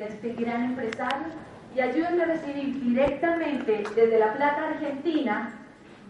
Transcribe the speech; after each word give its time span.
en 0.00 0.12
este 0.12 0.32
gran 0.42 0.64
empresario 0.64 1.26
y 1.76 1.80
ayúdenme 1.80 2.22
a 2.22 2.26
recibir 2.26 2.80
directamente 2.82 3.84
desde 3.94 4.18
La 4.18 4.32
Plata, 4.32 4.68
Argentina, 4.74 5.50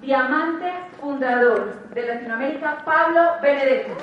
diamante 0.01 0.67
fundador 1.01 1.75
de 1.95 2.07
Latinoamérica, 2.07 2.83
Pablo 2.85 3.21
Benedetto. 3.43 3.95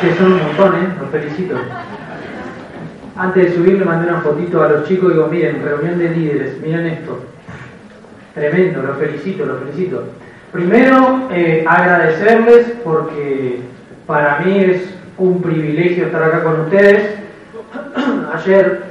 Que 0.00 0.14
son 0.14 0.32
un 0.32 0.42
montón, 0.42 0.74
¿eh? 0.76 0.88
Los 1.00 1.10
felicito. 1.10 1.56
Antes 3.16 3.44
de 3.44 3.54
subir 3.54 3.78
le 3.78 3.84
mandé 3.84 4.08
una 4.08 4.20
fotito 4.20 4.62
a 4.62 4.68
los 4.68 4.86
chicos 4.86 5.10
y 5.10 5.14
digo, 5.14 5.26
miren, 5.28 5.64
reunión 5.64 5.98
de 5.98 6.10
líderes, 6.10 6.60
miren 6.60 6.86
esto. 6.86 7.24
Tremendo, 8.34 8.82
los 8.82 8.98
felicito, 8.98 9.46
los 9.46 9.58
felicito. 9.60 10.04
Primero, 10.52 11.28
eh, 11.32 11.64
agradecerles 11.66 12.72
porque 12.84 13.60
para 14.06 14.40
mí 14.40 14.64
es 14.64 14.99
un 15.20 15.42
privilegio 15.42 16.06
estar 16.06 16.22
acá 16.22 16.42
con 16.42 16.60
ustedes. 16.62 17.14
Ayer 18.34 18.82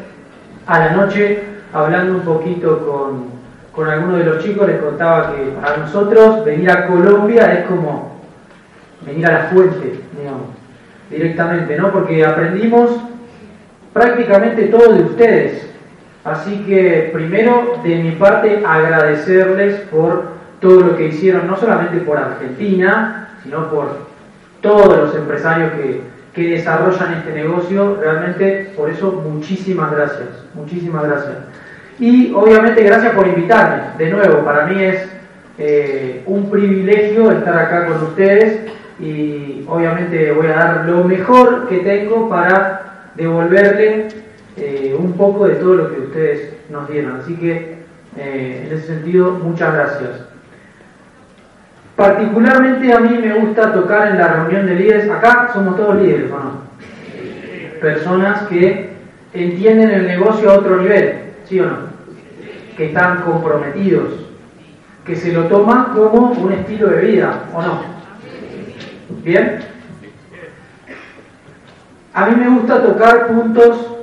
a 0.67 0.79
la 0.79 0.91
noche, 0.91 1.39
hablando 1.73 2.13
un 2.13 2.21
poquito 2.21 2.85
con, 2.85 3.25
con 3.75 3.89
algunos 3.89 4.19
de 4.19 4.25
los 4.25 4.43
chicos, 4.43 4.67
les 4.67 4.79
contaba 4.79 5.33
que 5.33 5.51
para 5.59 5.77
nosotros 5.77 6.45
venir 6.45 6.69
a 6.69 6.87
Colombia 6.87 7.51
es 7.53 7.65
como 7.65 8.19
venir 9.05 9.25
a 9.25 9.31
la 9.31 9.43
fuente, 9.45 9.99
digamos, 10.17 10.49
directamente, 11.09 11.77
¿no? 11.77 11.91
Porque 11.91 12.23
aprendimos 12.23 12.91
prácticamente 13.91 14.65
todo 14.65 14.93
de 14.93 15.03
ustedes. 15.03 15.67
Así 16.23 16.63
que 16.67 17.09
primero, 17.11 17.79
de 17.83 17.95
mi 17.95 18.11
parte, 18.11 18.61
agradecerles 18.63 19.79
por 19.89 20.37
todo 20.61 20.81
lo 20.81 20.97
que 20.97 21.07
hicieron, 21.07 21.47
no 21.47 21.57
solamente 21.57 21.97
por 22.01 22.17
Argentina, 22.17 23.29
sino 23.41 23.71
por 23.71 24.09
todos 24.61 24.95
los 24.95 25.15
empresarios 25.15 25.71
que, 25.71 26.18
que 26.39 26.51
desarrollan 26.51 27.15
este 27.15 27.33
negocio. 27.33 27.97
Realmente, 27.99 28.71
por 28.75 28.89
eso, 28.89 29.11
muchísimas 29.11 29.91
gracias, 29.91 30.29
muchísimas 30.53 31.03
gracias. 31.03 31.35
Y 31.99 32.31
obviamente, 32.33 32.81
gracias 32.83 33.13
por 33.13 33.27
invitarme. 33.27 33.83
De 33.97 34.09
nuevo, 34.09 34.45
para 34.45 34.65
mí 34.67 34.81
es 34.81 35.09
eh, 35.57 36.23
un 36.25 36.49
privilegio 36.49 37.31
estar 37.31 37.57
acá 37.57 37.87
con 37.87 38.03
ustedes 38.03 38.61
y 38.99 39.65
obviamente 39.67 40.31
voy 40.31 40.47
a 40.47 40.55
dar 40.55 40.85
lo 40.85 41.03
mejor 41.03 41.67
que 41.67 41.79
tengo 41.79 42.29
para 42.29 43.09
devolverle 43.15 44.07
eh, 44.55 44.95
un 44.97 45.13
poco 45.13 45.47
de 45.47 45.55
todo 45.55 45.75
lo 45.75 45.93
que 45.93 45.99
ustedes 45.99 46.53
nos 46.69 46.89
dieron. 46.89 47.17
Así 47.17 47.35
que 47.35 47.79
eh, 48.17 48.65
en 48.65 48.77
ese 48.77 48.87
sentido, 48.87 49.31
muchas 49.31 49.73
gracias. 49.73 50.09
Particularmente 51.99 52.93
a 52.93 52.99
mí 53.01 53.17
me 53.17 53.33
gusta 53.33 53.73
tocar 53.73 54.07
en 54.07 54.19
la 54.19 54.29
reunión 54.29 54.65
de 54.65 54.75
líderes. 54.75 55.11
Acá 55.11 55.49
somos 55.51 55.75
todos 55.75 56.01
líderes, 56.01 56.31
¿o 56.31 56.39
no? 56.39 56.51
Personas 57.81 58.43
que 58.43 58.91
entienden 59.33 59.89
el 59.89 60.07
negocio 60.07 60.49
a 60.49 60.59
otro 60.59 60.77
nivel, 60.77 61.33
¿sí 61.43 61.59
o 61.59 61.65
no? 61.65 61.77
Que 62.77 62.85
están 62.85 63.23
comprometidos, 63.23 64.13
que 65.05 65.13
se 65.13 65.33
lo 65.33 65.47
toman 65.47 65.87
como 65.91 66.31
un 66.31 66.53
estilo 66.53 66.87
de 66.87 67.01
vida, 67.01 67.43
¿o 67.53 67.61
no? 67.61 67.81
¿Bien? 69.21 69.59
A 72.13 72.27
mí 72.27 72.35
me 72.37 72.47
gusta 72.47 72.81
tocar 72.81 73.27
puntos, 73.27 73.97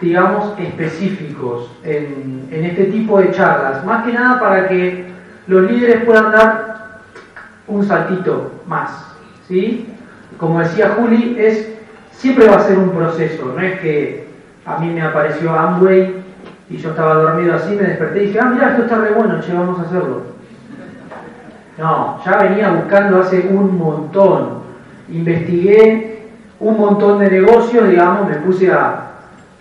digamos, 0.00 0.56
específicos 0.60 1.72
en, 1.82 2.46
en 2.52 2.66
este 2.66 2.84
tipo 2.84 3.18
de 3.18 3.32
charlas, 3.32 3.84
más 3.84 4.06
que 4.06 4.12
nada 4.12 4.38
para 4.38 4.68
que 4.68 5.06
los 5.48 5.68
líderes 5.68 6.04
puedan 6.04 6.30
dar 6.30 6.76
un 7.68 7.84
saltito 7.84 8.52
más, 8.66 8.90
¿sí? 9.48 9.88
Como 10.38 10.60
decía 10.60 10.94
Juli, 10.96 11.36
es, 11.38 11.72
siempre 12.10 12.48
va 12.48 12.56
a 12.56 12.60
ser 12.60 12.78
un 12.78 12.90
proceso, 12.90 13.52
no 13.54 13.60
es 13.60 13.80
que 13.80 14.26
a 14.64 14.78
mí 14.78 14.88
me 14.90 15.02
apareció 15.02 15.52
Amway 15.52 16.14
y 16.68 16.76
yo 16.76 16.90
estaba 16.90 17.14
dormido 17.14 17.54
así, 17.54 17.74
me 17.74 17.84
desperté 17.84 18.24
y 18.24 18.26
dije, 18.26 18.40
ah, 18.40 18.46
mira, 18.46 18.70
esto 18.70 18.82
está 18.82 18.98
re 18.98 19.12
bueno, 19.12 19.40
che, 19.40 19.52
vamos 19.52 19.78
a 19.78 19.82
hacerlo. 19.82 20.22
No, 21.78 22.20
ya 22.24 22.36
venía 22.38 22.70
buscando 22.70 23.20
hace 23.20 23.46
un 23.48 23.78
montón, 23.78 24.62
investigué 25.08 26.28
un 26.58 26.78
montón 26.78 27.18
de 27.18 27.30
negocios, 27.30 27.88
digamos, 27.88 28.28
me 28.28 28.36
puse 28.36 28.72
a, 28.72 29.10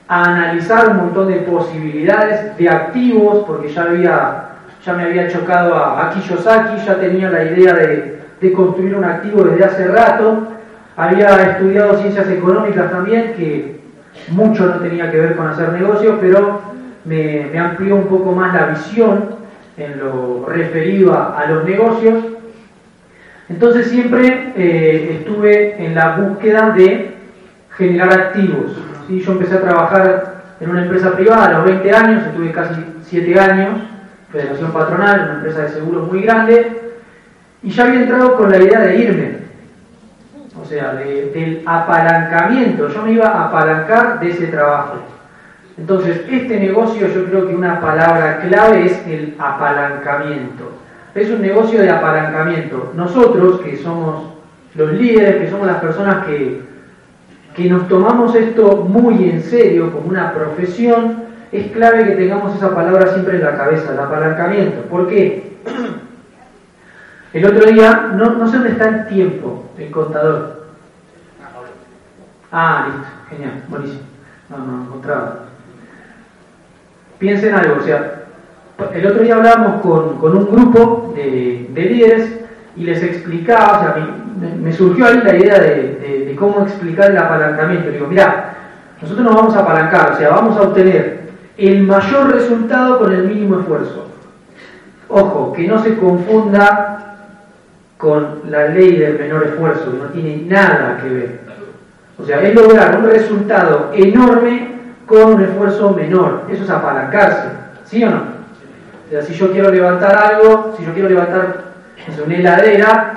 a 0.07 0.23
analizar 0.23 0.89
un 0.89 0.97
montón 0.97 1.27
de 1.27 1.35
posibilidades 1.41 2.57
de 2.57 2.69
activos, 2.69 3.43
porque 3.45 3.72
ya 3.72 3.83
había 3.83 4.54
ya 4.85 4.94
me 4.94 5.03
había 5.03 5.28
chocado 5.28 5.75
a, 5.75 6.06
a 6.06 6.09
Kiyosaki, 6.12 6.85
ya 6.85 7.00
tenía 7.00 7.29
la 7.29 7.44
idea 7.44 7.73
de, 7.73 8.16
construir 8.53 8.96
un 8.96 9.03
activo 9.03 9.44
desde 9.44 9.66
hace 9.66 9.88
rato, 9.88 10.47
había 10.96 11.29
estudiado 11.51 11.97
ciencias 11.97 12.29
económicas 12.29 12.91
también, 12.91 13.34
que 13.34 13.79
mucho 14.29 14.68
no 14.68 14.75
tenía 14.75 15.09
que 15.09 15.19
ver 15.19 15.35
con 15.35 15.47
hacer 15.47 15.73
negocios, 15.73 16.18
pero 16.22 16.62
me, 17.06 17.47
me 17.51 17.57
amplió 17.57 17.96
un 17.96 18.06
poco 18.06 18.34
más 18.34 18.53
la 18.53 18.68
visión 18.68 19.35
en 19.78 19.97
lo 19.97 20.46
referido 20.47 21.12
a, 21.13 21.40
a 21.40 21.47
los 21.47 21.66
negocios. 21.66 22.23
Entonces 23.50 23.88
siempre 23.90 24.53
eh, 24.56 25.17
estuve 25.19 25.84
en 25.84 25.96
la 25.96 26.17
búsqueda 26.17 26.69
de 26.69 27.16
generar 27.72 28.13
activos. 28.13 28.78
¿sí? 29.07 29.22
Yo 29.22 29.31
empecé 29.31 29.56
a 29.56 29.62
trabajar 29.62 30.35
en 30.59 30.69
una 30.69 30.84
empresa 30.84 31.13
privada 31.13 31.46
a 31.47 31.52
los 31.53 31.66
20 31.66 31.91
años, 31.91 32.28
estuve 32.28 32.52
casi 32.52 32.79
7 33.03 33.40
años, 33.40 33.81
Federación 34.35 34.72
Patronal, 34.73 35.22
una 35.22 35.34
empresa 35.35 35.62
de 35.62 35.69
seguros 35.69 36.12
muy 36.12 36.22
grande, 36.22 36.91
y 37.63 37.69
ya 37.69 37.85
había 37.85 38.01
entrado 38.01 38.35
con 38.35 38.51
la 38.51 38.57
idea 38.57 38.81
de 38.81 38.97
irme, 38.97 39.38
o 40.62 40.66
sea, 40.66 40.94
de, 40.94 41.31
del 41.31 41.63
apalancamiento, 41.66 42.90
yo 42.90 43.01
me 43.01 43.13
iba 43.13 43.28
a 43.28 43.47
apalancar 43.47 44.19
de 44.19 44.31
ese 44.31 44.47
trabajo. 44.47 44.96
Entonces, 45.78 46.22
este 46.29 46.59
negocio 46.59 47.07
yo 47.07 47.25
creo 47.25 47.47
que 47.47 47.56
una 47.56 47.79
palabra 47.79 48.40
clave 48.40 48.85
es 48.85 49.07
el 49.07 49.35
apalancamiento. 49.40 50.72
Es 51.13 51.29
un 51.29 51.41
negocio 51.41 51.81
de 51.81 51.90
apalancamiento. 51.90 52.91
Nosotros, 52.94 53.62
que 53.62 53.78
somos 53.78 54.34
los 54.75 54.91
líderes, 54.91 55.38
que 55.38 55.50
somos 55.50 55.66
las 55.66 55.78
personas 55.78 56.25
que, 56.25 56.62
que 57.56 57.69
nos 57.69 57.88
tomamos 57.88 58.35
esto 58.35 58.85
muy 58.88 59.29
en 59.29 59.41
serio 59.41 59.94
como 59.94 60.09
una 60.09 60.34
profesión, 60.34 61.24
es 61.57 61.71
clave 61.71 62.05
que 62.05 62.16
tengamos 62.16 62.55
esa 62.55 62.73
palabra 62.73 63.13
siempre 63.13 63.38
en 63.38 63.43
la 63.43 63.57
cabeza, 63.57 63.93
el 63.93 63.99
apalancamiento. 63.99 64.81
¿Por 64.89 65.07
qué? 65.07 65.55
El 67.33 67.45
otro 67.45 67.69
día, 67.69 68.11
no, 68.13 68.31
no 68.31 68.47
sé 68.47 68.57
dónde 68.57 68.71
está 68.71 68.88
el 68.88 69.07
tiempo, 69.07 69.66
el 69.77 69.91
contador. 69.91 70.67
Ah, 72.51 72.88
listo, 72.88 73.07
genial, 73.29 73.63
buenísimo. 73.67 74.03
No, 74.49 74.57
no, 74.57 74.83
encontraba. 74.83 75.39
Piensen 77.19 77.53
algo, 77.53 77.75
o 77.81 77.83
sea, 77.83 78.23
el 78.93 79.05
otro 79.05 79.23
día 79.23 79.35
hablábamos 79.35 79.81
con, 79.81 80.17
con 80.17 80.37
un 80.37 80.49
grupo 80.49 81.13
de, 81.16 81.67
de, 81.72 81.81
líderes 81.81 82.39
y 82.77 82.83
les 82.85 83.03
explicaba, 83.03 83.79
o 83.79 83.81
sea, 83.81 84.07
me, 84.39 84.55
me 84.55 84.72
surgió 84.72 85.05
ahí 85.05 85.22
la 85.22 85.35
idea 85.35 85.59
de, 85.59 85.97
de, 85.99 86.25
de, 86.27 86.35
cómo 86.35 86.61
explicar 86.61 87.11
el 87.11 87.17
apalancamiento. 87.17 87.89
Digo, 87.89 88.07
mira, 88.07 88.55
nosotros 89.01 89.25
nos 89.25 89.35
vamos 89.35 89.55
a 89.55 89.59
apalancar, 89.59 90.13
o 90.13 90.17
sea, 90.17 90.29
vamos 90.29 90.57
a 90.57 90.61
obtener 90.61 91.24
el 91.57 91.83
mayor 91.83 92.33
resultado 92.33 92.99
con 92.99 93.13
el 93.13 93.23
mínimo 93.23 93.59
esfuerzo. 93.59 94.07
Ojo, 95.07 95.53
que 95.53 95.67
no 95.67 95.81
se 95.81 95.97
confunda 95.97 97.17
con 97.97 98.41
la 98.49 98.67
ley 98.69 98.97
del 98.97 99.17
menor 99.17 99.43
esfuerzo, 99.43 99.91
que 99.91 99.97
no 99.97 100.05
tiene 100.05 100.43
nada 100.47 100.97
que 101.01 101.09
ver. 101.09 101.39
O 102.17 102.25
sea, 102.25 102.41
es 102.41 102.55
lograr 102.55 102.97
un 102.97 103.05
resultado 103.05 103.91
enorme 103.93 104.75
con 105.05 105.35
un 105.35 105.43
esfuerzo 105.43 105.91
menor. 105.91 106.43
Eso 106.49 106.63
es 106.63 106.69
apalancarse, 106.69 107.49
¿sí 107.84 108.03
o 108.03 108.09
no? 108.09 108.35
O 109.05 109.09
sea, 109.09 109.22
si 109.22 109.34
yo 109.34 109.52
quiero 109.52 109.69
levantar 109.69 110.16
algo, 110.16 110.73
si 110.78 110.85
yo 110.85 110.93
quiero 110.93 111.09
levantar 111.09 111.66
una 112.25 112.35
heladera, 112.35 113.13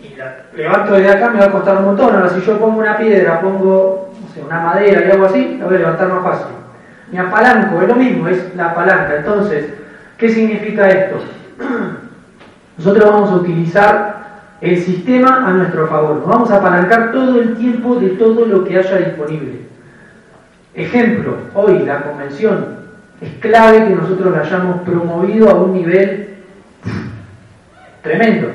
y 0.00 0.14
la 0.16 0.36
levanto 0.54 0.94
desde 0.94 1.10
acá 1.10 1.30
me 1.30 1.40
va 1.40 1.46
a 1.46 1.52
costar 1.52 1.78
un 1.78 1.86
montón. 1.86 2.14
Ahora, 2.14 2.28
si 2.28 2.40
yo 2.40 2.58
pongo 2.58 2.78
una 2.78 2.96
piedra, 2.96 3.40
pongo 3.40 4.10
no 4.20 4.34
sé, 4.34 4.42
una 4.42 4.60
madera 4.60 5.06
y 5.06 5.10
algo 5.10 5.26
así, 5.26 5.56
la 5.58 5.66
voy 5.66 5.76
a 5.76 5.78
levantar 5.78 6.08
más 6.08 6.22
fácil. 6.22 6.54
Me 7.10 7.18
apalanco, 7.18 7.80
es 7.82 7.88
lo 7.88 7.94
mismo, 7.94 8.28
es 8.28 8.54
la 8.54 8.74
palanca. 8.74 9.16
Entonces, 9.16 9.66
¿qué 10.16 10.28
significa 10.28 10.88
esto? 10.88 11.16
Nosotros 12.78 13.10
vamos 13.10 13.30
a 13.30 13.36
utilizar 13.36 14.18
el 14.60 14.76
sistema 14.78 15.46
a 15.46 15.52
nuestro 15.52 15.86
favor. 15.86 16.16
Nos 16.16 16.26
vamos 16.26 16.50
a 16.50 16.56
apalancar 16.56 17.12
todo 17.12 17.40
el 17.40 17.56
tiempo 17.56 17.96
de 17.96 18.10
todo 18.10 18.44
lo 18.44 18.64
que 18.64 18.78
haya 18.78 18.98
disponible. 18.98 19.60
Ejemplo, 20.74 21.36
hoy 21.54 21.80
la 21.80 22.02
convención 22.02 22.78
es 23.20 23.30
clave 23.40 23.88
que 23.88 23.94
nosotros 23.94 24.32
la 24.32 24.42
hayamos 24.42 24.80
promovido 24.82 25.50
a 25.50 25.54
un 25.54 25.72
nivel 25.72 26.36
tremendo. 28.02 28.48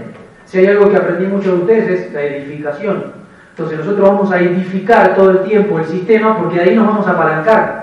Si 0.45 0.59
hay 0.59 0.67
algo 0.67 0.89
que 0.89 0.97
aprendí 0.97 1.25
mucho 1.25 1.55
de 1.55 1.61
ustedes 1.61 1.89
es 1.89 2.13
la 2.13 2.21
edificación. 2.21 3.05
Entonces 3.50 3.79
nosotros 3.79 4.09
vamos 4.09 4.31
a 4.31 4.39
edificar 4.39 5.15
todo 5.15 5.31
el 5.31 5.44
tiempo 5.44 5.79
el 5.79 5.85
sistema 5.85 6.38
porque 6.38 6.55
de 6.55 6.61
ahí 6.61 6.75
nos 6.75 6.88
vamos 6.88 7.07
a 7.07 7.11
apalancar. 7.11 7.82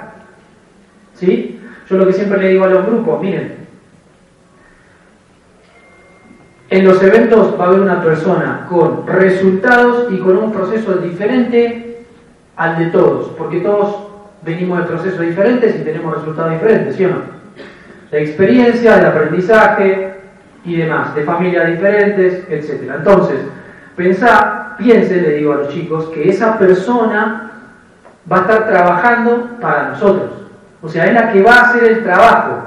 ¿Sí? 1.21 1.61
Yo 1.89 1.99
lo 1.99 2.07
que 2.07 2.15
siempre 2.15 2.41
le 2.41 2.49
digo 2.49 2.65
a 2.65 2.69
los 2.69 2.87
grupos, 2.87 3.21
miren, 3.21 3.57
en 6.71 6.85
los 6.85 7.03
eventos 7.03 7.61
va 7.61 7.65
a 7.65 7.69
haber 7.69 7.81
una 7.81 8.03
persona 8.03 8.67
con 8.71 9.07
resultados 9.07 10.11
y 10.11 10.19
con 10.19 10.39
un 10.39 10.53
proceso 10.53 10.95
diferente 10.95 12.07
al 12.57 12.79
de 12.79 12.87
todos, 12.87 13.29
porque 13.37 13.61
todos 13.61 14.09
venimos 14.43 14.79
de 14.79 14.85
procesos 14.85 15.21
diferentes 15.21 15.77
y 15.79 15.85
tenemos 15.85 16.15
resultados 16.15 16.53
diferentes, 16.53 16.97
¿sí 16.97 17.05
o 17.05 17.09
no? 17.09 17.17
La 18.11 18.19
experiencia, 18.19 18.99
el 18.99 19.07
aprendizaje 19.07 20.15
y 20.65 20.77
demás, 20.77 21.15
de 21.15 21.25
familias 21.25 21.69
diferentes, 21.69 22.45
etc. 22.49 22.93
Entonces, 22.97 23.41
pensá, 23.95 24.75
piense, 24.79 25.21
le 25.21 25.35
digo 25.35 25.53
a 25.53 25.57
los 25.57 25.69
chicos, 25.69 26.09
que 26.15 26.31
esa 26.31 26.59
persona 26.59 27.51
va 28.31 28.39
a 28.39 28.41
estar 28.41 28.69
trabajando 28.69 29.59
para 29.61 29.89
nosotros. 29.91 30.40
O 30.83 30.89
sea, 30.89 31.07
es 31.07 31.15
la 31.15 31.33
que 31.33 31.43
va 31.43 31.55
a 31.55 31.71
hacer 31.71 31.85
el 31.85 32.03
trabajo. 32.03 32.63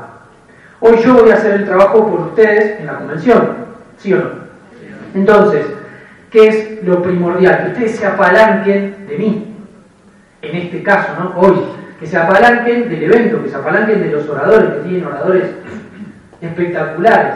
Hoy 0.80 0.98
yo 1.04 1.16
voy 1.16 1.32
a 1.32 1.36
hacer 1.36 1.54
el 1.54 1.66
trabajo 1.66 2.10
por 2.10 2.20
ustedes 2.28 2.80
en 2.80 2.88
la 2.88 2.98
convención, 2.98 3.56
¿sí 3.98 4.14
o 4.14 4.18
no? 4.18 4.30
Entonces, 5.16 5.66
¿qué 6.30 6.48
es 6.48 6.84
lo 6.84 7.02
primordial? 7.02 7.64
Que 7.64 7.72
ustedes 7.72 7.96
se 7.98 8.06
apalanquen 8.06 9.08
de 9.08 9.18
mí 9.18 9.54
en 10.44 10.58
este 10.58 10.84
caso, 10.84 11.14
¿no? 11.18 11.40
Hoy, 11.40 11.56
que 12.00 12.06
se 12.06 12.18
apalanquen 12.18 12.90
del 12.90 13.04
evento, 13.04 13.42
que 13.42 13.50
se 13.50 13.56
apalanquen 13.56 14.02
de 14.02 14.12
los 14.12 14.28
oradores, 14.28 14.70
que 14.72 14.90
tienen 14.90 15.06
oradores 15.06 15.46
espectaculares. 16.42 17.36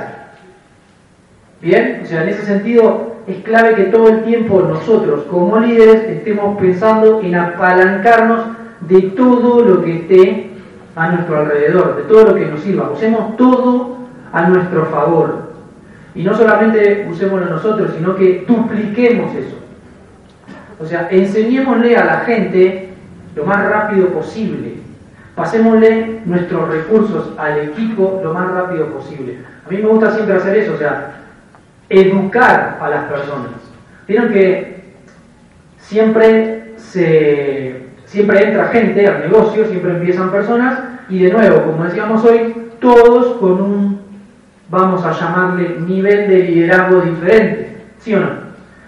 Bien, 1.61 2.01
o 2.03 2.05
sea, 2.05 2.23
en 2.23 2.29
ese 2.29 2.45
sentido 2.45 3.15
es 3.27 3.37
clave 3.43 3.75
que 3.75 3.83
todo 3.83 4.09
el 4.09 4.23
tiempo 4.23 4.61
nosotros 4.61 5.23
como 5.29 5.59
líderes 5.59 6.03
estemos 6.03 6.59
pensando 6.59 7.21
en 7.21 7.35
apalancarnos 7.35 8.41
de 8.81 9.01
todo 9.01 9.63
lo 9.63 9.83
que 9.83 9.95
esté 9.95 10.51
a 10.97 11.11
nuestro 11.11 11.37
alrededor, 11.37 11.95
de 11.95 12.03
todo 12.03 12.23
lo 12.25 12.35
que 12.35 12.47
nos 12.47 12.59
sirva. 12.61 12.89
Usemos 12.89 13.37
todo 13.37 13.97
a 14.33 14.49
nuestro 14.49 14.87
favor. 14.87 15.51
Y 16.15 16.23
no 16.23 16.35
solamente 16.35 17.07
usémoslo 17.09 17.45
nosotros, 17.45 17.91
sino 17.95 18.15
que 18.15 18.43
dupliquemos 18.47 19.33
eso. 19.35 19.55
O 20.79 20.85
sea, 20.85 21.07
enseñémosle 21.11 21.95
a 21.95 22.03
la 22.03 22.19
gente 22.21 22.89
lo 23.35 23.45
más 23.45 23.63
rápido 23.69 24.07
posible. 24.07 24.77
Pasémosle 25.35 26.21
nuestros 26.25 26.67
recursos 26.67 27.31
al 27.37 27.59
equipo 27.59 28.19
lo 28.23 28.33
más 28.33 28.51
rápido 28.51 28.87
posible. 28.87 29.37
A 29.67 29.69
mí 29.69 29.77
me 29.77 29.87
gusta 29.87 30.11
siempre 30.11 30.35
hacer 30.35 30.57
eso, 30.57 30.73
o 30.73 30.77
sea, 30.77 31.11
educar 31.89 32.79
a 32.81 32.89
las 32.89 33.03
personas. 33.03 33.51
Vieron 34.07 34.29
que 34.29 34.81
siempre 35.77 36.73
se 36.77 37.85
siempre 38.05 38.47
entra 38.47 38.69
gente 38.69 39.05
al 39.05 39.19
negocio, 39.19 39.67
siempre 39.67 39.91
empiezan 39.91 40.31
personas 40.31 40.86
y 41.09 41.19
de 41.19 41.31
nuevo, 41.31 41.63
como 41.63 41.83
decíamos 41.83 42.23
hoy, 42.25 42.71
todos 42.79 43.37
con 43.37 43.61
un 43.61 44.01
vamos 44.69 45.03
a 45.05 45.11
llamarle 45.11 45.77
nivel 45.79 46.27
de 46.27 46.43
liderazgo 46.43 47.01
diferente, 47.01 47.77
¿sí 47.99 48.13
o 48.13 48.19
no? 48.19 48.29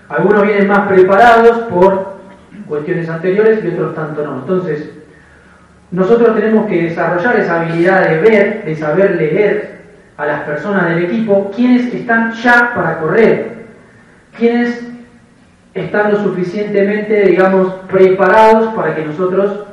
Algunos 0.09 0.43
vienen 0.43 0.67
más 0.67 0.87
preparados 0.87 1.57
por 1.69 2.19
cuestiones 2.67 3.09
anteriores 3.09 3.63
y 3.63 3.67
otros 3.69 3.95
tanto 3.95 4.25
no. 4.25 4.39
Entonces, 4.39 4.91
nosotros 5.91 6.35
tenemos 6.35 6.67
que 6.67 6.83
desarrollar 6.83 7.39
esa 7.39 7.61
habilidad 7.61 8.09
de 8.09 8.17
ver, 8.19 8.65
de 8.65 8.75
saber 8.75 9.15
leer 9.15 9.79
a 10.17 10.25
las 10.25 10.41
personas 10.41 10.89
del 10.89 11.05
equipo, 11.05 11.49
quienes 11.55 11.93
están 11.93 12.33
ya 12.33 12.73
para 12.75 12.99
correr, 12.99 13.65
quienes 14.37 14.85
están 15.73 16.11
lo 16.11 16.21
suficientemente, 16.21 17.23
digamos, 17.25 17.73
preparados 17.87 18.73
para 18.73 18.95
que 18.95 19.05
nosotros 19.05 19.68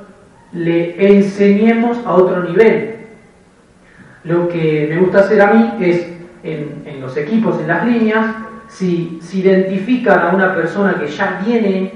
le 0.56 1.16
enseñemos 1.18 1.98
a 2.04 2.14
otro 2.14 2.42
nivel. 2.42 2.96
Lo 4.24 4.48
que 4.48 4.86
me 4.90 4.98
gusta 4.98 5.20
hacer 5.20 5.40
a 5.40 5.52
mí 5.52 5.74
es, 5.80 6.06
en, 6.42 6.82
en 6.86 7.00
los 7.00 7.16
equipos, 7.16 7.60
en 7.60 7.68
las 7.68 7.86
líneas, 7.86 8.26
si, 8.68 9.18
si 9.22 9.40
identifican 9.40 10.18
a 10.20 10.28
una 10.30 10.54
persona 10.54 10.94
que 10.98 11.06
ya 11.06 11.40
viene 11.44 11.92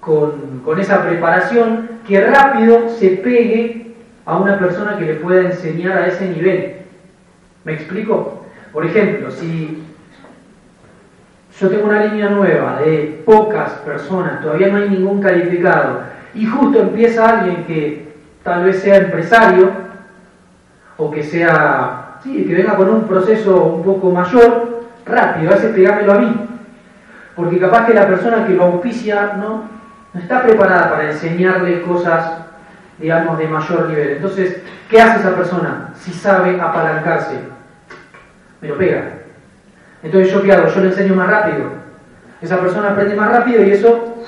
con, 0.00 0.62
esa 0.78 1.02
preparación 1.06 1.88
que 2.06 2.20
rápido 2.20 2.88
se 2.88 3.10
pegue 3.10 3.94
a 4.24 4.36
una 4.36 4.58
persona 4.58 4.98
que 4.98 5.06
le 5.06 5.14
pueda 5.14 5.42
enseñar 5.42 5.98
a 5.98 6.06
ese 6.08 6.28
nivel. 6.28 6.74
¿Me 7.64 7.74
explico? 7.74 8.44
Por 8.72 8.84
ejemplo, 8.84 9.30
si 9.30 9.84
yo 11.60 11.68
tengo 11.68 11.86
una 11.86 12.06
línea 12.06 12.30
nueva 12.30 12.80
de 12.80 13.22
pocas 13.24 13.72
personas, 13.84 14.40
todavía 14.40 14.68
no 14.68 14.78
hay 14.78 14.90
ningún 14.90 15.22
calificado, 15.22 16.00
y 16.34 16.46
justo 16.46 16.80
empieza 16.80 17.28
alguien 17.28 17.64
que 17.64 18.14
tal 18.42 18.64
vez 18.64 18.80
sea 18.80 18.96
empresario, 18.96 19.70
o 20.96 21.10
que 21.10 21.22
sea, 21.22 22.18
sí, 22.22 22.44
que 22.44 22.54
venga 22.54 22.76
con 22.76 22.88
un 22.88 23.06
proceso 23.06 23.64
un 23.64 23.82
poco 23.82 24.10
mayor, 24.10 24.82
rápido, 25.04 25.50
veces 25.50 25.74
pegámelo 25.74 26.12
a 26.12 26.18
mí. 26.18 26.48
Porque 27.34 27.58
capaz 27.58 27.86
que 27.86 27.94
la 27.94 28.06
persona 28.06 28.46
que 28.46 28.54
lo 28.54 28.64
auspicia 28.64 29.34
no, 29.38 29.64
no 30.12 30.20
está 30.20 30.42
preparada 30.42 30.90
para 30.90 31.10
enseñarle 31.10 31.82
cosas, 31.82 32.32
digamos, 32.98 33.38
de 33.38 33.48
mayor 33.48 33.88
nivel. 33.88 34.10
Entonces, 34.10 34.62
¿qué 34.88 35.00
hace 35.00 35.20
esa 35.20 35.34
persona 35.34 35.90
si 35.94 36.12
sabe 36.12 36.60
apalancarse? 36.60 37.38
Me 38.60 38.68
lo 38.68 38.76
pega. 38.76 39.02
Entonces, 40.02 40.32
¿yo 40.32 40.42
qué 40.42 40.52
hago? 40.52 40.68
Yo 40.68 40.80
le 40.80 40.88
enseño 40.88 41.14
más 41.14 41.28
rápido. 41.28 41.70
Esa 42.40 42.58
persona 42.58 42.90
aprende 42.90 43.14
más 43.14 43.30
rápido 43.32 43.62
y 43.62 43.70
eso 43.70 44.24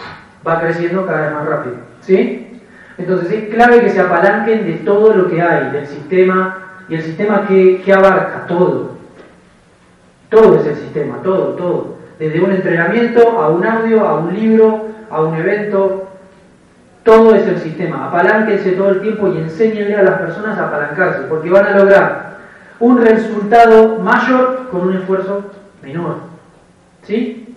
va 0.46 0.60
creciendo 0.60 1.06
cada 1.06 1.22
vez 1.22 1.32
más 1.32 1.46
rápido. 1.46 1.93
¿Sí? 2.06 2.60
Entonces, 2.98 3.32
es 3.32 3.54
clave 3.54 3.80
que 3.80 3.90
se 3.90 4.00
apalanquen 4.00 4.66
de 4.66 4.72
todo 4.84 5.14
lo 5.14 5.28
que 5.28 5.42
hay, 5.42 5.70
del 5.70 5.86
sistema, 5.86 6.58
y 6.88 6.94
el 6.94 7.02
sistema 7.02 7.46
que, 7.46 7.80
que 7.82 7.92
abarca 7.92 8.46
todo. 8.46 8.92
Todo 10.28 10.60
es 10.60 10.66
el 10.66 10.76
sistema, 10.76 11.16
todo, 11.22 11.54
todo. 11.54 11.94
Desde 12.18 12.40
un 12.40 12.52
entrenamiento 12.52 13.40
a 13.40 13.48
un 13.48 13.66
audio, 13.66 14.06
a 14.06 14.18
un 14.18 14.34
libro, 14.34 14.86
a 15.10 15.22
un 15.22 15.34
evento, 15.34 16.08
todo 17.02 17.34
es 17.34 17.46
el 17.46 17.58
sistema. 17.58 18.08
Apalánquense 18.08 18.72
todo 18.72 18.90
el 18.90 19.00
tiempo 19.00 19.28
y 19.28 19.38
enséñenle 19.38 19.96
a 19.96 20.02
las 20.02 20.20
personas 20.20 20.58
a 20.58 20.68
apalancarse, 20.68 21.22
porque 21.28 21.50
van 21.50 21.66
a 21.66 21.78
lograr 21.78 22.34
un 22.80 23.00
resultado 23.00 23.98
mayor 23.98 24.68
con 24.70 24.88
un 24.88 24.96
esfuerzo 24.96 25.50
menor. 25.82 26.16
¿Sí? 27.02 27.56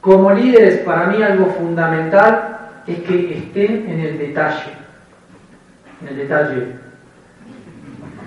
Como 0.00 0.32
líderes, 0.32 0.78
para 0.78 1.06
mí 1.06 1.22
algo 1.22 1.46
fundamental 1.46 2.55
es 2.86 2.98
que 3.00 3.38
estén 3.38 3.88
en 3.88 4.00
el 4.00 4.18
detalle. 4.18 4.72
En 6.02 6.08
el 6.08 6.16
detalle. 6.16 6.66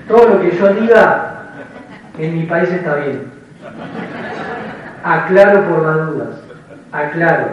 Todo 0.07 0.29
lo 0.29 0.41
que 0.41 0.57
yo 0.57 0.74
diga 0.74 1.43
en 2.17 2.38
mi 2.38 2.45
país 2.45 2.69
está 2.69 2.95
bien. 2.95 3.31
Aclaro 5.03 5.69
por 5.69 5.86
las 5.86 6.07
dudas. 6.07 6.41
Aclaro. 6.91 7.48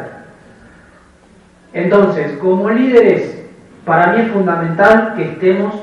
Entonces, 1.72 2.32
como 2.38 2.70
líderes, 2.70 3.42
para 3.84 4.12
mí 4.12 4.22
es 4.22 4.32
fundamental 4.32 5.14
que 5.14 5.24
estemos 5.24 5.74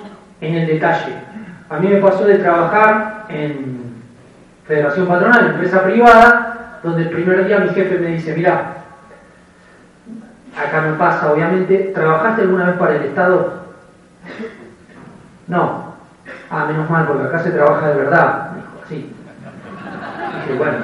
en 0.41 0.55
el 0.55 0.67
detalle. 0.67 1.13
A 1.69 1.77
mí 1.77 1.87
me 1.87 1.97
pasó 1.97 2.25
de 2.25 2.39
trabajar 2.39 3.25
en 3.29 3.93
Federación 4.67 5.07
Patronal, 5.07 5.51
empresa 5.51 5.83
privada, 5.83 6.79
donde 6.83 7.03
el 7.03 7.09
primer 7.09 7.45
día 7.45 7.59
mi 7.59 7.69
jefe 7.69 7.97
me 7.99 8.07
dice, 8.07 8.35
mira, 8.35 8.82
acá 10.57 10.81
no 10.81 10.97
pasa, 10.97 11.31
obviamente, 11.31 11.91
¿trabajaste 11.93 12.43
alguna 12.43 12.65
vez 12.67 12.77
para 12.77 12.95
el 12.95 13.03
Estado? 13.03 13.63
No. 15.47 15.93
Ah, 16.49 16.65
menos 16.65 16.89
mal, 16.89 17.07
porque 17.07 17.27
acá 17.27 17.39
se 17.39 17.51
trabaja 17.51 17.89
de 17.89 17.95
verdad. 17.95 18.51
Me 18.51 18.57
dijo, 18.57 18.71
sí. 18.87 19.15
Dije, 20.35 20.57
bueno. 20.57 20.77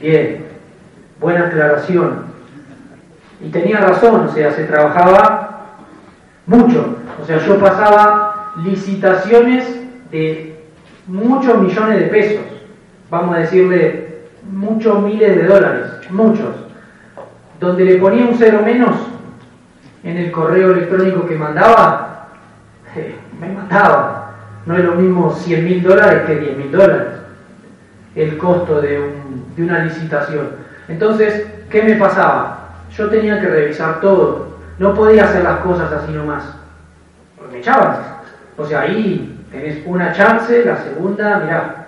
Bien. 0.00 0.46
Buena 1.20 1.46
aclaración. 1.46 2.24
Y 3.40 3.50
tenía 3.50 3.80
razón, 3.80 4.26
o 4.26 4.32
sea, 4.32 4.52
se 4.52 4.64
trabajaba 4.64 5.60
mucho. 6.46 6.96
O 7.20 7.24
sea, 7.24 7.38
yo 7.38 7.58
pasaba 7.60 8.52
licitaciones 8.56 9.64
de 10.10 10.52
muchos 11.06 11.60
millones 11.60 12.00
de 12.00 12.06
pesos, 12.06 12.44
vamos 13.10 13.34
a 13.34 13.40
decirle 13.40 14.22
muchos 14.50 15.02
miles 15.02 15.36
de 15.36 15.44
dólares, 15.44 15.86
muchos, 16.10 16.54
donde 17.62 17.84
le 17.84 17.96
ponía 17.96 18.26
un 18.26 18.36
cero 18.36 18.60
menos 18.64 18.94
en 20.02 20.16
el 20.16 20.32
correo 20.32 20.72
electrónico 20.72 21.26
que 21.26 21.36
mandaba, 21.36 22.28
eh, 22.94 23.16
me 23.40 23.48
mandaba. 23.48 24.34
No 24.66 24.76
es 24.76 24.84
lo 24.84 24.96
mismo 24.96 25.32
100 25.32 25.64
mil 25.64 25.82
dólares 25.82 26.24
que 26.26 26.36
10 26.36 26.56
mil 26.56 26.72
dólares 26.72 27.08
el 28.14 28.36
costo 28.36 28.80
de, 28.80 29.00
de 29.56 29.62
una 29.62 29.84
licitación. 29.84 30.50
Entonces, 30.88 31.46
¿qué 31.70 31.82
me 31.82 31.94
pasaba? 31.94 32.62
yo 32.96 33.08
tenía 33.08 33.40
que 33.40 33.48
revisar 33.48 34.00
todo. 34.00 34.48
No 34.78 34.94
podía 34.94 35.24
hacer 35.24 35.44
las 35.44 35.60
cosas 35.60 35.90
así 35.92 36.12
nomás. 36.12 36.44
Porque 37.36 37.52
me 37.52 37.58
echaban. 37.60 37.96
O 38.56 38.66
sea, 38.66 38.80
ahí 38.80 39.40
tenés 39.50 39.82
una 39.86 40.12
chance, 40.12 40.64
la 40.64 40.76
segunda, 40.76 41.38
mirá, 41.38 41.81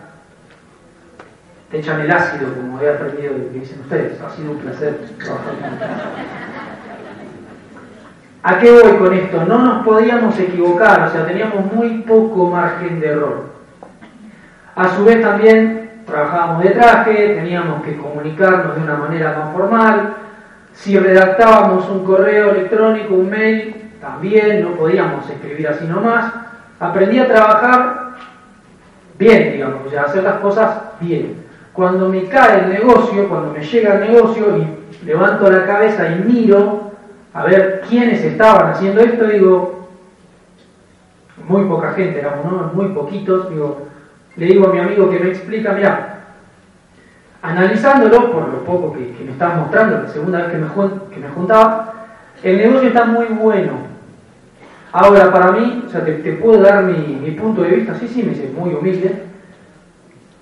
echan 1.75 2.01
el 2.01 2.11
ácido, 2.11 2.55
como 2.55 2.81
he 2.81 2.89
aprendido 2.89 3.35
que 3.35 3.59
dicen 3.59 3.81
ustedes. 3.81 4.21
Ha 4.21 4.31
sido 4.31 4.53
un 4.53 4.59
placer 4.59 5.01
trabajar 5.19 5.55
con 5.55 6.55
¿A 8.47 8.59
qué 8.59 8.71
voy 8.71 8.99
con 8.99 9.15
esto? 9.15 9.45
No 9.47 9.59
nos 9.59 9.85
podíamos 9.87 10.39
equivocar, 10.39 11.09
o 11.09 11.11
sea, 11.11 11.27
teníamos 11.27 11.73
muy 11.73 12.03
poco 12.03 12.51
margen 12.51 13.01
de 13.01 13.07
error. 13.09 13.55
A 14.77 14.89
su 14.89 15.05
vez 15.05 15.23
también 15.23 16.03
trabajábamos 16.05 16.63
de 16.63 16.71
traje, 16.71 17.35
teníamos 17.37 17.83
que 17.83 17.97
comunicarnos 17.97 18.77
de 18.77 18.83
una 18.83 18.97
manera 18.97 19.39
más 19.39 19.53
formal, 19.53 20.17
Si 20.75 20.99
redactábamos 20.99 21.89
un 21.89 22.05
correo 22.05 22.51
electrónico, 22.51 23.15
un 23.15 23.31
mail, 23.31 23.93
también 24.01 24.63
no 24.63 24.73
podíamos 24.73 25.31
escribir 25.31 25.69
así 25.69 25.87
nomás. 25.87 26.33
Aprendí 26.81 27.21
a 27.21 27.29
trabajar 27.29 28.11
bien, 29.17 29.53
digamos, 29.53 29.87
o 29.87 29.91
sea, 29.91 30.03
hacer 30.03 30.25
las 30.25 30.41
cosas 30.41 30.83
bien. 31.01 31.44
Cuando 31.75 32.09
me 32.09 32.25
cae 32.25 32.65
el 32.65 32.71
negocio, 32.71 33.29
cuando 33.29 33.53
me 33.53 33.63
llega 33.63 33.95
el 33.95 34.13
negocio 34.13 34.57
y 34.57 35.05
levanto 35.05 35.51
la 35.51 35.67
cabeza 35.67 36.09
y 36.09 36.25
miro 36.25 36.93
a 37.35 37.45
ver 37.45 37.83
quiénes 37.89 38.25
estaban 38.25 38.71
haciendo 38.71 39.01
esto, 39.03 39.27
digo, 39.27 39.89
muy 41.47 41.65
poca 41.65 41.93
gente, 41.93 42.21
éramos 42.21 42.73
muy 42.73 42.89
poquitos, 42.89 43.51
digo, 43.51 43.89
le 44.37 44.47
digo 44.47 44.69
a 44.69 44.73
mi 44.73 44.79
amigo 44.79 45.11
que 45.11 45.19
me 45.19 45.31
explica, 45.31 45.73
mira, 45.73 46.21
analizándolo 47.43 48.31
por 48.31 48.49
lo 48.49 48.65
poco 48.65 48.93
que, 48.93 49.25
me 49.25 49.33
estabas 49.33 49.59
mostrando, 49.59 50.01
la 50.03 50.09
segunda 50.09 50.39
vez 50.39 50.53
que 50.53 50.59
me, 50.59 50.69
que 51.13 51.21
me 51.21 51.29
juntaba, 51.29 51.93
el 52.43 52.57
negocio 52.57 52.89
está 52.89 53.05
muy 53.05 53.27
bueno, 53.27 53.95
Ahora, 54.97 55.33
para 55.33 55.51
mí, 55.51 55.83
o 55.85 55.91
sea, 55.91 56.05
te, 56.05 56.13
puedo 56.35 56.63
dar 56.63 56.85
mi, 56.85 57.33
punto 57.33 57.63
de 57.63 57.71
vista, 57.71 57.97
sí, 57.97 58.07
sí, 58.07 58.23
me 58.23 58.31
dice, 58.31 58.53
muy 58.57 58.73
humilde. 58.73 59.25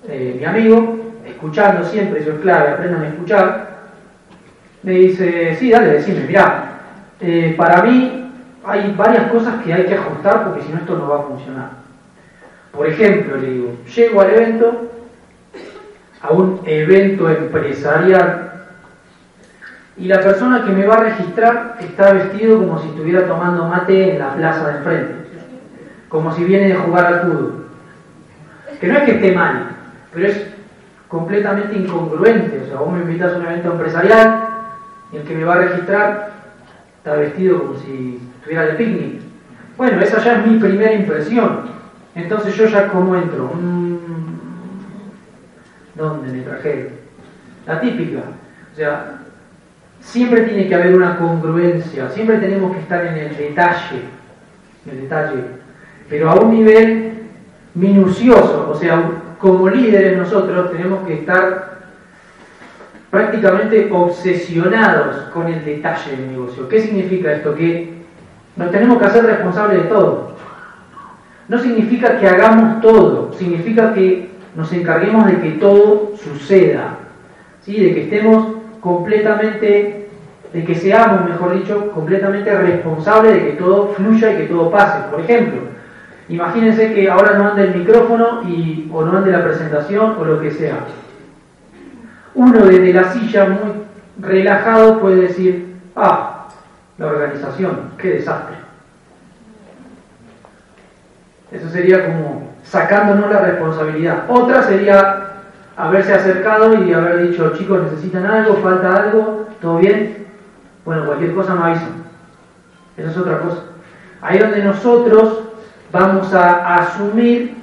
Eh, 0.07 0.35
mi 0.37 0.45
amigo, 0.45 1.02
escuchando 1.43 1.83
siempre, 1.83 2.21
eso 2.21 2.31
es 2.31 2.39
clave, 2.39 2.69
aprendan 2.69 3.03
a 3.03 3.07
escuchar, 3.09 3.67
me 4.81 4.93
dice, 4.93 5.57
sí, 5.59 5.69
dale, 5.69 5.93
decime, 5.93 6.21
mirá, 6.21 6.69
eh, 7.19 7.53
para 7.57 7.83
mí 7.83 8.31
hay 8.63 8.93
varias 8.97 9.29
cosas 9.29 9.61
que 9.61 9.73
hay 9.73 9.85
que 9.85 9.95
ajustar 9.95 10.45
porque 10.45 10.61
si 10.61 10.71
no 10.71 10.77
esto 10.77 10.97
no 10.97 11.09
va 11.09 11.19
a 11.19 11.23
funcionar. 11.23 11.69
Por 12.71 12.87
ejemplo, 12.87 13.35
le 13.35 13.49
digo, 13.49 13.73
llego 13.93 14.21
al 14.21 14.29
evento, 14.29 14.89
a 16.21 16.31
un 16.31 16.61
evento 16.65 17.29
empresarial 17.29 18.51
y 19.97 20.05
la 20.05 20.21
persona 20.21 20.63
que 20.63 20.71
me 20.71 20.85
va 20.85 20.95
a 20.95 21.03
registrar 21.03 21.77
está 21.81 22.13
vestido 22.13 22.59
como 22.59 22.79
si 22.79 22.87
estuviera 22.87 23.27
tomando 23.27 23.67
mate 23.67 24.13
en 24.13 24.19
la 24.19 24.33
plaza 24.33 24.69
de 24.69 24.77
enfrente, 24.77 25.13
como 26.07 26.33
si 26.33 26.45
viene 26.45 26.69
de 26.69 26.75
jugar 26.75 27.05
al 27.05 27.21
fútbol. 27.21 27.65
Que 28.79 28.87
no 28.87 28.97
es 28.97 29.03
que 29.03 29.11
esté 29.11 29.33
mal, 29.33 29.67
pero 30.13 30.27
es 30.27 30.52
completamente 31.13 31.77
incongruente. 31.77 32.63
O 32.63 32.67
sea, 32.67 32.77
vos 32.77 32.91
me 32.91 33.03
invitas 33.03 33.33
a 33.33 33.37
un 33.37 33.45
evento 33.45 33.71
empresarial 33.71 34.49
y 35.11 35.17
el 35.17 35.23
que 35.23 35.35
me 35.35 35.43
va 35.43 35.53
a 35.53 35.57
registrar 35.57 36.31
está 36.97 37.13
vestido 37.13 37.59
como 37.59 37.79
si 37.79 38.19
estuviera 38.39 38.65
de 38.65 38.73
picnic. 38.73 39.21
Bueno, 39.77 40.01
esa 40.01 40.17
ya 40.17 40.39
es 40.39 40.47
mi 40.47 40.57
primera 40.57 40.91
impresión. 40.93 41.71
Entonces 42.15 42.55
yo 42.55 42.65
ya 42.65 42.87
como 42.87 43.15
entro. 43.15 43.51
Mm, 43.53 43.97
¿Dónde 45.93 46.31
me 46.31 46.41
traje? 46.41 46.89
La 47.67 47.79
típica. 47.79 48.21
O 48.71 48.75
sea, 48.75 49.19
Siempre 50.01 50.41
tiene 50.41 50.67
que 50.67 50.75
haber 50.75 50.95
una 50.95 51.17
congruencia, 51.17 52.09
siempre 52.09 52.37
tenemos 52.37 52.73
que 52.73 52.81
estar 52.81 53.05
en 53.05 53.15
el 53.15 53.37
detalle, 53.37 54.01
en 54.85 54.91
el 54.91 55.01
detalle, 55.03 55.43
pero 56.09 56.29
a 56.29 56.35
un 56.35 56.53
nivel 56.53 57.13
minucioso, 57.73 58.69
o 58.69 58.75
sea, 58.75 59.01
como 59.43 59.67
líderes 59.67 60.17
nosotros 60.17 60.71
tenemos 60.71 61.05
que 61.05 61.15
estar 61.15 61.79
prácticamente 63.11 63.89
obsesionados 63.91 65.17
con 65.33 65.47
el 65.47 65.65
detalle 65.65 66.11
del 66.11 66.31
negocio. 66.31 66.69
¿Qué 66.69 66.79
significa 66.79 67.33
esto? 67.33 67.53
Que 67.53 67.91
nos 68.55 68.71
tenemos 68.71 68.97
que 68.99 69.05
hacer 69.05 69.25
responsables 69.25 69.83
de 69.83 69.89
todo. 69.89 70.37
No 71.49 71.59
significa 71.59 72.17
que 72.17 72.25
hagamos 72.25 72.79
todo, 72.79 73.33
significa 73.33 73.93
que 73.93 74.29
nos 74.55 74.71
encarguemos 74.71 75.25
de 75.25 75.41
que 75.41 75.49
todo 75.59 76.13
suceda, 76.15 76.99
¿sí? 77.63 77.83
de 77.83 77.93
que 77.93 78.03
estemos 78.03 78.47
completamente, 78.79 80.07
de 80.53 80.63
que 80.63 80.73
seamos, 80.73 81.29
mejor 81.29 81.59
dicho, 81.59 81.91
completamente 81.91 82.57
responsables 82.57 83.33
de 83.33 83.45
que 83.49 83.57
todo 83.57 83.89
fluya 83.89 84.31
y 84.31 84.37
que 84.37 84.45
todo 84.45 84.71
pase. 84.71 85.09
Por 85.11 85.19
ejemplo, 85.19 85.73
imagínense 86.29 86.93
que 86.93 87.09
ahora 87.09 87.37
no 87.37 87.49
ande 87.49 87.63
el 87.63 87.75
micrófono 87.75 88.43
y, 88.47 88.89
o 88.91 89.03
no 89.03 89.17
ande 89.17 89.31
la 89.31 89.43
presentación 89.43 90.15
o 90.19 90.25
lo 90.25 90.41
que 90.41 90.51
sea. 90.51 90.79
Uno 92.35 92.65
desde 92.65 92.93
la 92.93 93.11
silla 93.11 93.45
muy 93.45 93.83
relajado 94.19 94.99
puede 94.99 95.21
decir, 95.21 95.75
ah, 95.95 96.47
la 96.97 97.07
organización, 97.07 97.91
qué 97.97 98.09
desastre. 98.11 98.55
Eso 101.51 101.69
sería 101.69 102.05
como 102.05 102.53
sacándonos 102.63 103.29
la 103.29 103.39
responsabilidad. 103.39 104.23
Otra 104.27 104.63
sería 104.63 105.33
haberse 105.77 106.13
acercado 106.13 106.83
y 106.83 106.93
haber 106.93 107.29
dicho, 107.29 107.53
chicos, 107.55 107.83
necesitan 107.83 108.25
algo, 108.25 108.55
falta 108.57 108.95
algo, 108.95 109.47
¿todo 109.61 109.77
bien? 109.77 110.25
Bueno, 110.85 111.05
cualquier 111.05 111.33
cosa 111.33 111.55
me 111.55 111.65
avisan. 111.65 112.03
Esa 112.97 113.11
es 113.11 113.17
otra 113.17 113.39
cosa. 113.39 113.57
Ahí 114.21 114.39
donde 114.39 114.63
nosotros 114.63 115.42
vamos 115.93 116.33
a 116.33 116.75
asumir 116.75 117.53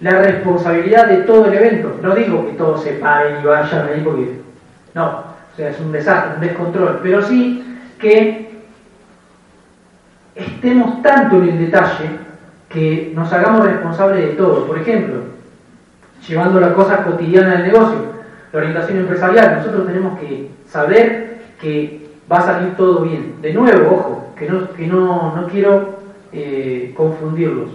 la 0.00 0.10
responsabilidad 0.22 1.06
de 1.06 1.18
todo 1.18 1.46
el 1.46 1.54
evento. 1.54 1.96
No 2.02 2.14
digo 2.14 2.46
que 2.46 2.54
todos 2.54 2.82
se 2.82 2.94
paren 2.94 3.40
y 3.40 3.46
vayan 3.46 3.88
ahí 3.88 4.02
porque... 4.04 4.40
No, 4.92 5.06
o 5.06 5.56
sea, 5.56 5.70
es 5.70 5.80
un 5.80 5.92
desastre, 5.92 6.34
un 6.34 6.40
descontrol. 6.40 7.00
Pero 7.02 7.22
sí 7.22 7.64
que 7.98 8.50
estemos 10.34 11.00
tanto 11.02 11.36
en 11.36 11.50
el 11.50 11.58
detalle 11.58 12.10
que 12.68 13.12
nos 13.14 13.32
hagamos 13.32 13.64
responsables 13.64 14.26
de 14.26 14.34
todo. 14.34 14.66
Por 14.66 14.78
ejemplo, 14.78 15.20
llevando 16.26 16.60
la 16.60 16.74
cosa 16.74 17.04
cotidiana 17.04 17.52
del 17.52 17.72
negocio, 17.72 17.98
la 18.52 18.58
orientación 18.58 18.98
empresarial, 18.98 19.58
nosotros 19.58 19.86
tenemos 19.86 20.18
que 20.18 20.50
saber 20.66 21.38
que 21.60 22.08
va 22.30 22.38
a 22.38 22.42
salir 22.42 22.76
todo 22.76 23.02
bien. 23.02 23.36
De 23.40 23.52
nuevo, 23.52 23.94
ojo, 23.94 24.34
que 24.36 24.48
no, 24.48 24.72
que 24.72 24.86
no, 24.88 25.36
no 25.36 25.46
quiero 25.46 25.99
eh, 26.32 26.92
confundirlos. 26.96 27.70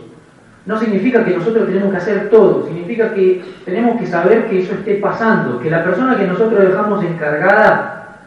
No 0.66 0.80
significa 0.80 1.24
que 1.24 1.38
nosotros 1.38 1.68
tenemos 1.68 1.92
que 1.92 1.98
hacer 1.98 2.30
todo, 2.30 2.66
significa 2.66 3.14
que 3.14 3.44
tenemos 3.66 4.00
que 4.00 4.08
saber 4.08 4.48
que 4.48 4.60
eso 4.60 4.74
esté 4.74 4.96
pasando, 4.96 5.60
que 5.60 5.70
la 5.70 5.84
persona 5.84 6.18
que 6.18 6.26
nosotros 6.26 6.60
dejamos 6.60 7.04
encargada 7.04 8.18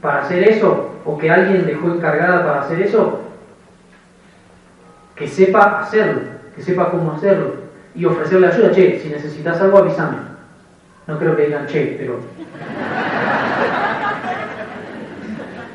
para 0.00 0.22
hacer 0.22 0.48
eso, 0.48 0.94
o 1.04 1.16
que 1.16 1.30
alguien 1.30 1.66
dejó 1.66 1.88
encargada 1.88 2.44
para 2.44 2.62
hacer 2.62 2.82
eso, 2.82 3.20
que 5.14 5.28
sepa 5.28 5.80
hacerlo, 5.80 6.22
que 6.56 6.62
sepa 6.62 6.90
cómo 6.90 7.12
hacerlo 7.12 7.54
y 7.94 8.04
ofrecerle 8.04 8.48
ayuda. 8.48 8.72
Che, 8.72 8.98
si 8.98 9.08
necesitas 9.08 9.60
algo, 9.60 9.78
avísame. 9.78 10.16
No 11.06 11.18
creo 11.18 11.36
que 11.36 11.46
digan 11.46 11.66
che, 11.66 11.96
pero. 11.98 12.20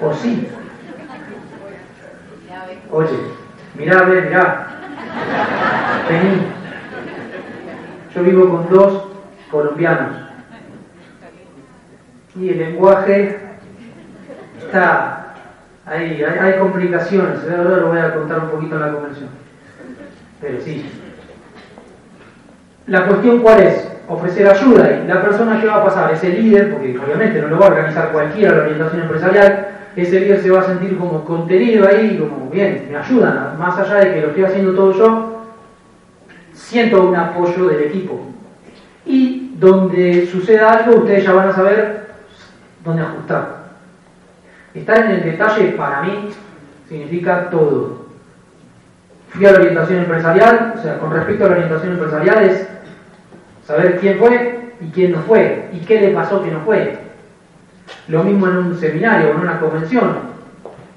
O 0.01 0.13
sí. 0.13 0.45
Oye, 2.91 3.17
mirá, 3.77 4.03
ve, 4.03 4.21
mirá. 4.21 4.67
Vení. 6.09 6.41
Yo 8.13 8.23
vivo 8.23 8.49
con 8.49 8.69
dos 8.69 9.07
colombianos. 9.51 10.11
Y 12.35 12.49
el 12.49 12.57
lenguaje 12.59 13.39
está 14.59 15.33
ahí, 15.85 16.23
hay, 16.23 16.59
complicaciones. 16.59 17.39
Ahora 17.49 17.77
lo 17.77 17.87
voy 17.87 17.99
a 17.99 18.13
contar 18.13 18.39
un 18.39 18.49
poquito 18.49 18.75
en 18.75 18.81
la 18.81 18.91
convención. 18.91 19.29
Pero 20.41 20.59
sí, 20.61 20.85
la 22.87 23.07
cuestión 23.07 23.39
cuál 23.39 23.63
es? 23.63 23.91
Ofrecer 24.07 24.47
ayuda. 24.47 25.01
Y 25.03 25.07
la 25.07 25.21
persona 25.21 25.59
que 25.59 25.67
va 25.67 25.75
a 25.75 25.85
pasar, 25.85 26.11
ese 26.11 26.29
líder, 26.29 26.71
porque 26.71 26.97
obviamente 26.99 27.41
no 27.41 27.47
lo 27.47 27.59
va 27.59 27.67
a 27.67 27.69
organizar 27.69 28.11
cualquiera 28.11 28.55
la 28.55 28.63
orientación 28.63 29.01
empresarial, 29.01 29.67
ese 29.95 30.19
líder 30.19 30.41
se 30.41 30.51
va 30.51 30.59
a 30.59 30.65
sentir 30.65 30.97
como 30.97 31.23
contenido 31.23 31.87
ahí, 31.87 32.17
como 32.17 32.49
bien, 32.49 32.87
me 32.89 32.97
ayudan, 32.97 33.57
más 33.57 33.77
allá 33.77 33.95
de 33.95 34.13
que 34.13 34.21
lo 34.21 34.27
estoy 34.27 34.43
haciendo 34.43 34.73
todo 34.73 34.91
yo, 34.91 35.45
siento 36.53 37.07
un 37.07 37.15
apoyo 37.15 37.67
del 37.67 37.83
equipo. 37.83 38.19
Y 39.05 39.53
donde 39.57 40.27
suceda 40.27 40.73
algo, 40.73 40.97
ustedes 40.97 41.23
ya 41.23 41.33
van 41.33 41.49
a 41.49 41.53
saber 41.53 42.07
dónde 42.83 43.03
ajustar. 43.03 43.65
Estar 44.73 45.05
en 45.05 45.11
el 45.11 45.23
detalle 45.23 45.69
para 45.77 46.01
mí 46.01 46.29
significa 46.89 47.49
todo. 47.49 48.05
Fui 49.29 49.45
a 49.45 49.51
la 49.51 49.59
orientación 49.59 49.99
empresarial, 49.99 50.73
o 50.77 50.81
sea, 50.81 50.99
con 50.99 51.11
respecto 51.11 51.45
a 51.45 51.49
la 51.49 51.55
orientación 51.55 51.93
empresarial 51.93 52.43
es 52.43 52.67
saber 53.65 53.99
quién 53.99 54.17
fue 54.17 54.73
y 54.81 54.89
quién 54.89 55.13
no 55.13 55.19
fue, 55.19 55.69
y 55.71 55.79
qué 55.79 56.01
le 56.01 56.09
pasó 56.09 56.43
que 56.43 56.51
no 56.51 56.59
fue. 56.61 57.04
Lo 58.07 58.23
mismo 58.23 58.47
en 58.47 58.57
un 58.57 58.75
seminario 58.75 59.29
o 59.29 59.31
en 59.31 59.39
una 59.39 59.59
convención. 59.59 60.35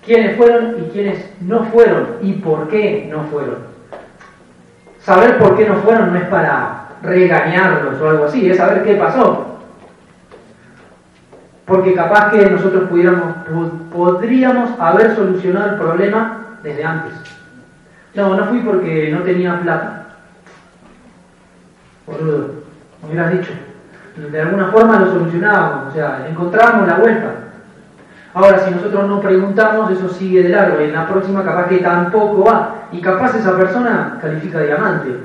Quiénes 0.05 0.37
fueron 0.37 0.77
y 0.81 0.91
quiénes 0.91 1.25
no 1.41 1.65
fueron 1.65 2.17
y 2.23 2.35
por 2.35 2.69
qué 2.69 3.09
no 3.11 3.25
fueron. 3.25 3.57
Saber 5.01 5.39
por 5.39 5.57
qué 5.57 5.69
no 5.69 5.77
fueron 5.77 6.13
no 6.13 6.19
es 6.19 6.27
para 6.29 6.89
regañarlos 7.03 8.01
o 8.01 8.09
algo 8.09 8.25
así, 8.25 8.49
es 8.51 8.57
saber 8.57 8.85
qué 8.85 8.95
pasó. 8.95 9.59
Porque 11.67 11.95
capaz 11.95 12.31
que 12.31 12.49
nosotros 12.49 12.89
pudiéramos, 12.89 13.35
podríamos 13.93 14.71
haber 14.81 15.15
solucionado 15.15 15.73
el 15.73 15.77
problema 15.77 16.59
desde 16.63 16.85
antes. 16.85 17.13
No, 18.15 18.35
no 18.35 18.47
fui 18.47 18.61
porque 18.61 19.11
no 19.13 19.23
tenía 19.23 19.61
plata 19.61 19.99
boludo, 22.09 22.49
me 23.03 23.09
hubieras 23.09 23.33
dicho. 23.33 23.53
De 24.19 24.41
alguna 24.41 24.67
forma 24.73 24.99
lo 24.99 25.13
solucionábamos, 25.13 25.91
o 25.91 25.93
sea, 25.93 26.27
encontrábamos 26.29 26.89
la 26.89 26.97
vuelta. 26.97 27.31
Ahora, 28.35 28.59
si 28.59 28.71
nosotros 28.71 29.09
no 29.09 29.21
preguntamos, 29.21 29.91
eso 29.91 30.09
sigue 30.09 30.43
de 30.43 30.49
largo 30.51 30.81
y 30.81 30.85
en 30.85 30.93
la 30.93 31.07
próxima 31.07 31.45
capaz 31.45 31.69
que 31.69 31.79
tampoco 31.79 32.45
va. 32.45 32.89
Y 32.93 33.01
capaz 33.01 33.35
esa 33.35 33.57
persona 33.57 34.19
califica 34.21 34.61
diamante. 34.61 35.17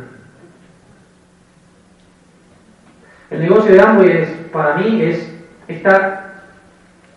El 3.29 3.39
negocio 3.39 3.73
de 3.73 3.81
Amway 3.81 4.50
para 4.51 4.77
mí 4.77 5.01
es 5.01 5.31
estar 5.67 6.33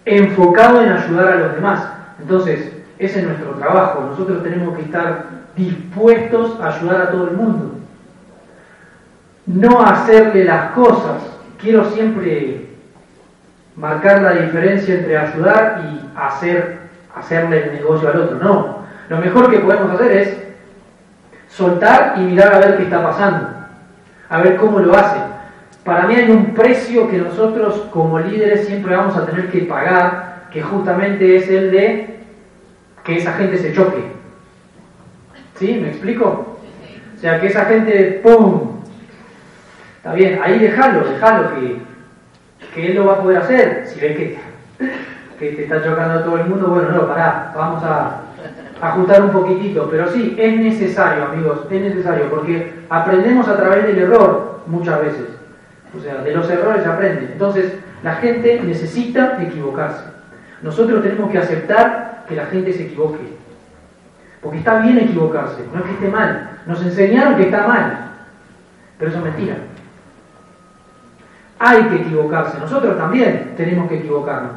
enfocado 0.04 0.82
en 0.82 0.92
ayudar 0.92 1.28
a 1.28 1.36
los 1.36 1.54
demás. 1.54 1.86
Entonces, 2.20 2.72
ese 2.98 3.20
es 3.20 3.26
nuestro 3.26 3.50
trabajo. 3.52 4.06
Nosotros 4.10 4.42
tenemos 4.42 4.74
que 4.76 4.82
estar 4.82 5.26
dispuestos 5.56 6.58
a 6.60 6.68
ayudar 6.68 7.02
a 7.02 7.10
todo 7.10 7.28
el 7.28 7.36
mundo. 7.36 7.72
No 9.46 9.82
hacerle 9.82 10.44
las 10.44 10.72
cosas. 10.72 11.35
Quiero 11.60 11.84
siempre 11.90 12.66
marcar 13.76 14.22
la 14.22 14.32
diferencia 14.32 14.94
entre 14.94 15.16
ayudar 15.16 15.82
y 15.84 16.10
hacer, 16.16 16.78
hacerle 17.14 17.64
el 17.64 17.72
negocio 17.74 18.08
al 18.08 18.20
otro. 18.20 18.38
No. 18.38 18.78
Lo 19.08 19.18
mejor 19.18 19.50
que 19.50 19.58
podemos 19.60 19.92
hacer 19.92 20.12
es 20.12 20.36
soltar 21.48 22.14
y 22.18 22.20
mirar 22.22 22.54
a 22.54 22.58
ver 22.58 22.76
qué 22.76 22.84
está 22.84 23.02
pasando. 23.02 23.48
A 24.28 24.40
ver 24.42 24.56
cómo 24.56 24.80
lo 24.80 24.94
hace. 24.96 25.20
Para 25.84 26.06
mí 26.06 26.14
hay 26.16 26.30
un 26.30 26.54
precio 26.54 27.08
que 27.08 27.18
nosotros 27.18 27.86
como 27.92 28.18
líderes 28.18 28.66
siempre 28.66 28.96
vamos 28.96 29.16
a 29.16 29.24
tener 29.24 29.50
que 29.50 29.60
pagar, 29.60 30.46
que 30.50 30.60
justamente 30.60 31.36
es 31.36 31.48
el 31.48 31.70
de 31.70 32.16
que 33.04 33.16
esa 33.16 33.32
gente 33.34 33.56
se 33.56 33.72
choque. 33.72 34.02
¿Sí? 35.54 35.78
¿Me 35.80 35.88
explico? 35.88 36.58
O 37.16 37.20
sea, 37.20 37.40
que 37.40 37.46
esa 37.46 37.64
gente, 37.66 38.20
¡pum! 38.22 38.75
Está 40.06 40.14
bien, 40.14 40.38
ahí 40.40 40.60
déjalo, 40.60 41.00
déjalo 41.00 41.50
que, 41.56 41.78
que 42.72 42.86
él 42.86 42.94
lo 42.94 43.06
va 43.06 43.14
a 43.14 43.22
poder 43.22 43.38
hacer. 43.38 43.86
Si 43.88 43.98
ve 43.98 44.14
que, 44.14 44.38
que 45.36 45.56
te 45.56 45.64
está 45.64 45.82
chocando 45.82 46.20
a 46.20 46.22
todo 46.22 46.38
el 46.38 46.46
mundo, 46.46 46.68
bueno, 46.68 46.90
no, 46.90 47.08
pará, 47.08 47.52
vamos 47.56 47.82
a 47.82 48.20
ajustar 48.80 49.22
un 49.22 49.30
poquitito. 49.30 49.88
Pero 49.90 50.08
sí, 50.08 50.36
es 50.38 50.60
necesario, 50.60 51.24
amigos, 51.24 51.66
es 51.68 51.80
necesario, 51.80 52.30
porque 52.30 52.72
aprendemos 52.88 53.48
a 53.48 53.56
través 53.56 53.84
del 53.84 53.98
error 53.98 54.60
muchas 54.68 55.00
veces. 55.00 55.26
O 55.92 56.00
sea, 56.00 56.18
de 56.18 56.32
los 56.32 56.48
errores 56.48 56.86
aprende. 56.86 57.30
Entonces, 57.32 57.74
la 58.04 58.14
gente 58.14 58.60
necesita 58.62 59.42
equivocarse. 59.42 60.04
Nosotros 60.62 61.02
tenemos 61.02 61.32
que 61.32 61.38
aceptar 61.38 62.22
que 62.28 62.36
la 62.36 62.46
gente 62.46 62.72
se 62.72 62.84
equivoque. 62.84 63.24
Porque 64.40 64.58
está 64.58 64.78
bien 64.78 64.98
equivocarse, 64.98 65.64
no 65.74 65.80
es 65.80 65.84
que 65.84 65.92
esté 65.94 66.08
mal. 66.08 66.50
Nos 66.64 66.80
enseñaron 66.80 67.34
que 67.34 67.46
está 67.46 67.66
mal, 67.66 68.10
pero 69.00 69.10
eso 69.10 69.18
es 69.18 69.24
mentira. 69.24 69.56
Hay 71.58 71.84
que 71.84 71.96
equivocarse, 71.96 72.58
nosotros 72.58 72.96
también 72.98 73.54
tenemos 73.56 73.88
que 73.88 73.98
equivocarnos. 73.98 74.52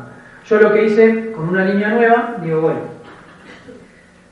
Yo 0.45 0.59
lo 0.59 0.73
que 0.73 0.85
hice 0.85 1.31
con 1.31 1.49
una 1.49 1.63
línea 1.63 1.89
nueva, 1.89 2.35
digo, 2.41 2.61
bueno, 2.61 2.79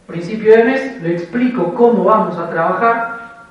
principio 0.07 0.55
de 0.55 0.63
mes, 0.63 1.01
le 1.01 1.13
explico 1.13 1.73
cómo 1.73 2.03
vamos 2.03 2.37
a 2.37 2.49
trabajar, 2.49 3.45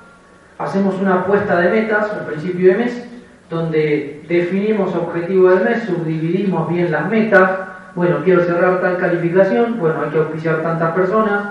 hacemos 0.58 0.96
una 1.00 1.20
apuesta 1.20 1.60
de 1.60 1.70
metas 1.70 2.10
al 2.10 2.26
principio 2.26 2.72
de 2.72 2.78
mes, 2.78 3.08
donde 3.48 4.24
definimos 4.28 4.94
objetivo 4.94 5.50
del 5.50 5.64
mes, 5.64 5.84
subdividimos 5.84 6.68
bien 6.68 6.90
las 6.90 7.08
metas, 7.08 7.50
bueno, 7.94 8.18
quiero 8.24 8.44
cerrar 8.44 8.80
tal 8.80 8.98
calificación, 8.98 9.78
bueno, 9.78 10.02
hay 10.02 10.10
que 10.10 10.18
auspiciar 10.18 10.62
tantas 10.62 10.92
personas, 10.92 11.44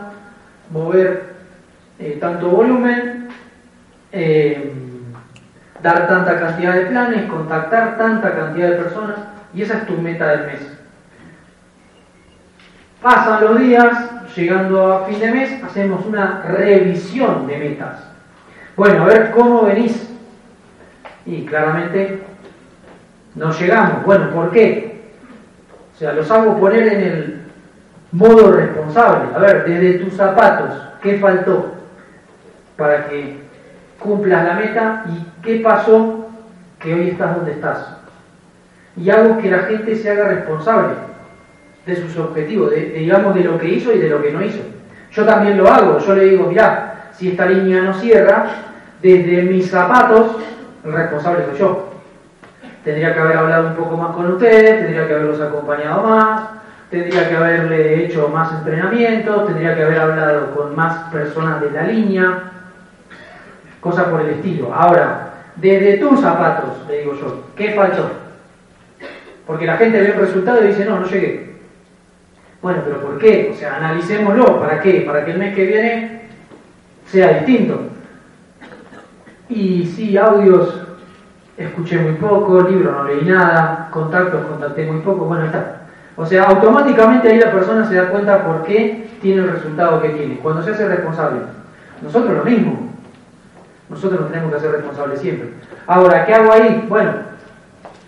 mover 0.72 1.36
eh, 1.98 2.18
tanto 2.20 2.50
volumen, 2.50 3.30
eh, 4.12 4.74
dar 5.86 6.08
tanta 6.08 6.40
cantidad 6.40 6.74
de 6.74 6.88
planes, 6.88 7.30
contactar 7.30 7.96
tanta 7.96 8.36
cantidad 8.36 8.70
de 8.70 8.78
personas, 8.78 9.18
y 9.54 9.62
esa 9.62 9.78
es 9.78 9.86
tu 9.86 9.94
meta 9.94 10.30
del 10.30 10.48
mes. 10.48 10.78
Pasan 13.04 13.44
los 13.44 13.60
días, 13.60 13.96
llegando 14.36 14.92
a 14.92 15.06
fin 15.06 15.20
de 15.20 15.32
mes, 15.32 15.64
hacemos 15.64 16.04
una 16.08 16.42
revisión 16.42 17.46
de 17.46 17.58
metas. 17.58 18.04
Bueno, 18.76 19.04
a 19.04 19.06
ver 19.06 19.30
cómo 19.30 19.62
venís. 19.62 20.10
Y 21.28 21.46
claramente 21.46 22.24
no 23.36 23.52
llegamos. 23.52 24.04
Bueno, 24.06 24.32
¿por 24.32 24.50
qué? 24.50 25.04
O 25.94 25.98
sea, 26.00 26.14
los 26.14 26.30
hago 26.32 26.60
poner 26.60 26.88
en 26.88 27.02
el 27.02 27.42
modo 28.12 28.54
responsable. 28.54 29.36
A 29.36 29.38
ver, 29.38 29.66
desde 29.66 30.00
tus 30.00 30.14
zapatos, 30.16 30.74
¿qué 31.04 31.20
faltó 31.20 31.76
para 32.76 33.08
que 33.08 33.45
cumplas 34.00 34.46
la 34.46 34.54
meta 34.54 35.06
y 35.08 35.42
qué 35.44 35.60
pasó 35.60 36.28
que 36.80 36.94
hoy 36.94 37.10
estás 37.10 37.36
donde 37.36 37.52
estás? 37.52 37.98
Y 38.98 39.10
hago 39.10 39.38
que 39.38 39.52
la 39.52 39.60
gente 39.60 39.96
se 39.96 40.10
haga 40.10 40.30
responsable 40.30 40.94
de 41.86 41.96
sus 41.96 42.18
objetivos, 42.18 42.72
de, 42.72 42.92
digamos 42.92 43.36
de 43.36 43.44
lo 43.44 43.58
que 43.58 43.70
hizo 43.70 43.94
y 43.94 44.00
de 44.00 44.10
lo 44.10 44.22
que 44.22 44.32
no 44.32 44.42
hizo. 44.42 44.62
Yo 45.12 45.26
también 45.26 45.58
lo 45.58 45.68
hago, 45.68 46.00
yo 46.00 46.16
le 46.16 46.26
digo, 46.26 46.48
mirá, 46.48 47.10
si 47.14 47.30
esta 47.30 47.46
línea 47.46 47.82
no 47.82 47.94
cierra, 47.94 48.48
desde 49.02 49.44
mis 49.44 49.70
zapatos, 49.70 50.38
el 50.84 50.94
responsable 50.94 51.46
soy 51.46 51.60
yo 51.60 51.96
tendría 52.86 53.14
que 53.14 53.20
haber 53.20 53.38
hablado 53.38 53.70
un 53.70 53.76
poco 53.76 53.98
más 53.98 54.16
con 54.16 54.32
ustedes, 54.32 54.82
tendría 54.82 55.08
que 55.08 55.14
haberlos 55.16 55.42
acompañado 55.42 56.04
más, 56.04 56.44
tendría 56.92 57.28
que 57.28 57.36
haberle 57.36 58.06
hecho 58.06 58.30
más 58.30 58.54
entrenamientos, 58.54 59.48
tendría 59.48 59.76
que 59.76 59.84
haber 59.84 60.00
hablado 60.00 60.56
con 60.56 60.76
más 60.76 61.12
personas 61.12 61.60
de 61.62 61.72
la 61.72 61.84
línea, 61.84 62.44
cosas 63.86 64.06
por 64.06 64.22
el 64.22 64.32
estilo. 64.32 64.74
Ahora, 64.74 65.34
desde 65.58 65.98
tus 65.98 66.20
zapatos, 66.20 66.72
le 66.88 67.02
digo 67.02 67.14
yo, 67.14 67.44
¿qué 67.56 67.74
faltó? 67.74 68.10
Porque 69.46 69.68
la 69.68 69.78
gente 69.78 70.02
ve 70.02 70.08
el 70.08 70.20
resultado 70.20 70.64
y 70.64 70.70
dice, 70.70 70.86
no, 70.86 71.00
no 71.00 71.06
llegué. 71.06 71.54
Bueno, 72.64 72.82
pero 72.84 73.00
¿por 73.00 73.20
qué? 73.20 73.52
O 73.54 73.56
sea, 73.56 73.76
analicémoslo. 73.76 74.60
¿Para 74.60 74.82
qué? 74.82 75.02
Para 75.02 75.24
que 75.24 75.32
el 75.32 75.38
mes 75.38 75.54
que 75.54 75.66
viene 75.68 76.22
sea 77.06 77.34
distinto. 77.34 77.80
Y 79.50 79.86
sí, 79.86 80.18
audios 80.18 80.82
escuché 81.56 82.00
muy 82.00 82.14
poco, 82.14 82.64
libro 82.64 82.92
no 82.92 83.04
leí 83.04 83.24
nada, 83.24 83.88
contactos 83.92 84.48
contacté 84.48 84.92
muy 84.92 85.02
poco, 85.02 85.26
bueno, 85.26 85.46
está. 85.46 85.84
O 86.18 86.26
sea, 86.26 86.46
automáticamente 86.46 87.30
ahí 87.30 87.38
la 87.38 87.52
persona 87.52 87.86
se 87.86 87.96
da 87.96 88.10
cuenta 88.10 88.44
por 88.44 88.64
qué 88.64 89.10
tiene 89.22 89.44
el 89.44 89.52
resultado 89.52 90.02
que 90.02 90.10
tiene, 90.10 90.40
cuando 90.40 90.64
se 90.64 90.72
hace 90.72 90.88
responsable. 90.88 91.42
Nosotros 92.02 92.36
lo 92.36 92.44
mismo, 92.44 92.95
nosotros 93.90 94.22
nos 94.22 94.30
tenemos 94.32 94.52
que 94.52 94.58
hacer 94.58 94.72
responsables 94.72 95.20
siempre. 95.20 95.50
Ahora, 95.88 96.26
¿qué 96.26 96.34
hago 96.34 96.52
ahí? 96.52 96.86
Bueno, 96.88 97.14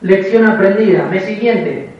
lección 0.01 0.45
aprendida, 0.45 1.05
mes 1.05 1.25
siguiente, 1.25 1.93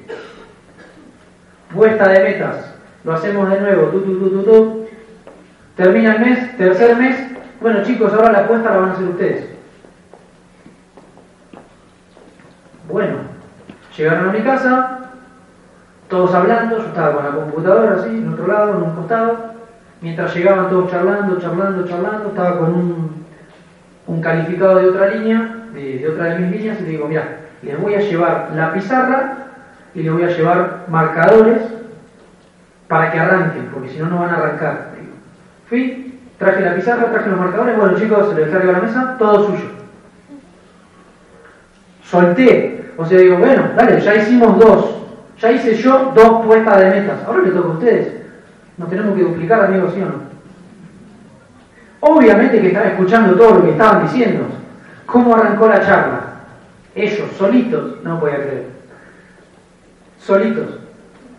puesta 1.73 2.07
de 2.09 2.23
metas, 2.23 2.73
lo 3.03 3.13
hacemos 3.13 3.49
de 3.49 3.61
nuevo, 3.61 3.87
tu, 3.87 4.01
tu, 4.01 4.43
tu. 4.43 4.87
termina 5.75 6.15
el 6.15 6.21
mes, 6.21 6.57
tercer 6.57 6.95
mes, 6.97 7.15
bueno 7.61 7.83
chicos, 7.83 8.13
ahora 8.13 8.31
la 8.31 8.39
apuesta 8.39 8.71
la 8.71 8.77
van 8.77 8.89
a 8.89 8.93
hacer 8.93 9.07
ustedes. 9.07 9.49
Bueno, 12.89 13.15
llegaron 13.97 14.29
a 14.29 14.31
mi 14.31 14.39
casa, 14.39 15.11
todos 16.09 16.33
hablando, 16.33 16.77
yo 16.77 16.85
estaba 16.85 17.15
con 17.15 17.25
la 17.25 17.31
computadora 17.31 17.95
así, 17.95 18.09
en 18.09 18.33
otro 18.33 18.47
lado, 18.47 18.77
en 18.77 18.83
un 18.83 18.95
costado, 18.95 19.37
mientras 20.01 20.33
llegaban 20.33 20.69
todos 20.69 20.89
charlando, 20.89 21.39
charlando, 21.39 21.85
charlando, 21.85 22.29
estaba 22.29 22.59
con 22.59 22.73
un, 22.73 23.26
un 24.07 24.21
calificado 24.21 24.79
de 24.79 24.89
otra 24.89 25.09
línea, 25.09 25.55
de, 25.73 26.07
otra 26.07 26.25
de 26.25 26.39
mis 26.39 26.51
líneas, 26.51 26.79
y 26.79 26.83
le 26.83 26.89
digo, 26.89 27.07
mira, 27.07 27.39
les 27.61 27.79
voy 27.79 27.93
a 27.95 27.99
llevar 27.99 28.51
la 28.55 28.73
pizarra 28.73 29.37
y 29.93 30.03
les 30.03 30.11
voy 30.11 30.23
a 30.23 30.29
llevar 30.29 30.85
marcadores 30.87 31.61
para 32.87 33.11
que 33.11 33.19
arranquen, 33.19 33.69
porque 33.73 33.89
si 33.89 33.99
no, 33.99 34.07
no 34.07 34.19
van 34.19 34.29
a 34.29 34.37
arrancar. 34.37 34.91
Fui, 35.67 36.19
traje 36.37 36.61
la 36.61 36.75
pizarra, 36.75 37.11
traje 37.11 37.29
los 37.29 37.39
marcadores, 37.39 37.77
bueno 37.77 37.99
chicos, 37.99 38.29
se 38.29 38.35
lo 38.35 38.45
dejé 38.45 38.55
arriba 38.55 38.73
la 38.73 38.79
mesa, 38.79 39.15
todo 39.19 39.47
suyo. 39.47 39.69
Solté 42.03 42.77
o 42.97 43.05
sea, 43.05 43.19
digo, 43.19 43.37
bueno, 43.37 43.69
dale, 43.75 44.01
ya 44.01 44.15
hicimos 44.15 44.57
dos. 44.57 44.95
Ya 45.39 45.51
hice 45.51 45.75
yo 45.75 46.11
dos 46.15 46.45
puestas 46.45 46.79
de 46.79 46.89
metas. 46.89 47.23
Ahora 47.25 47.43
le 47.43 47.51
toca 47.51 47.67
a 47.67 47.71
ustedes. 47.73 48.07
Nos 48.77 48.89
tenemos 48.89 49.15
que 49.15 49.23
duplicar, 49.23 49.65
amigos, 49.65 49.93
¿sí 49.93 50.01
o 50.01 50.05
no? 50.05 50.26
Obviamente 51.99 52.61
que 52.61 52.67
están 52.67 52.87
escuchando 52.87 53.35
todo 53.35 53.55
lo 53.55 53.63
que 53.63 53.71
estaban 53.71 54.03
diciendo. 54.03 54.45
¿Cómo 55.05 55.35
arrancó 55.35 55.67
la 55.67 55.85
charla? 55.85 56.21
Ellos, 56.95 57.29
solitos, 57.37 58.03
no 58.03 58.19
podía 58.19 58.37
creer. 58.37 58.65
Solitos. 60.19 60.79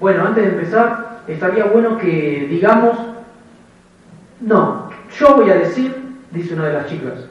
Bueno, 0.01 0.27
antes 0.27 0.44
de 0.44 0.51
empezar, 0.51 1.21
estaría 1.27 1.64
bueno 1.64 1.99
que 1.99 2.47
digamos, 2.49 2.97
no, 4.40 4.90
yo 5.18 5.37
voy 5.37 5.51
a 5.51 5.57
decir, 5.57 5.94
dice 6.31 6.55
una 6.55 6.66
de 6.66 6.73
las 6.75 6.87
chicas, 6.87 7.29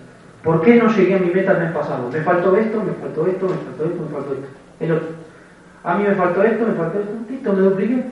¿Por 0.48 0.62
qué 0.62 0.76
no 0.76 0.88
llegué 0.88 1.16
a 1.16 1.20
mi 1.20 1.30
meta 1.30 1.52
el 1.52 1.60
mes 1.60 1.72
pasado? 1.74 2.10
Me 2.10 2.22
faltó 2.22 2.56
esto, 2.56 2.82
me 2.82 2.94
faltó 2.94 3.28
esto, 3.28 3.50
me 3.50 3.56
faltó 3.56 3.84
esto, 3.84 4.02
me 4.02 4.10
faltó 4.10 4.34
esto. 4.34 4.48
El 4.80 4.92
otro. 4.94 5.08
A 5.84 5.96
mí 5.96 6.06
me 6.06 6.16
faltó 6.16 6.42
esto, 6.42 6.66
me 6.66 6.74
faltó 6.74 7.00
esto. 7.00 7.12
Listo, 7.30 7.52
me 7.52 7.62
dupliqué. 7.64 8.06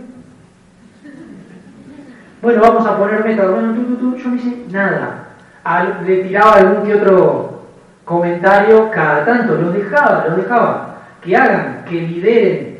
Bueno, 2.45 2.61
vamos 2.61 2.85
a 2.85 2.95
poner 2.95 3.23
metas. 3.23 3.49
Bueno, 3.49 3.73
tú, 3.73 3.85
tú, 3.85 3.95
tú. 3.95 4.17
Yo 4.17 4.29
no 4.29 4.35
hice 4.35 4.65
nada. 4.69 5.29
le 6.05 6.17
tiraba 6.17 6.57
algún 6.57 6.85
que 6.85 6.93
otro 6.93 7.63
comentario 8.05 8.91
cada 8.91 9.25
tanto. 9.25 9.55
Los 9.55 9.73
dejaba, 9.73 10.27
los 10.27 10.37
dejaba. 10.37 10.97
Que 11.23 11.35
hagan, 11.35 11.85
que 11.89 12.01
lideren. 12.01 12.77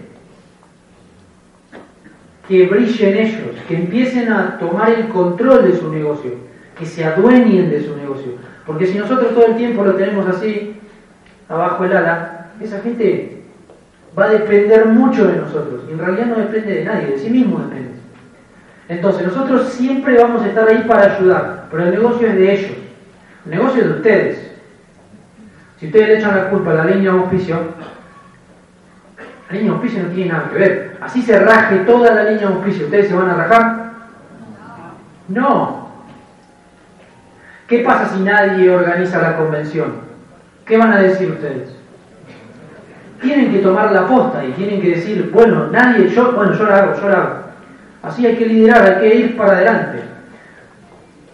que 2.48 2.68
brillen 2.68 3.18
ellos, 3.18 3.56
que 3.68 3.76
empiecen 3.76 4.32
a 4.32 4.60
tomar 4.60 4.92
el 4.92 5.08
control 5.08 5.64
de 5.64 5.76
su 5.76 5.92
negocio, 5.92 6.34
que 6.78 6.86
se 6.86 7.04
adueñen 7.04 7.72
de 7.72 7.84
su 7.84 7.98
negocio. 7.98 8.34
Porque 8.68 8.86
si 8.86 9.00
nosotros 9.00 9.34
todo 9.34 9.48
el 9.48 9.56
tiempo 9.56 9.84
lo 9.84 9.96
tenemos 9.96 10.28
así, 10.28 10.80
abajo 11.50 11.86
el 11.86 11.98
ala, 11.98 12.52
esa 12.62 12.82
gente 12.82 13.42
va 14.16 14.26
a 14.26 14.30
depender 14.30 14.86
mucho 14.86 15.26
de 15.26 15.38
nosotros. 15.38 15.86
Y 15.90 15.94
en 15.94 15.98
realidad 15.98 16.28
no 16.28 16.36
depende 16.36 16.72
de 16.72 16.86
nadie, 16.86 17.08
de 17.08 17.18
sí 17.18 17.32
mismo 17.32 17.58
depende. 17.58 17.95
Entonces 18.88 19.26
nosotros 19.28 19.70
siempre 19.70 20.18
vamos 20.22 20.44
a 20.44 20.48
estar 20.48 20.68
ahí 20.68 20.84
para 20.88 21.16
ayudar, 21.16 21.66
pero 21.72 21.84
el 21.84 21.92
negocio 21.92 22.28
es 22.28 22.36
de 22.36 22.54
ellos, 22.54 22.72
el 23.46 23.52
negocio 23.52 23.82
es 23.82 23.88
de 23.88 23.96
ustedes. 23.96 24.52
Si 25.80 25.88
ustedes 25.88 26.08
le 26.08 26.18
echan 26.20 26.36
la 26.36 26.50
culpa 26.50 26.72
a 26.72 26.76
la 26.76 26.86
línea 26.86 27.12
de 27.12 27.20
auspicio, 27.20 27.58
la 29.50 29.54
línea 29.58 29.72
de 29.72 29.78
auspicio 29.78 30.04
no 30.04 30.10
tiene 30.10 30.32
nada 30.32 30.50
que 30.50 30.58
ver. 30.58 30.98
Así 31.02 31.22
se 31.22 31.40
raje 31.40 31.78
toda 31.80 32.14
la 32.14 32.24
línea 32.26 32.48
de 32.48 32.54
auspicio, 32.54 32.86
¿ustedes 32.86 33.08
se 33.08 33.16
van 33.16 33.30
a 33.30 33.36
rajar? 33.36 33.92
No. 35.28 35.90
¿Qué 37.68 37.80
pasa 37.80 38.14
si 38.14 38.22
nadie 38.22 38.70
organiza 38.70 39.20
la 39.20 39.38
convención? 39.38 39.96
¿Qué 40.66 40.78
van 40.78 40.94
a 40.94 41.00
decir 41.00 41.32
ustedes? 41.32 41.76
Tienen 43.22 43.52
que 43.52 43.60
tomar 43.60 43.92
la 43.92 44.06
posta 44.06 44.46
y 44.46 44.52
tienen 44.52 44.80
que 44.80 44.90
decir, 44.90 45.32
bueno, 45.34 45.68
nadie, 45.72 46.08
yo, 46.10 46.34
bueno, 46.34 46.54
yo 46.54 46.66
la 46.66 46.78
hago, 46.78 47.02
yo 47.02 47.10
la 47.10 47.18
hago. 47.18 47.45
Así 48.06 48.26
hay 48.26 48.36
que 48.36 48.46
liderar, 48.46 48.84
hay 48.84 49.02
que 49.02 49.16
ir 49.16 49.38
para 49.38 49.54
adelante. 49.54 50.00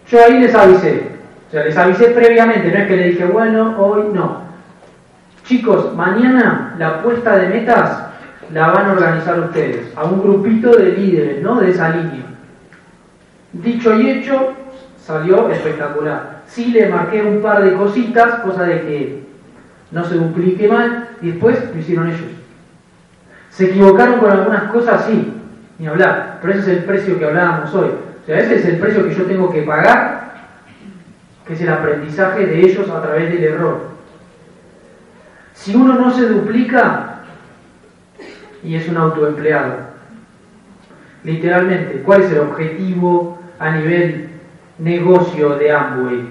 Yo 0.08 0.24
ahí 0.24 0.40
les 0.40 0.54
avisé, 0.54 1.02
o 1.48 1.50
sea, 1.50 1.64
les 1.64 1.76
avisé 1.76 2.06
previamente, 2.08 2.70
no 2.70 2.78
es 2.78 2.88
que 2.88 2.96
le 2.96 3.08
dije, 3.10 3.24
bueno, 3.26 3.76
hoy 3.78 4.04
no. 4.12 4.42
Chicos, 5.44 5.94
mañana 5.94 6.74
la 6.78 7.02
puesta 7.02 7.36
de 7.36 7.48
metas 7.48 8.06
la 8.52 8.68
van 8.68 8.86
a 8.86 8.92
organizar 8.92 9.38
ustedes, 9.40 9.92
a 9.96 10.04
un 10.04 10.22
grupito 10.22 10.70
de 10.76 10.92
líderes, 10.92 11.42
¿no? 11.42 11.60
De 11.60 11.70
esa 11.70 11.90
línea. 11.90 12.24
Dicho 13.52 13.94
y 13.94 14.10
hecho, 14.10 14.54
salió 14.98 15.50
espectacular. 15.50 16.42
Sí 16.46 16.66
le 16.66 16.88
marqué 16.88 17.22
un 17.22 17.42
par 17.42 17.62
de 17.64 17.74
cositas, 17.74 18.40
cosa 18.40 18.64
de 18.64 18.80
que 18.80 19.22
no 19.90 20.04
se 20.04 20.14
duplique 20.14 20.68
mal, 20.68 21.08
y 21.20 21.32
después 21.32 21.58
lo 21.72 21.80
hicieron 21.80 22.08
ellos. 22.08 22.30
¿Se 23.50 23.66
equivocaron 23.66 24.20
con 24.20 24.30
algunas 24.30 24.64
cosas? 24.64 25.04
Sí, 25.04 25.41
ni 25.78 25.86
hablar. 25.86 26.38
Pero 26.40 26.54
ese 26.54 26.60
es 26.60 26.78
el 26.78 26.84
precio 26.84 27.18
que 27.18 27.24
hablábamos 27.24 27.74
hoy. 27.74 27.90
O 28.22 28.26
sea, 28.26 28.38
ese 28.38 28.56
es 28.56 28.64
el 28.66 28.78
precio 28.78 29.06
que 29.06 29.14
yo 29.14 29.24
tengo 29.24 29.50
que 29.50 29.62
pagar, 29.62 30.34
que 31.46 31.54
es 31.54 31.60
el 31.60 31.68
aprendizaje 31.68 32.46
de 32.46 32.60
ellos 32.60 32.88
a 32.88 33.02
través 33.02 33.32
del 33.32 33.44
error. 33.44 33.92
Si 35.54 35.74
uno 35.74 35.94
no 35.94 36.10
se 36.10 36.28
duplica 36.28 37.20
y 38.62 38.76
es 38.76 38.88
un 38.88 38.96
autoempleado, 38.96 39.74
literalmente, 41.24 42.02
¿cuál 42.02 42.22
es 42.22 42.32
el 42.32 42.40
objetivo 42.40 43.38
a 43.58 43.72
nivel 43.72 44.28
negocio 44.78 45.56
de 45.56 45.72
Amway? 45.72 46.28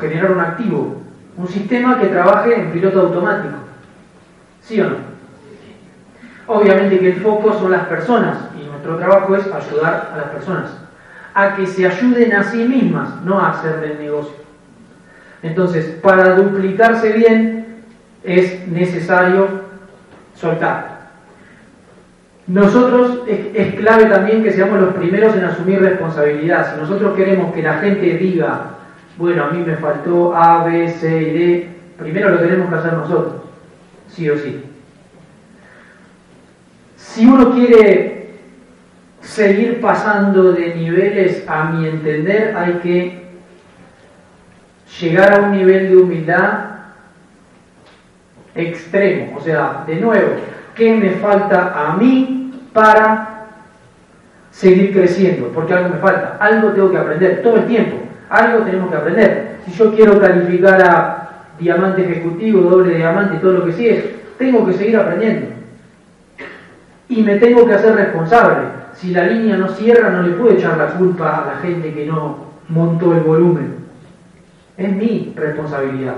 Generar 0.00 0.32
un 0.32 0.40
activo, 0.40 1.02
un 1.36 1.48
sistema 1.48 2.00
que 2.00 2.08
trabaje 2.08 2.54
en 2.54 2.72
piloto 2.72 3.00
automático. 3.00 3.54
¿Sí 4.62 4.80
o 4.80 4.90
no? 4.90 4.96
Obviamente 6.48 6.98
que 6.98 7.10
el 7.10 7.20
foco 7.20 7.52
son 7.52 7.70
las 7.70 7.86
personas 7.86 8.47
nuestro 8.78 8.96
trabajo 8.96 9.34
es 9.34 9.44
ayudar 9.46 10.12
a 10.14 10.16
las 10.18 10.26
personas 10.26 10.70
a 11.34 11.56
que 11.56 11.66
se 11.66 11.86
ayuden 11.86 12.32
a 12.32 12.44
sí 12.44 12.64
mismas, 12.64 13.22
no 13.24 13.40
a 13.40 13.50
hacer 13.50 13.80
del 13.80 13.98
negocio. 13.98 14.34
Entonces, 15.42 15.86
para 16.02 16.34
duplicarse 16.34 17.12
bien 17.12 17.82
es 18.24 18.66
necesario 18.68 19.48
soltar. 20.34 20.98
Nosotros 22.46 23.22
es, 23.26 23.74
clave 23.74 24.06
también 24.06 24.42
que 24.42 24.52
seamos 24.52 24.80
los 24.80 24.94
primeros 24.94 25.34
en 25.36 25.44
asumir 25.44 25.80
responsabilidad. 25.80 26.74
Si 26.74 26.80
nosotros 26.80 27.14
queremos 27.16 27.52
que 27.52 27.62
la 27.62 27.74
gente 27.74 28.16
diga, 28.16 28.70
bueno, 29.16 29.44
a 29.44 29.50
mí 29.50 29.62
me 29.64 29.76
faltó 29.76 30.34
A, 30.34 30.64
B, 30.64 30.88
C 30.88 31.22
y 31.22 31.38
D, 31.38 31.68
primero 31.98 32.30
lo 32.30 32.38
tenemos 32.38 32.68
que 32.68 32.74
hacer 32.76 32.92
nosotros, 32.94 33.42
sí 34.08 34.30
o 34.30 34.38
sí. 34.38 34.64
Si 36.96 37.26
uno 37.26 37.52
quiere 37.52 38.17
seguir 39.28 39.80
pasando 39.80 40.52
de 40.52 40.74
niveles, 40.74 41.44
a 41.46 41.64
mi 41.64 41.86
entender, 41.86 42.56
hay 42.56 42.72
que 42.82 43.28
llegar 45.00 45.34
a 45.34 45.42
un 45.42 45.52
nivel 45.52 45.90
de 45.90 45.96
humildad 45.96 46.60
extremo. 48.54 49.36
O 49.36 49.40
sea, 49.40 49.84
de 49.86 49.96
nuevo, 49.96 50.30
¿qué 50.74 50.94
me 50.94 51.10
falta 51.10 51.72
a 51.76 51.96
mí 51.96 52.68
para 52.72 53.44
seguir 54.50 54.92
creciendo? 54.94 55.48
Porque 55.48 55.74
algo 55.74 55.90
me 55.90 55.98
falta, 55.98 56.38
algo 56.40 56.70
tengo 56.70 56.90
que 56.90 56.98
aprender 56.98 57.42
todo 57.42 57.56
el 57.56 57.66
tiempo, 57.66 57.98
algo 58.30 58.64
tenemos 58.64 58.90
que 58.90 58.96
aprender. 58.96 59.58
Si 59.66 59.72
yo 59.72 59.94
quiero 59.94 60.18
calificar 60.18 60.82
a 60.82 61.28
diamante 61.60 62.02
ejecutivo, 62.02 62.62
doble 62.62 62.94
diamante, 62.94 63.36
todo 63.36 63.52
lo 63.52 63.66
que 63.66 63.72
sigue, 63.72 64.16
tengo 64.38 64.66
que 64.66 64.72
seguir 64.72 64.96
aprendiendo 64.96 65.48
y 67.10 67.22
me 67.22 67.36
tengo 67.36 67.66
que 67.66 67.74
hacer 67.74 67.94
responsable. 67.94 68.77
Si 68.98 69.12
la 69.12 69.24
línea 69.26 69.56
no 69.56 69.68
cierra, 69.68 70.10
no 70.10 70.22
le 70.22 70.34
puedo 70.34 70.54
echar 70.54 70.76
la 70.76 70.88
culpa 70.88 71.36
a 71.36 71.46
la 71.46 71.60
gente 71.60 71.94
que 71.94 72.04
no 72.04 72.38
montó 72.68 73.12
el 73.12 73.20
volumen. 73.20 73.76
Es 74.76 74.92
mi 74.92 75.32
responsabilidad. 75.36 76.16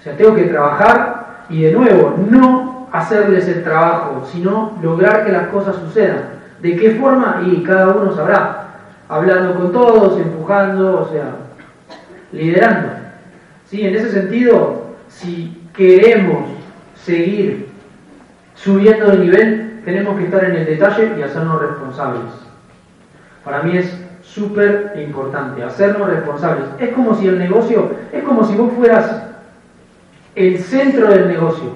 O 0.00 0.02
sea, 0.02 0.16
tengo 0.16 0.34
que 0.34 0.44
trabajar 0.44 1.44
y 1.48 1.62
de 1.62 1.72
nuevo, 1.72 2.16
no 2.28 2.88
hacerles 2.90 3.46
el 3.46 3.62
trabajo, 3.62 4.26
sino 4.32 4.76
lograr 4.82 5.24
que 5.24 5.30
las 5.30 5.46
cosas 5.48 5.76
sucedan. 5.76 6.30
¿De 6.60 6.74
qué 6.74 6.92
forma? 6.92 7.42
Y 7.46 7.62
cada 7.62 7.94
uno 7.94 8.12
sabrá. 8.12 8.66
Hablando 9.08 9.54
con 9.54 9.70
todos, 9.70 10.20
empujando, 10.20 11.02
o 11.02 11.12
sea, 11.12 11.36
liderando. 12.32 12.88
¿Sí? 13.66 13.86
En 13.86 13.94
ese 13.94 14.10
sentido, 14.10 14.86
si 15.08 15.62
queremos 15.76 16.48
seguir 16.96 17.68
subiendo 18.56 19.12
de 19.12 19.18
nivel, 19.18 19.69
tenemos 19.84 20.18
que 20.18 20.24
estar 20.24 20.44
en 20.44 20.56
el 20.56 20.66
detalle 20.66 21.14
y 21.18 21.22
hacernos 21.22 21.60
responsables. 21.60 22.32
Para 23.44 23.62
mí 23.62 23.76
es 23.76 23.92
súper 24.22 24.94
importante, 24.96 25.62
hacernos 25.62 26.08
responsables. 26.08 26.66
Es 26.78 26.90
como 26.90 27.14
si 27.14 27.26
el 27.26 27.38
negocio, 27.38 27.90
es 28.12 28.22
como 28.22 28.44
si 28.44 28.54
vos 28.54 28.72
fueras 28.74 29.22
el 30.34 30.58
centro 30.58 31.08
del 31.08 31.28
negocio. 31.28 31.70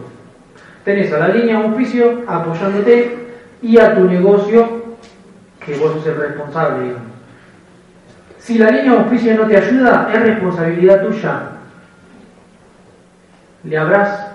Tenés 0.85 1.13
a 1.13 1.19
la 1.19 1.29
línea 1.29 1.61
de 1.61 1.69
oficio 1.69 2.23
apoyándote 2.27 3.35
y 3.63 3.79
a 3.79 3.95
tu 3.95 4.05
negocio 4.05 4.85
que 5.65 5.77
vos 5.77 5.93
sos 5.93 6.07
el 6.07 6.17
responsable, 6.17 6.93
Si 8.39 8.59
la 8.59 8.71
línea 8.71 8.93
de 8.93 8.99
oficio 8.99 9.35
no 9.35 9.47
te 9.47 9.57
ayuda, 9.57 10.11
es 10.13 10.21
responsabilidad 10.21 11.07
tuya. 11.07 11.41
Le 13.65 13.79
habrás 13.79 14.35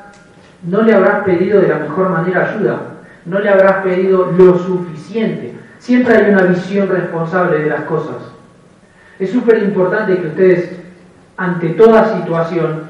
no 0.64 0.82
le 0.82 0.94
habrás 0.94 1.24
pedido 1.24 1.62
de 1.62 1.70
la 1.70 1.78
mejor 1.78 2.10
manera 2.10 2.50
ayuda, 2.50 2.80
no 3.26 3.40
le 3.40 3.50
habrás 3.50 3.84
pedido 3.84 4.32
lo 4.32 4.58
suficiente. 4.58 5.56
Siempre 5.80 6.18
hay 6.18 6.32
una 6.32 6.44
visión 6.44 6.90
responsable 6.90 7.60
de 7.60 7.70
las 7.70 7.82
cosas. 7.82 8.18
Es 9.18 9.32
súper 9.32 9.64
importante 9.64 10.18
que 10.18 10.28
ustedes, 10.28 10.80
ante 11.38 11.70
toda 11.70 12.18
situación, 12.18 12.84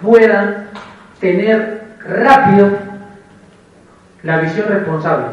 puedan 0.00 0.68
tener 1.20 1.82
rápido 2.06 2.70
la 4.22 4.40
visión 4.40 4.68
responsable. 4.68 5.26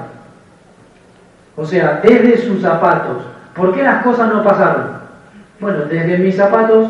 O 1.55 1.65
sea, 1.65 2.01
desde 2.03 2.37
sus 2.37 2.61
zapatos. 2.61 3.23
¿Por 3.55 3.73
qué 3.73 3.83
las 3.83 4.03
cosas 4.03 4.31
no 4.31 4.43
pasaron? 4.43 4.97
Bueno, 5.59 5.85
desde 5.85 6.17
mis 6.19 6.35
zapatos 6.35 6.89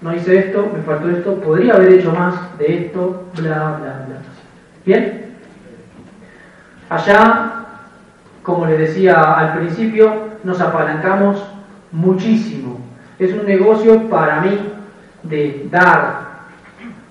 no 0.00 0.14
hice 0.14 0.38
esto, 0.38 0.70
me 0.74 0.82
faltó 0.82 1.10
esto, 1.10 1.34
podría 1.40 1.74
haber 1.74 1.92
hecho 1.92 2.12
más 2.12 2.34
de 2.58 2.86
esto, 2.86 3.24
bla, 3.36 3.76
bla, 3.78 4.04
bla. 4.06 4.16
¿Bien? 4.86 5.27
Allá, 6.88 7.52
como 8.42 8.66
les 8.66 8.78
decía 8.78 9.20
al 9.34 9.58
principio, 9.58 10.28
nos 10.44 10.60
apalancamos 10.60 11.44
muchísimo. 11.92 12.80
Es 13.18 13.32
un 13.32 13.46
negocio 13.46 14.08
para 14.08 14.40
mí 14.40 14.58
de 15.24 15.66
dar. 15.70 16.28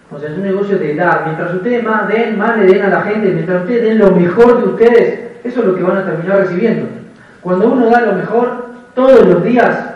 O 0.09 0.17
sea, 0.17 0.29
es 0.29 0.37
un 0.37 0.43
negocio 0.43 0.77
de 0.79 0.95
dar. 0.95 1.23
Mientras 1.25 1.53
ustedes 1.53 1.83
más 1.83 2.07
den, 2.07 2.37
más 2.37 2.57
le 2.57 2.65
den 2.65 2.83
a 2.83 2.89
la 2.89 3.01
gente, 3.01 3.29
mientras 3.29 3.61
ustedes 3.61 3.83
den 3.83 3.99
lo 3.99 4.11
mejor 4.11 4.57
de 4.57 4.69
ustedes, 4.69 5.19
eso 5.43 5.59
es 5.59 5.65
lo 5.65 5.75
que 5.75 5.83
van 5.83 5.97
a 5.97 6.05
terminar 6.05 6.39
recibiendo. 6.39 6.87
Cuando 7.41 7.71
uno 7.71 7.89
da 7.89 8.01
lo 8.01 8.13
mejor, 8.13 8.67
todos 8.95 9.25
los 9.25 9.43
días, 9.43 9.93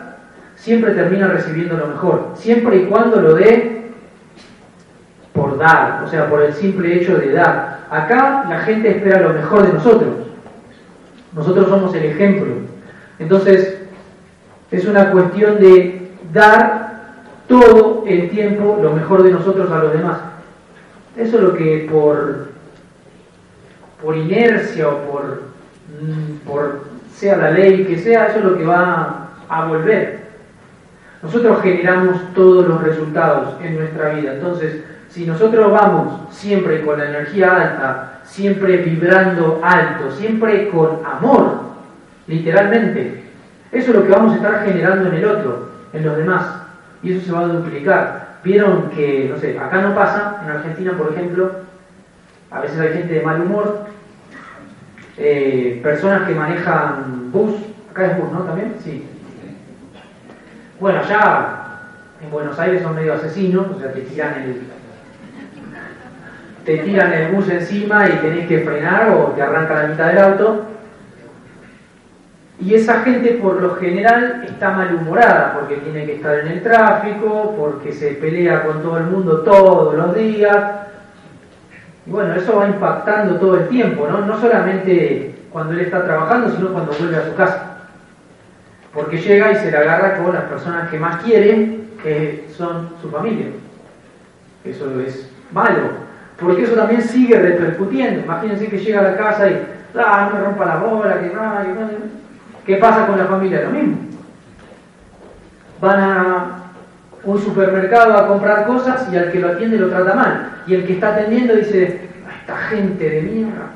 siempre 0.56 0.92
termina 0.92 1.28
recibiendo 1.28 1.76
lo 1.76 1.88
mejor. 1.88 2.32
Siempre 2.36 2.78
y 2.78 2.86
cuando 2.86 3.20
lo 3.20 3.34
dé 3.34 3.90
por 5.34 5.58
dar, 5.58 6.04
o 6.04 6.08
sea, 6.08 6.30
por 6.30 6.42
el 6.44 6.54
simple 6.54 6.96
hecho 6.96 7.18
de 7.18 7.32
dar. 7.32 7.81
Acá 7.92 8.46
la 8.48 8.60
gente 8.60 8.90
espera 8.90 9.20
lo 9.20 9.34
mejor 9.34 9.68
de 9.68 9.74
nosotros. 9.74 10.12
Nosotros 11.36 11.68
somos 11.68 11.94
el 11.94 12.06
ejemplo. 12.06 12.54
Entonces, 13.20 13.80
es 14.72 14.86
una 14.86 15.12
cuestión 15.12 15.60
de 15.60 16.10
dar 16.32 17.26
todo 17.50 18.06
el 18.08 18.30
tiempo 18.30 18.80
lo 18.82 18.94
mejor 18.94 19.24
de 19.24 19.32
nosotros 19.32 19.70
a 19.70 19.80
los 19.80 19.92
demás. 19.92 20.20
Eso 21.18 21.36
es 21.36 21.44
lo 21.44 21.54
que 21.54 21.90
por, 21.92 22.48
por 24.02 24.16
inercia 24.16 24.88
o 24.88 24.98
por, 25.12 25.42
mm, 26.02 26.48
por 26.48 26.86
sea 27.14 27.36
la 27.36 27.52
ley 27.52 27.84
que 27.84 28.00
sea, 28.00 28.28
eso 28.28 28.40
es 28.40 28.46
lo 28.46 28.58
que 28.58 28.64
va 28.64 29.32
a 29.50 29.66
volver. 29.66 30.22
Nosotros 31.22 31.62
generamos 31.62 32.34
todos 32.34 32.66
los 32.66 32.82
resultados 32.82 33.62
en 33.62 33.76
nuestra 33.76 34.14
vida. 34.14 34.36
Entonces, 34.36 34.82
si 35.12 35.26
nosotros 35.26 35.72
vamos 35.72 36.34
siempre 36.34 36.86
con 36.86 36.98
la 36.98 37.10
energía 37.10 37.54
alta, 37.54 38.22
siempre 38.24 38.78
vibrando 38.78 39.60
alto, 39.62 40.10
siempre 40.12 40.70
con 40.70 41.00
amor, 41.06 41.60
literalmente, 42.28 43.26
eso 43.74 43.92
es 43.92 43.96
lo 43.98 44.06
que 44.06 44.12
vamos 44.12 44.34
a 44.34 44.36
estar 44.38 44.66
generando 44.66 45.10
en 45.10 45.16
el 45.16 45.26
otro, 45.26 45.70
en 45.92 46.06
los 46.06 46.18
demás. 46.18 46.46
Y 47.04 47.12
eso 47.12 47.26
se 47.26 47.32
va 47.34 47.42
a 47.42 47.48
duplicar. 47.48 48.38
Vieron 48.44 48.90
que, 48.92 49.30
no 49.30 49.38
sé, 49.38 49.60
acá 49.60 49.82
no 49.82 49.94
pasa, 49.94 50.42
en 50.44 50.52
Argentina, 50.52 50.94
por 50.98 51.12
ejemplo, 51.12 51.52
a 52.50 52.62
veces 52.62 52.80
hay 52.80 52.94
gente 52.94 53.14
de 53.16 53.22
mal 53.22 53.42
humor, 53.42 53.88
eh, 55.18 55.82
personas 55.84 56.28
que 56.28 56.36
manejan 56.36 57.32
bus, 57.34 57.56
acá 57.92 58.06
es 58.06 58.18
bus, 58.18 58.32
¿no? 58.32 58.40
También, 58.44 58.76
sí. 58.82 59.06
Bueno, 60.80 61.00
allá 61.00 61.58
en 62.24 62.32
Buenos 62.32 62.58
Aires 62.58 62.82
son 62.82 62.96
medio 62.96 63.14
asesinos, 63.14 63.68
o 63.76 63.80
sea, 63.80 63.92
te 63.92 64.02
tiran 64.02 64.42
el, 64.44 64.62
te 66.66 66.78
tiran 66.80 67.12
el 67.14 67.32
bus 67.32 67.50
encima 67.50 68.08
y 68.08 68.14
tenés 68.14 68.48
que 68.48 68.60
frenar 68.60 69.10
o 69.10 69.32
te 69.36 69.42
arranca 69.42 69.84
la 69.84 69.88
mitad 69.90 70.08
del 70.08 70.18
auto. 70.20 70.66
Y 72.60 72.76
esa 72.76 73.02
gente 73.02 73.40
por 73.42 73.60
lo 73.60 73.76
general 73.76 74.44
está 74.48 74.70
malhumorada 74.70 75.54
porque 75.54 75.78
tiene 75.78 76.06
que 76.06 76.16
estar 76.16 76.40
en 76.40 76.48
el 76.48 76.62
tráfico, 76.62 77.56
porque 77.58 77.92
se 77.92 78.12
pelea 78.12 78.64
con 78.64 78.84
todo 78.84 79.00
el 79.00 79.06
mundo 79.06 79.42
todos 79.42 79.96
los 79.96 80.16
días. 80.16 80.58
Y 82.06 82.12
bueno, 82.12 82.36
eso 82.36 82.58
va 82.58 82.68
impactando 82.68 83.38
todo 83.38 83.58
el 83.58 83.68
tiempo, 83.68 84.08
¿no? 84.08 84.22
No 84.22 84.40
solamente 84.40 85.34
cuando 85.52 85.74
él 85.74 85.82
está 85.82 86.04
trabajando, 86.04 86.50
sino 86.56 86.72
cuando 86.72 86.94
vuelve 86.94 87.18
a 87.18 87.26
su 87.26 87.36
casa. 87.36 87.78
Porque 88.94 89.18
llega 89.18 89.52
y 89.52 89.56
se 89.56 89.72
le 89.72 89.78
agarra 89.78 90.18
con 90.18 90.34
las 90.34 90.44
personas 90.44 90.90
que 90.90 91.00
más 91.00 91.24
quieren, 91.24 91.90
que 92.04 92.48
son 92.56 92.90
su 93.02 93.10
familia. 93.10 93.48
Eso 94.64 95.00
es 95.02 95.32
malo, 95.52 96.11
porque 96.42 96.64
eso 96.64 96.74
también 96.74 97.02
sigue 97.02 97.38
repercutiendo. 97.38 98.22
Imagínense 98.22 98.68
que 98.68 98.80
llega 98.80 99.00
a 99.00 99.04
la 99.04 99.18
casa 99.18 99.48
y, 99.48 99.62
ah, 99.96 100.30
no 100.30 100.38
me 100.38 100.46
rompa 100.46 100.66
la 100.66 100.78
bola, 100.78 101.20
que 101.20 101.28
no, 101.28 101.62
que 101.62 101.80
no 101.80 102.22
¿Qué 102.66 102.76
pasa 102.78 103.08
con 103.08 103.18
la 103.18 103.26
familia? 103.26 103.62
Lo 103.64 103.70
mismo. 103.72 103.98
Van 105.80 106.00
a 106.00 106.58
un 107.24 107.40
supermercado 107.40 108.18
a 108.18 108.28
comprar 108.28 108.66
cosas 108.66 109.08
y 109.12 109.18
al 109.18 109.32
que 109.32 109.40
lo 109.40 109.50
atiende 109.50 109.78
lo 109.78 109.90
trata 109.90 110.14
mal. 110.16 110.50
Y 110.68 110.76
el 110.76 110.86
que 110.86 110.94
está 110.94 111.14
atendiendo 111.14 111.56
dice, 111.56 112.10
esta 112.40 112.58
gente 112.70 113.10
de 113.10 113.22
mierda, 113.22 113.72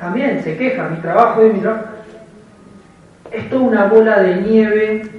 también 0.00 0.42
se 0.42 0.56
queja, 0.56 0.88
mi 0.88 0.96
trabajo 0.96 1.42
es 1.42 1.54
mi 1.54 1.60
trabajo. 1.60 1.84
Es 3.30 3.48
toda 3.48 3.62
una 3.62 3.84
bola 3.86 4.20
de 4.20 4.36
nieve 4.36 5.10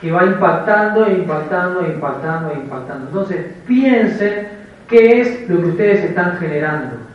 que 0.00 0.12
va 0.12 0.24
impactando, 0.24 1.08
impactando, 1.08 1.86
impactando, 1.86 2.52
impactando. 2.54 3.06
Entonces, 3.06 3.46
piensen 3.66 4.55
qué 4.88 5.20
es 5.20 5.48
lo 5.48 5.60
que 5.60 5.68
ustedes 5.68 6.04
están 6.04 6.36
generando. 6.38 7.06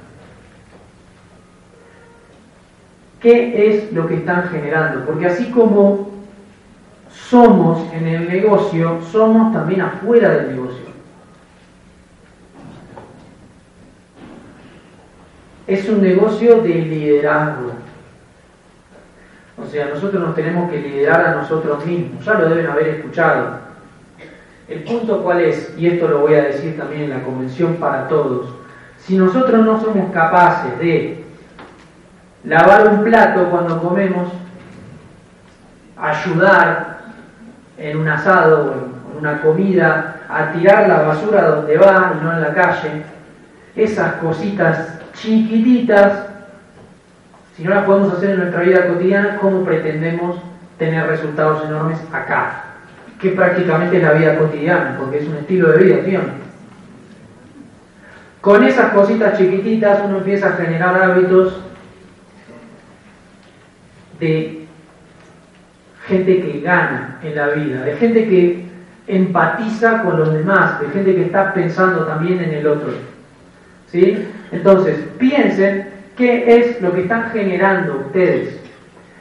qué 3.21 3.69
es 3.69 3.93
lo 3.93 4.07
que 4.07 4.15
están 4.15 4.49
generando. 4.49 5.05
Porque 5.05 5.27
así 5.27 5.49
como 5.51 6.09
somos 7.09 7.81
en 7.93 8.07
el 8.07 8.27
negocio, 8.27 8.99
somos 9.11 9.53
también 9.53 9.81
afuera 9.81 10.29
del 10.29 10.55
negocio. 10.55 10.91
Es 15.67 15.87
un 15.87 16.01
negocio 16.01 16.61
de 16.61 16.69
liderazgo. 16.69 17.71
O 19.57 19.65
sea, 19.67 19.85
nosotros 19.85 20.21
nos 20.21 20.35
tenemos 20.35 20.69
que 20.69 20.81
liderar 20.81 21.23
a 21.27 21.35
nosotros 21.35 21.85
mismos. 21.85 22.25
Ya 22.25 22.33
lo 22.33 22.49
deben 22.49 22.65
haber 22.65 22.87
escuchado. 22.87 23.70
El 24.71 24.83
punto 24.83 25.21
cuál 25.21 25.41
es, 25.41 25.73
y 25.77 25.85
esto 25.85 26.07
lo 26.07 26.19
voy 26.19 26.33
a 26.35 26.43
decir 26.43 26.77
también 26.77 27.03
en 27.03 27.09
la 27.09 27.23
convención 27.23 27.75
para 27.75 28.07
todos, 28.07 28.47
si 28.97 29.17
nosotros 29.17 29.65
no 29.65 29.81
somos 29.81 30.13
capaces 30.13 30.79
de 30.79 31.25
lavar 32.45 32.87
un 32.87 33.03
plato 33.03 33.49
cuando 33.49 33.81
comemos, 33.81 34.31
ayudar 35.97 36.99
en 37.77 37.97
un 37.97 38.07
asado 38.07 38.65
o 38.65 39.11
en 39.11 39.17
una 39.19 39.41
comida 39.41 40.21
a 40.29 40.53
tirar 40.53 40.87
la 40.87 41.01
basura 41.01 41.49
donde 41.49 41.77
va 41.77 42.13
y 42.17 42.23
no 42.23 42.31
en 42.31 42.41
la 42.41 42.53
calle, 42.53 43.03
esas 43.75 44.13
cositas 44.15 45.01
chiquititas, 45.15 46.27
si 47.57 47.65
no 47.65 47.71
las 47.71 47.83
podemos 47.83 48.13
hacer 48.13 48.29
en 48.29 48.39
nuestra 48.39 48.61
vida 48.61 48.87
cotidiana, 48.87 49.35
¿cómo 49.35 49.65
pretendemos 49.65 50.37
tener 50.77 51.07
resultados 51.07 51.65
enormes 51.65 51.99
acá? 52.13 52.70
Que 53.21 53.29
prácticamente 53.29 53.97
es 53.97 54.03
la 54.03 54.13
vida 54.13 54.37
cotidiana, 54.37 54.95
porque 54.97 55.19
es 55.19 55.27
un 55.27 55.35
estilo 55.35 55.69
de 55.69 55.83
vida, 55.83 55.97
¿sí 56.03 56.17
Con 58.41 58.63
esas 58.63 58.93
cositas 58.93 59.37
chiquititas 59.37 60.01
uno 60.05 60.17
empieza 60.17 60.47
a 60.47 60.53
generar 60.53 61.01
hábitos 61.01 61.61
de 64.19 64.65
gente 66.07 66.41
que 66.41 66.61
gana 66.61 67.19
en 67.23 67.35
la 67.35 67.47
vida, 67.49 67.83
de 67.83 67.95
gente 67.95 68.27
que 68.27 68.65
empatiza 69.07 70.03
con 70.03 70.19
los 70.19 70.33
demás, 70.33 70.79
de 70.79 70.87
gente 70.89 71.15
que 71.15 71.23
está 71.23 71.53
pensando 71.53 72.05
también 72.05 72.39
en 72.39 72.53
el 72.53 72.67
otro. 72.67 72.93
¿Sí? 73.87 74.25
Entonces, 74.51 74.97
piensen 75.17 75.89
qué 76.15 76.57
es 76.57 76.81
lo 76.81 76.93
que 76.93 77.01
están 77.01 77.29
generando 77.31 78.03
ustedes 78.05 78.59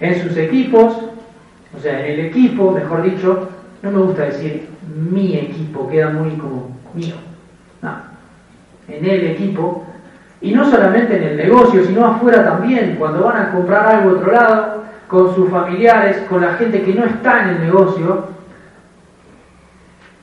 en 0.00 0.22
sus 0.22 0.36
equipos, 0.36 0.94
o 1.76 1.80
sea, 1.80 2.04
en 2.04 2.12
el 2.12 2.26
equipo, 2.26 2.72
mejor 2.72 3.02
dicho, 3.02 3.48
no 3.82 3.90
me 3.90 3.98
gusta 3.98 4.24
decir 4.24 4.68
mi 5.10 5.36
equipo, 5.36 5.88
queda 5.88 6.10
muy 6.10 6.30
como 6.32 6.76
mío. 6.94 7.14
No, 7.82 7.94
en 8.88 9.04
el 9.04 9.26
equipo, 9.30 9.86
y 10.40 10.52
no 10.52 10.68
solamente 10.70 11.16
en 11.16 11.22
el 11.22 11.36
negocio, 11.36 11.84
sino 11.84 12.06
afuera 12.06 12.44
también, 12.44 12.96
cuando 12.98 13.24
van 13.24 13.42
a 13.42 13.52
comprar 13.52 13.86
algo 13.86 14.18
otro 14.18 14.32
lado, 14.32 14.84
con 15.06 15.34
sus 15.34 15.50
familiares, 15.50 16.18
con 16.28 16.40
la 16.40 16.54
gente 16.54 16.82
que 16.82 16.94
no 16.94 17.04
está 17.04 17.42
en 17.42 17.48
el 17.56 17.60
negocio, 17.62 18.28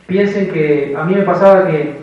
piensen 0.08 0.52
que 0.52 0.96
a 0.98 1.04
mí 1.04 1.14
me 1.14 1.24
pasaba 1.24 1.68
que 1.68 1.98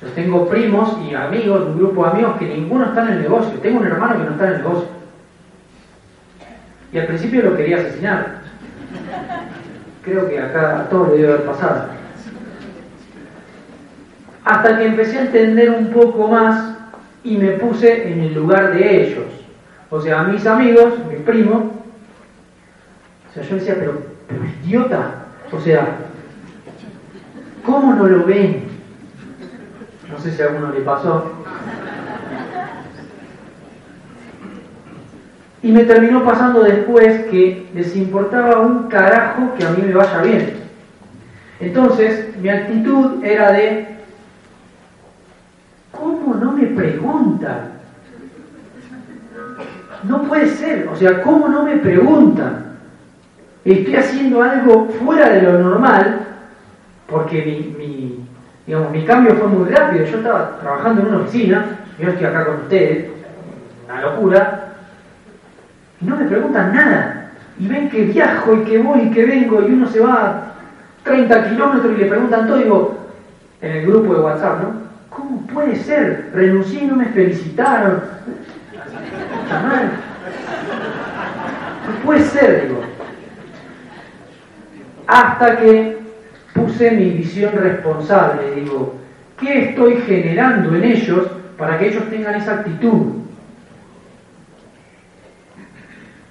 yo 0.00 0.08
tengo 0.08 0.48
primos 0.48 0.96
y 1.08 1.14
amigos, 1.14 1.66
un 1.66 1.78
grupo 1.78 2.04
de 2.04 2.10
amigos 2.10 2.36
que 2.38 2.48
ninguno 2.48 2.86
está 2.86 3.02
en 3.02 3.12
el 3.12 3.22
negocio. 3.22 3.58
Tengo 3.60 3.78
un 3.78 3.86
hermano 3.86 4.18
que 4.18 4.24
no 4.24 4.30
está 4.32 4.48
en 4.48 4.52
el 4.54 4.58
negocio. 4.58 4.88
Y 6.92 6.98
al 6.98 7.06
principio 7.06 7.42
lo 7.42 7.56
quería 7.56 7.76
asesinar. 7.76 8.41
Creo 10.02 10.28
que 10.28 10.38
acá 10.38 10.80
a 10.80 10.88
todos 10.88 11.10
le 11.10 11.18
debe 11.18 11.34
haber 11.34 11.46
pasado. 11.46 11.88
Hasta 14.44 14.78
que 14.78 14.86
empecé 14.86 15.18
a 15.18 15.22
entender 15.22 15.70
un 15.70 15.92
poco 15.92 16.26
más 16.28 16.76
y 17.22 17.36
me 17.36 17.52
puse 17.52 18.12
en 18.12 18.20
el 18.20 18.34
lugar 18.34 18.74
de 18.74 19.02
ellos. 19.02 19.26
O 19.90 20.00
sea, 20.00 20.24
mis 20.24 20.44
amigos, 20.46 20.94
mi 21.08 21.16
primo, 21.16 21.82
o 23.30 23.34
sea, 23.34 23.42
yo 23.44 23.54
decía, 23.56 23.76
pero, 23.78 24.02
pero 24.26 24.40
idiota, 24.64 25.26
o 25.52 25.60
sea, 25.60 25.98
¿cómo 27.64 27.94
no 27.94 28.08
lo 28.08 28.24
ven? 28.24 28.64
No 30.10 30.18
sé 30.18 30.32
si 30.32 30.42
a 30.42 30.46
alguno 30.46 30.72
le 30.72 30.80
pasó. 30.80 31.41
Y 35.62 35.70
me 35.70 35.84
terminó 35.84 36.24
pasando 36.24 36.62
después 36.64 37.26
que 37.26 37.68
les 37.74 37.94
importaba 37.96 38.60
un 38.60 38.88
carajo 38.88 39.54
que 39.56 39.64
a 39.64 39.70
mí 39.70 39.82
me 39.86 39.94
vaya 39.94 40.20
bien. 40.22 40.54
Entonces, 41.60 42.36
mi 42.38 42.48
actitud 42.48 43.22
era 43.24 43.52
de, 43.52 43.86
¿cómo 45.92 46.34
no 46.34 46.52
me 46.52 46.66
preguntan? 46.66 47.72
No 50.02 50.22
puede 50.24 50.48
ser, 50.48 50.88
o 50.88 50.96
sea, 50.96 51.22
¿cómo 51.22 51.48
no 51.48 51.62
me 51.62 51.76
preguntan? 51.76 52.72
Estoy 53.64 53.94
haciendo 53.94 54.42
algo 54.42 54.88
fuera 54.88 55.28
de 55.28 55.42
lo 55.42 55.58
normal, 55.60 56.26
porque 57.06 57.72
mi, 57.78 58.26
digamos, 58.66 58.90
mi 58.90 59.04
cambio 59.04 59.36
fue 59.36 59.46
muy 59.46 59.70
rápido. 59.70 60.04
Yo 60.04 60.16
estaba 60.16 60.58
trabajando 60.60 61.02
en 61.02 61.06
una 61.08 61.18
oficina, 61.18 61.78
yo 62.00 62.08
estoy 62.08 62.26
acá 62.26 62.46
con 62.46 62.56
ustedes, 62.56 63.06
una 63.84 64.00
locura, 64.00 64.61
y 66.02 66.06
no 66.06 66.16
me 66.16 66.24
preguntan 66.24 66.74
nada. 66.74 67.30
Y 67.58 67.68
ven 67.68 67.88
que 67.88 68.04
viajo 68.04 68.54
y 68.54 68.64
que 68.64 68.78
voy 68.78 69.02
y 69.02 69.10
que 69.10 69.24
vengo, 69.24 69.62
y 69.62 69.72
uno 69.72 69.86
se 69.86 70.00
va 70.00 70.14
a 70.14 70.52
30 71.04 71.50
kilómetros 71.50 71.92
y 71.94 72.00
le 72.02 72.06
preguntan 72.06 72.46
todo, 72.46 72.58
digo, 72.58 72.98
en 73.60 73.72
el 73.72 73.86
grupo 73.86 74.14
de 74.14 74.20
WhatsApp, 74.20 74.62
¿no? 74.62 74.82
¿Cómo 75.10 75.46
puede 75.46 75.76
ser? 75.76 76.30
Renuncié 76.34 76.84
y 76.84 76.86
no 76.86 76.96
me 76.96 77.06
felicitaron. 77.06 78.02
No 81.86 82.04
puede 82.04 82.22
ser, 82.24 82.68
digo. 82.68 82.80
Hasta 85.06 85.58
que 85.58 85.98
puse 86.54 86.90
mi 86.92 87.10
visión 87.10 87.52
responsable, 87.54 88.54
digo, 88.56 88.94
¿qué 89.38 89.70
estoy 89.70 89.96
generando 90.06 90.74
en 90.74 90.84
ellos 90.84 91.26
para 91.58 91.78
que 91.78 91.88
ellos 91.88 92.08
tengan 92.08 92.36
esa 92.36 92.54
actitud? 92.54 93.21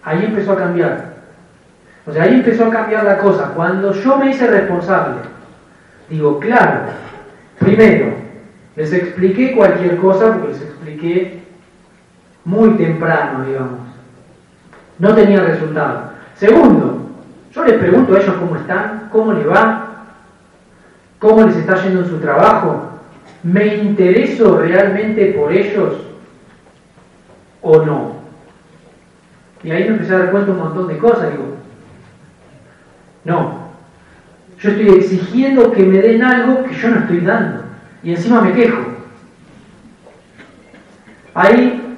Ahí 0.03 0.25
empezó 0.25 0.53
a 0.53 0.57
cambiar. 0.57 1.11
O 2.05 2.11
sea, 2.11 2.23
ahí 2.23 2.35
empezó 2.35 2.65
a 2.65 2.71
cambiar 2.71 3.03
la 3.03 3.17
cosa. 3.19 3.51
Cuando 3.55 3.93
yo 3.93 4.17
me 4.17 4.31
hice 4.31 4.47
responsable, 4.47 5.17
digo, 6.09 6.39
claro, 6.39 6.85
primero, 7.59 8.13
les 8.75 8.91
expliqué 8.93 9.55
cualquier 9.55 9.97
cosa 9.97 10.33
porque 10.33 10.49
les 10.49 10.61
expliqué 10.61 11.43
muy 12.45 12.71
temprano, 12.71 13.45
digamos. 13.45 13.79
No 14.97 15.13
tenía 15.13 15.41
resultado. 15.41 16.11
Segundo, 16.35 17.09
yo 17.53 17.65
les 17.65 17.77
pregunto 17.77 18.15
a 18.15 18.19
ellos 18.19 18.35
cómo 18.35 18.55
están, 18.55 19.09
cómo 19.11 19.33
les 19.33 19.47
va, 19.47 20.05
cómo 21.19 21.43
les 21.43 21.55
está 21.57 21.75
yendo 21.83 22.01
en 22.01 22.09
su 22.09 22.17
trabajo. 22.17 22.87
¿Me 23.43 23.75
intereso 23.75 24.57
realmente 24.57 25.33
por 25.33 25.51
ellos 25.51 25.95
o 27.61 27.83
no? 27.83 28.20
Y 29.63 29.71
ahí 29.71 29.83
me 29.83 29.89
empecé 29.91 30.15
a 30.15 30.19
dar 30.19 30.31
cuenta 30.31 30.51
un 30.51 30.59
montón 30.59 30.87
de 30.87 30.97
cosas. 30.97 31.31
Digo, 31.31 31.55
no, 33.23 33.61
yo 34.59 34.69
estoy 34.69 34.89
exigiendo 34.89 35.71
que 35.71 35.83
me 35.83 35.99
den 35.99 36.23
algo 36.23 36.63
que 36.63 36.75
yo 36.75 36.89
no 36.89 36.99
estoy 36.99 37.21
dando. 37.21 37.63
Y 38.03 38.11
encima 38.11 38.41
me 38.41 38.53
quejo. 38.53 38.81
Ahí 41.33 41.97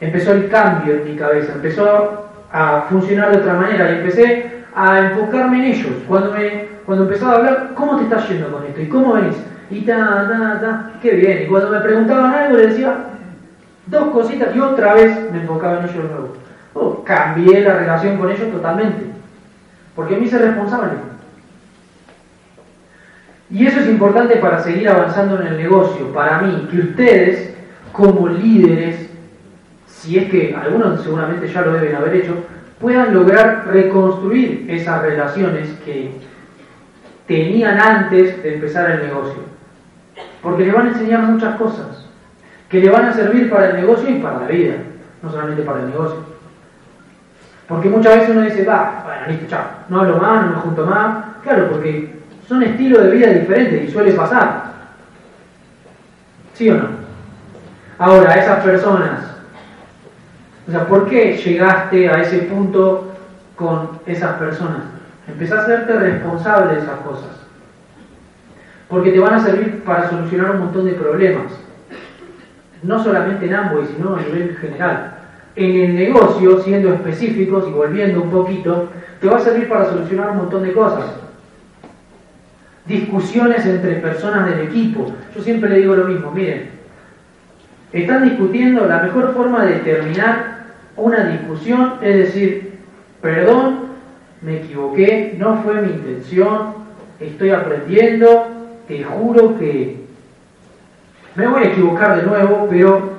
empezó 0.00 0.32
el 0.32 0.48
cambio 0.48 0.94
en 0.94 1.04
mi 1.04 1.16
cabeza, 1.16 1.54
empezó 1.54 2.30
a 2.52 2.82
funcionar 2.82 3.32
de 3.32 3.38
otra 3.38 3.54
manera 3.54 3.90
y 3.90 3.94
empecé 3.96 4.64
a 4.74 5.00
enfocarme 5.00 5.58
en 5.58 5.72
ellos. 5.72 5.92
Cuando, 6.06 6.32
me, 6.32 6.66
cuando 6.84 7.04
empezaba 7.04 7.32
a 7.32 7.36
hablar, 7.36 7.70
¿cómo 7.74 7.96
te 7.96 8.04
estás 8.04 8.28
yendo 8.28 8.52
con 8.52 8.64
esto? 8.64 8.80
¿Y 8.80 8.88
cómo 8.88 9.14
venís? 9.14 9.36
Y 9.70 9.80
ta, 9.80 10.28
ta, 10.28 10.60
ta, 10.60 10.92
qué 11.02 11.12
bien. 11.12 11.42
Y 11.42 11.46
cuando 11.46 11.70
me 11.70 11.80
preguntaban 11.80 12.32
algo, 12.32 12.58
les 12.58 12.70
decía 12.70 12.96
dos 13.86 14.08
cositas 14.10 14.54
y 14.54 14.60
otra 14.60 14.94
vez 14.94 15.30
me 15.30 15.40
enfocaba 15.40 15.78
en 15.78 15.84
ellos 15.84 16.02
de 16.02 16.08
nuevo. 16.08 16.36
Oh, 16.74 17.04
cambié 17.04 17.60
la 17.60 17.74
relación 17.74 18.18
con 18.18 18.30
ellos 18.30 18.50
totalmente. 18.50 19.06
Porque 19.94 20.16
me 20.16 20.26
hice 20.26 20.38
responsable. 20.38 20.92
Y 23.50 23.66
eso 23.66 23.80
es 23.80 23.88
importante 23.88 24.36
para 24.36 24.60
seguir 24.60 24.88
avanzando 24.88 25.40
en 25.40 25.46
el 25.48 25.56
negocio. 25.58 26.12
Para 26.12 26.40
mí, 26.40 26.66
que 26.70 26.78
ustedes, 26.80 27.54
como 27.92 28.28
líderes, 28.28 29.08
si 29.86 30.18
es 30.18 30.30
que 30.30 30.54
algunos 30.54 31.02
seguramente 31.02 31.46
ya 31.46 31.62
lo 31.62 31.72
deben 31.72 31.94
haber 31.94 32.14
hecho, 32.16 32.34
puedan 32.80 33.14
lograr 33.14 33.68
reconstruir 33.68 34.66
esas 34.68 35.02
relaciones 35.02 35.68
que 35.84 36.18
tenían 37.28 37.78
antes 37.78 38.42
de 38.42 38.54
empezar 38.54 38.90
el 38.90 39.06
negocio. 39.06 39.42
Porque 40.42 40.64
le 40.64 40.72
van 40.72 40.88
a 40.88 40.90
enseñar 40.90 41.22
muchas 41.22 41.56
cosas 41.56 42.03
que 42.68 42.80
le 42.80 42.90
van 42.90 43.06
a 43.06 43.12
servir 43.12 43.50
para 43.50 43.70
el 43.70 43.76
negocio 43.76 44.10
y 44.10 44.20
para 44.20 44.40
la 44.40 44.46
vida, 44.46 44.74
no 45.22 45.30
solamente 45.30 45.62
para 45.62 45.80
el 45.80 45.90
negocio. 45.90 46.18
Porque 47.68 47.88
muchas 47.88 48.16
veces 48.16 48.30
uno 48.30 48.42
dice, 48.42 48.64
va, 48.64 49.02
bueno, 49.04 49.26
listo, 49.28 49.46
chao, 49.48 49.64
no 49.88 50.00
hablo 50.00 50.18
más, 50.18 50.46
no 50.46 50.52
me 50.52 50.62
junto 50.62 50.86
más. 50.86 51.24
Claro, 51.42 51.68
porque 51.70 52.14
son 52.46 52.62
estilos 52.62 53.02
de 53.02 53.10
vida 53.10 53.28
diferentes 53.28 53.88
y 53.88 53.92
suele 53.92 54.12
pasar. 54.12 54.74
¿Sí 56.52 56.68
o 56.68 56.74
no? 56.74 56.88
Ahora, 57.98 58.34
esas 58.34 58.62
personas 58.62 59.34
o 60.66 60.70
sea, 60.70 60.86
¿por 60.86 61.08
qué 61.08 61.36
llegaste 61.36 62.08
a 62.08 62.22
ese 62.22 62.38
punto 62.38 63.12
con 63.54 64.00
esas 64.06 64.36
personas? 64.38 64.82
Empezás 65.28 65.60
a 65.60 65.62
hacerte 65.62 65.92
responsable 65.94 66.74
de 66.74 66.80
esas 66.80 67.00
cosas. 67.00 67.30
Porque 68.88 69.10
te 69.10 69.18
van 69.18 69.34
a 69.34 69.42
servir 69.42 69.82
para 69.84 70.08
solucionar 70.08 70.52
un 70.52 70.60
montón 70.60 70.86
de 70.86 70.92
problemas. 70.92 71.52
No 72.84 73.02
solamente 73.02 73.46
en 73.46 73.54
Amway, 73.54 73.86
sino 73.86 74.14
a 74.14 74.20
nivel 74.20 74.56
general. 74.56 75.14
En 75.56 75.74
el 75.74 75.94
negocio, 75.94 76.60
siendo 76.62 76.92
específicos 76.92 77.64
y 77.68 77.72
volviendo 77.72 78.22
un 78.22 78.30
poquito, 78.30 78.90
te 79.20 79.26
va 79.28 79.38
a 79.38 79.40
servir 79.40 79.68
para 79.68 79.86
solucionar 79.86 80.30
un 80.30 80.36
montón 80.38 80.64
de 80.64 80.72
cosas. 80.72 81.06
Discusiones 82.86 83.64
entre 83.64 83.94
personas 83.96 84.50
del 84.50 84.66
equipo. 84.66 85.12
Yo 85.34 85.42
siempre 85.42 85.70
le 85.70 85.78
digo 85.78 85.96
lo 85.96 86.04
mismo, 86.04 86.30
miren, 86.30 86.70
están 87.92 88.28
discutiendo 88.28 88.86
la 88.86 89.02
mejor 89.02 89.32
forma 89.32 89.64
de 89.64 89.76
terminar 89.76 90.64
una 90.96 91.24
discusión, 91.28 91.94
es 92.02 92.16
decir, 92.16 92.72
perdón, 93.22 93.84
me 94.42 94.56
equivoqué, 94.56 95.36
no 95.38 95.62
fue 95.62 95.80
mi 95.80 95.92
intención, 95.92 96.74
estoy 97.18 97.50
aprendiendo, 97.50 98.48
te 98.86 99.02
juro 99.02 99.56
que 99.58 100.03
me 101.36 101.46
voy 101.46 101.62
a 101.62 101.66
equivocar 101.68 102.16
de 102.16 102.26
nuevo, 102.26 102.66
pero 102.70 103.12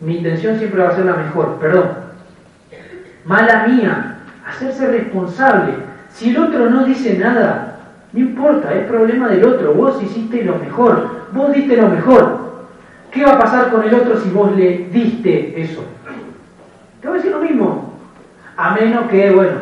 mi 0.00 0.18
intención 0.18 0.58
siempre 0.58 0.82
va 0.82 0.88
a 0.90 0.94
ser 0.94 1.04
la 1.04 1.16
mejor, 1.16 1.56
perdón. 1.60 1.88
Mala 3.24 3.66
mía, 3.66 4.18
hacerse 4.46 4.86
responsable. 4.86 5.74
Si 6.10 6.30
el 6.30 6.38
otro 6.38 6.70
no 6.70 6.84
dice 6.84 7.18
nada, 7.18 7.78
no 8.12 8.20
importa, 8.20 8.72
es 8.72 8.86
problema 8.86 9.28
del 9.28 9.44
otro, 9.44 9.74
vos 9.74 10.02
hiciste 10.02 10.44
lo 10.44 10.56
mejor, 10.56 11.26
vos 11.32 11.52
diste 11.52 11.76
lo 11.76 11.88
mejor. 11.88 12.46
¿Qué 13.10 13.24
va 13.24 13.32
a 13.32 13.38
pasar 13.38 13.70
con 13.70 13.82
el 13.82 13.94
otro 13.94 14.18
si 14.18 14.30
vos 14.30 14.54
le 14.56 14.88
diste 14.90 15.60
eso? 15.60 15.84
Te 17.00 17.08
voy 17.08 17.18
a 17.18 17.22
decir 17.22 17.32
lo 17.32 17.40
mismo. 17.40 17.94
A 18.56 18.74
menos 18.74 19.08
que, 19.10 19.30
bueno, 19.30 19.52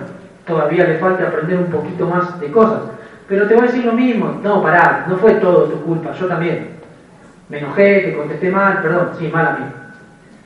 todavía 0.46 0.84
le 0.84 0.98
falte 0.98 1.24
aprender 1.24 1.58
un 1.58 1.66
poquito 1.66 2.06
más 2.06 2.38
de 2.40 2.50
cosas. 2.50 2.82
Pero 3.28 3.48
te 3.48 3.54
voy 3.54 3.64
a 3.64 3.66
decir 3.66 3.84
lo 3.84 3.92
mismo. 3.92 4.40
No, 4.42 4.62
pará, 4.62 5.06
no 5.08 5.16
fue 5.16 5.34
todo 5.34 5.64
tu 5.64 5.80
culpa, 5.82 6.12
yo 6.12 6.26
también. 6.26 6.74
Me 7.48 7.58
enojé, 7.58 8.00
te 8.00 8.16
contesté 8.16 8.50
mal, 8.50 8.82
perdón, 8.82 9.10
sí, 9.18 9.28
mal 9.28 9.46
a 9.46 9.52
mí. 9.52 9.64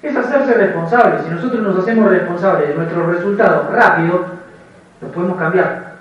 Es 0.02 0.16
hacerse 0.16 0.54
responsable. 0.54 1.22
Si 1.22 1.30
nosotros 1.30 1.62
nos 1.62 1.78
hacemos 1.78 2.10
responsables 2.10 2.68
de 2.68 2.74
nuestros 2.74 3.06
resultados 3.06 3.72
rápido, 3.72 4.26
los 5.00 5.10
podemos 5.12 5.38
cambiar. 5.38 5.94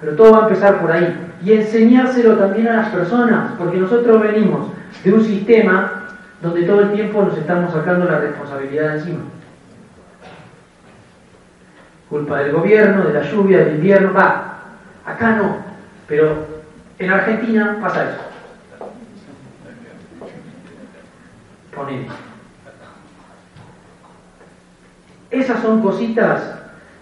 Pero 0.00 0.16
todo 0.16 0.32
va 0.32 0.38
a 0.38 0.48
empezar 0.48 0.80
por 0.80 0.90
ahí. 0.90 1.16
Y 1.42 1.52
enseñárselo 1.52 2.36
también 2.36 2.68
a 2.68 2.76
las 2.76 2.88
personas, 2.88 3.52
porque 3.58 3.78
nosotros 3.78 4.22
venimos 4.22 4.68
de 5.04 5.12
un 5.12 5.24
sistema 5.24 6.04
donde 6.42 6.64
todo 6.64 6.80
el 6.82 6.92
tiempo 6.92 7.22
nos 7.22 7.36
estamos 7.36 7.72
sacando 7.72 8.04
la 8.04 8.18
responsabilidad 8.18 8.96
encima 8.96 9.20
culpa 12.08 12.38
del 12.38 12.52
gobierno, 12.52 13.04
de 13.04 13.14
la 13.14 13.22
lluvia, 13.22 13.58
del 13.58 13.76
invierno, 13.76 14.12
va, 14.12 14.58
acá 15.04 15.36
no, 15.36 15.56
pero 16.06 16.46
en 16.98 17.10
Argentina 17.10 17.78
pasa 17.80 18.04
eso. 18.04 18.20
Esas 25.30 25.60
son 25.60 25.82
cositas 25.82 26.56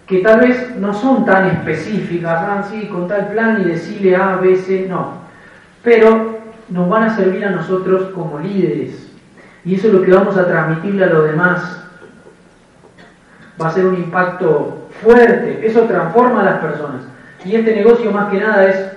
que 0.07 0.19
tal 0.19 0.41
vez 0.41 0.75
no 0.77 0.93
son 0.93 1.25
tan 1.25 1.47
específicas, 1.47 2.37
ah, 2.37 2.63
sí, 2.69 2.87
con 2.87 3.07
tal 3.07 3.27
plan 3.27 3.61
y 3.61 3.65
decirle 3.65 4.15
A, 4.15 4.35
B, 4.35 4.55
C, 4.55 4.87
no. 4.89 5.13
Pero 5.83 6.39
nos 6.69 6.89
van 6.89 7.03
a 7.03 7.15
servir 7.15 7.45
a 7.45 7.51
nosotros 7.51 8.11
como 8.13 8.39
líderes. 8.39 9.07
Y 9.63 9.75
eso 9.75 9.87
es 9.87 9.93
lo 9.93 10.01
que 10.01 10.11
vamos 10.11 10.37
a 10.37 10.47
transmitirle 10.47 11.05
a 11.05 11.09
los 11.09 11.25
demás. 11.25 11.83
Va 13.59 13.67
a 13.67 13.71
ser 13.71 13.85
un 13.85 13.95
impacto 13.95 14.89
fuerte, 15.01 15.65
eso 15.65 15.81
transforma 15.81 16.41
a 16.41 16.45
las 16.45 16.59
personas. 16.59 17.01
Y 17.43 17.55
este 17.55 17.75
negocio 17.75 18.11
más 18.11 18.29
que 18.31 18.39
nada 18.39 18.65
es, 18.65 18.91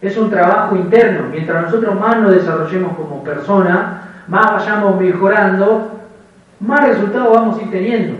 es 0.00 0.16
un 0.16 0.30
trabajo 0.30 0.76
interno. 0.76 1.28
Mientras 1.30 1.62
nosotros 1.62 1.98
más 1.98 2.20
nos 2.20 2.32
desarrollemos 2.32 2.96
como 2.96 3.24
persona, 3.24 4.02
más 4.28 4.52
vayamos 4.52 5.00
mejorando, 5.00 6.00
más 6.60 6.88
resultados 6.88 7.34
vamos 7.34 7.58
a 7.58 7.62
ir 7.62 7.70
teniendo. 7.70 8.16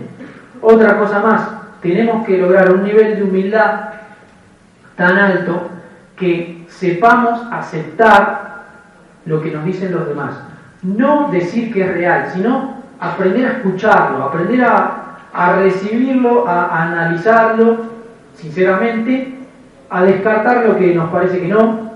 Otra 0.61 0.97
cosa 0.97 1.19
más, 1.19 1.49
tenemos 1.81 2.25
que 2.25 2.37
lograr 2.37 2.71
un 2.71 2.83
nivel 2.83 3.15
de 3.15 3.23
humildad 3.23 3.89
tan 4.95 5.17
alto 5.17 5.69
que 6.15 6.65
sepamos 6.69 7.41
aceptar 7.51 8.63
lo 9.25 9.41
que 9.41 9.51
nos 9.51 9.65
dicen 9.65 9.91
los 9.91 10.07
demás. 10.07 10.35
No 10.81 11.29
decir 11.31 11.73
que 11.73 11.81
es 11.81 11.93
real, 11.93 12.31
sino 12.33 12.75
aprender 12.99 13.47
a 13.47 13.51
escucharlo, 13.53 14.23
aprender 14.23 14.63
a 14.63 15.05
a 15.35 15.57
recibirlo, 15.57 16.47
a 16.47 16.83
analizarlo 16.83 17.77
sinceramente, 18.35 19.37
a 19.89 20.03
descartar 20.03 20.65
lo 20.65 20.77
que 20.77 20.95
nos 20.95 21.09
parece 21.09 21.41
que 21.41 21.47
no 21.47 21.91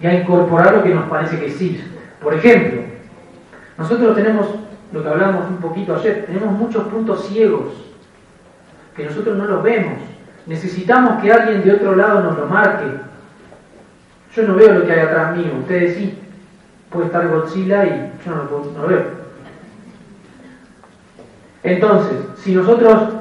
y 0.00 0.06
a 0.06 0.14
incorporar 0.14 0.74
lo 0.74 0.82
que 0.82 0.94
nos 0.94 1.08
parece 1.10 1.38
que 1.38 1.50
sí. 1.50 1.84
Por 2.22 2.34
ejemplo, 2.34 2.82
nosotros 3.78 4.16
tenemos, 4.16 4.46
lo 4.92 5.02
que 5.02 5.08
hablamos 5.08 5.48
un 5.50 5.58
poquito 5.58 5.94
ayer, 5.94 6.24
tenemos 6.26 6.52
muchos 6.52 6.86
puntos 6.88 7.26
ciegos 7.28 7.72
que 8.96 9.04
nosotros 9.04 9.36
no 9.36 9.44
los 9.44 9.62
vemos. 9.62 9.98
Necesitamos 10.46 11.22
que 11.22 11.32
alguien 11.32 11.62
de 11.62 11.72
otro 11.72 11.94
lado 11.96 12.22
nos 12.22 12.38
lo 12.38 12.46
marque. 12.46 12.86
Yo 14.34 14.42
no 14.44 14.54
veo 14.54 14.78
lo 14.78 14.86
que 14.86 14.92
hay 14.92 15.00
atrás 15.00 15.36
mío, 15.36 15.52
ustedes 15.60 15.96
sí. 15.96 16.18
Puede 16.90 17.06
estar 17.06 17.28
Godzilla 17.28 17.84
y 17.84 18.12
yo 18.24 18.30
no 18.30 18.44
lo, 18.44 18.72
no 18.72 18.82
lo 18.82 18.88
veo. 18.88 19.04
Entonces, 21.62 22.18
si 22.38 22.54
nosotros 22.54 23.14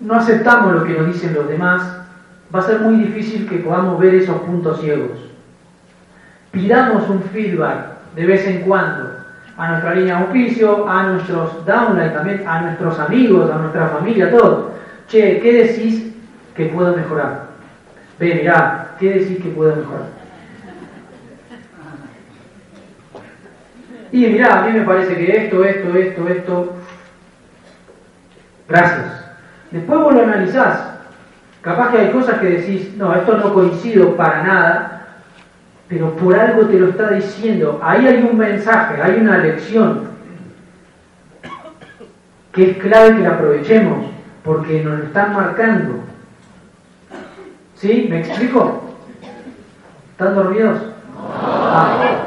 no 0.00 0.14
aceptamos 0.14 0.74
lo 0.74 0.84
que 0.84 0.92
nos 0.92 1.06
dicen 1.06 1.34
los 1.34 1.48
demás, 1.48 1.82
va 2.54 2.60
a 2.60 2.66
ser 2.66 2.80
muy 2.80 2.96
difícil 2.96 3.48
que 3.48 3.58
podamos 3.58 3.98
ver 3.98 4.14
esos 4.14 4.36
puntos 4.42 4.80
ciegos. 4.80 5.27
Pidamos 6.50 7.08
un 7.08 7.22
feedback 7.24 7.98
de 8.14 8.26
vez 8.26 8.46
en 8.46 8.62
cuando. 8.62 9.18
a 9.58 9.70
nuestra 9.70 9.94
línea 9.94 10.14
de 10.14 10.22
auspicio, 10.22 10.88
a 10.88 11.02
nuestros 11.02 11.66
downline 11.66 12.12
también, 12.12 12.46
a 12.46 12.60
nuestros 12.60 12.96
amigos, 13.00 13.50
a 13.50 13.58
nuestra 13.58 13.88
familia, 13.88 14.30
todo. 14.30 14.70
Che, 15.08 15.40
¿qué 15.40 15.52
decís 15.52 16.14
que 16.54 16.66
puedo 16.66 16.96
mejorar? 16.96 17.48
Ve, 18.20 18.36
mirá, 18.36 18.94
¿qué 19.00 19.14
decís 19.14 19.42
que 19.42 19.48
puedo 19.50 19.74
mejorar? 19.74 20.06
Y 24.12 24.26
mirá, 24.26 24.60
a 24.60 24.66
mí 24.66 24.78
me 24.78 24.84
parece 24.84 25.16
que 25.16 25.36
esto, 25.36 25.64
esto, 25.64 25.96
esto, 25.96 26.28
esto. 26.28 26.76
Gracias. 28.68 29.24
Después 29.72 30.00
vos 30.00 30.14
lo 30.14 30.22
analizás. 30.22 30.84
Capaz 31.62 31.90
que 31.90 31.98
hay 31.98 32.10
cosas 32.10 32.38
que 32.38 32.46
decís, 32.46 32.96
no, 32.96 33.12
esto 33.14 33.36
no 33.36 33.52
coincido 33.52 34.16
para 34.16 34.42
nada, 34.44 34.97
pero 35.88 36.14
por 36.16 36.38
algo 36.38 36.66
te 36.66 36.78
lo 36.78 36.90
está 36.90 37.10
diciendo. 37.10 37.80
Ahí 37.82 38.06
hay 38.06 38.22
un 38.22 38.36
mensaje, 38.36 39.00
hay 39.00 39.20
una 39.20 39.38
lección 39.38 40.08
que 42.52 42.70
es 42.70 42.78
clave 42.78 43.16
que 43.16 43.22
la 43.22 43.30
aprovechemos, 43.30 44.06
porque 44.44 44.82
nos 44.82 44.98
lo 44.98 45.04
están 45.04 45.34
marcando. 45.34 46.00
¿Sí? 47.74 48.06
¿Me 48.10 48.20
explico? 48.20 48.82
¿Están 50.10 50.34
dormidos? 50.34 50.78
Ah, 51.16 52.24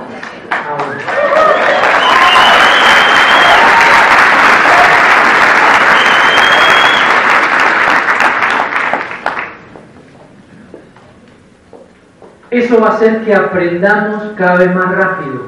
Eso 12.52 12.82
va 12.82 12.90
a 12.90 12.94
hacer 12.96 13.24
que 13.24 13.34
aprendamos 13.34 14.24
cada 14.36 14.58
vez 14.58 14.76
más 14.76 14.94
rápido. 14.94 15.46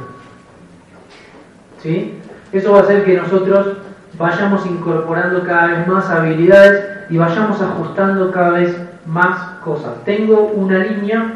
¿Sí? 1.82 2.18
Eso 2.54 2.72
va 2.72 2.80
a 2.80 2.84
hacer 2.84 3.04
que 3.04 3.18
nosotros 3.18 3.78
vayamos 4.18 4.66
incorporando 4.66 5.44
cada 5.44 5.68
vez 5.68 5.88
más 5.88 6.10
habilidades 6.10 6.86
y 7.10 7.18
vayamos 7.18 7.62
ajustando 7.62 8.32
cada 8.32 8.52
vez 8.52 8.78
más 9.06 9.38
cosas. 9.60 10.02
Tengo 10.06 10.52
una 10.56 10.80
línea 10.80 11.34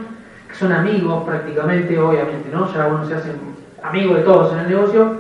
que 0.48 0.56
son 0.56 0.72
amigos 0.72 1.26
prácticamente, 1.26 2.00
obviamente, 2.00 2.50
¿no? 2.50 2.74
Ya 2.74 2.88
uno 2.88 3.06
se 3.06 3.16
hace 3.16 3.32
amigo 3.84 4.16
de 4.16 4.22
todos 4.22 4.54
en 4.54 4.60
el 4.60 4.70
negocio, 4.70 5.18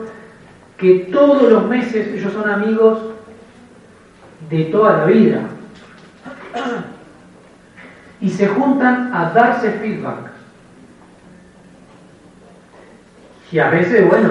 que 0.77 1.09
todos 1.11 1.51
los 1.51 1.65
meses 1.67 2.07
ellos 2.07 2.31
son 2.31 2.49
amigos 2.49 2.99
de 4.49 4.63
toda 4.65 4.99
la 4.99 5.05
vida. 5.05 5.41
Y 8.21 8.29
se 8.29 8.47
juntan 8.47 9.13
a 9.13 9.31
darse 9.31 9.71
feedback. 9.73 10.36
Y 13.51 13.59
a 13.59 13.69
veces, 13.69 14.07
bueno, 14.07 14.29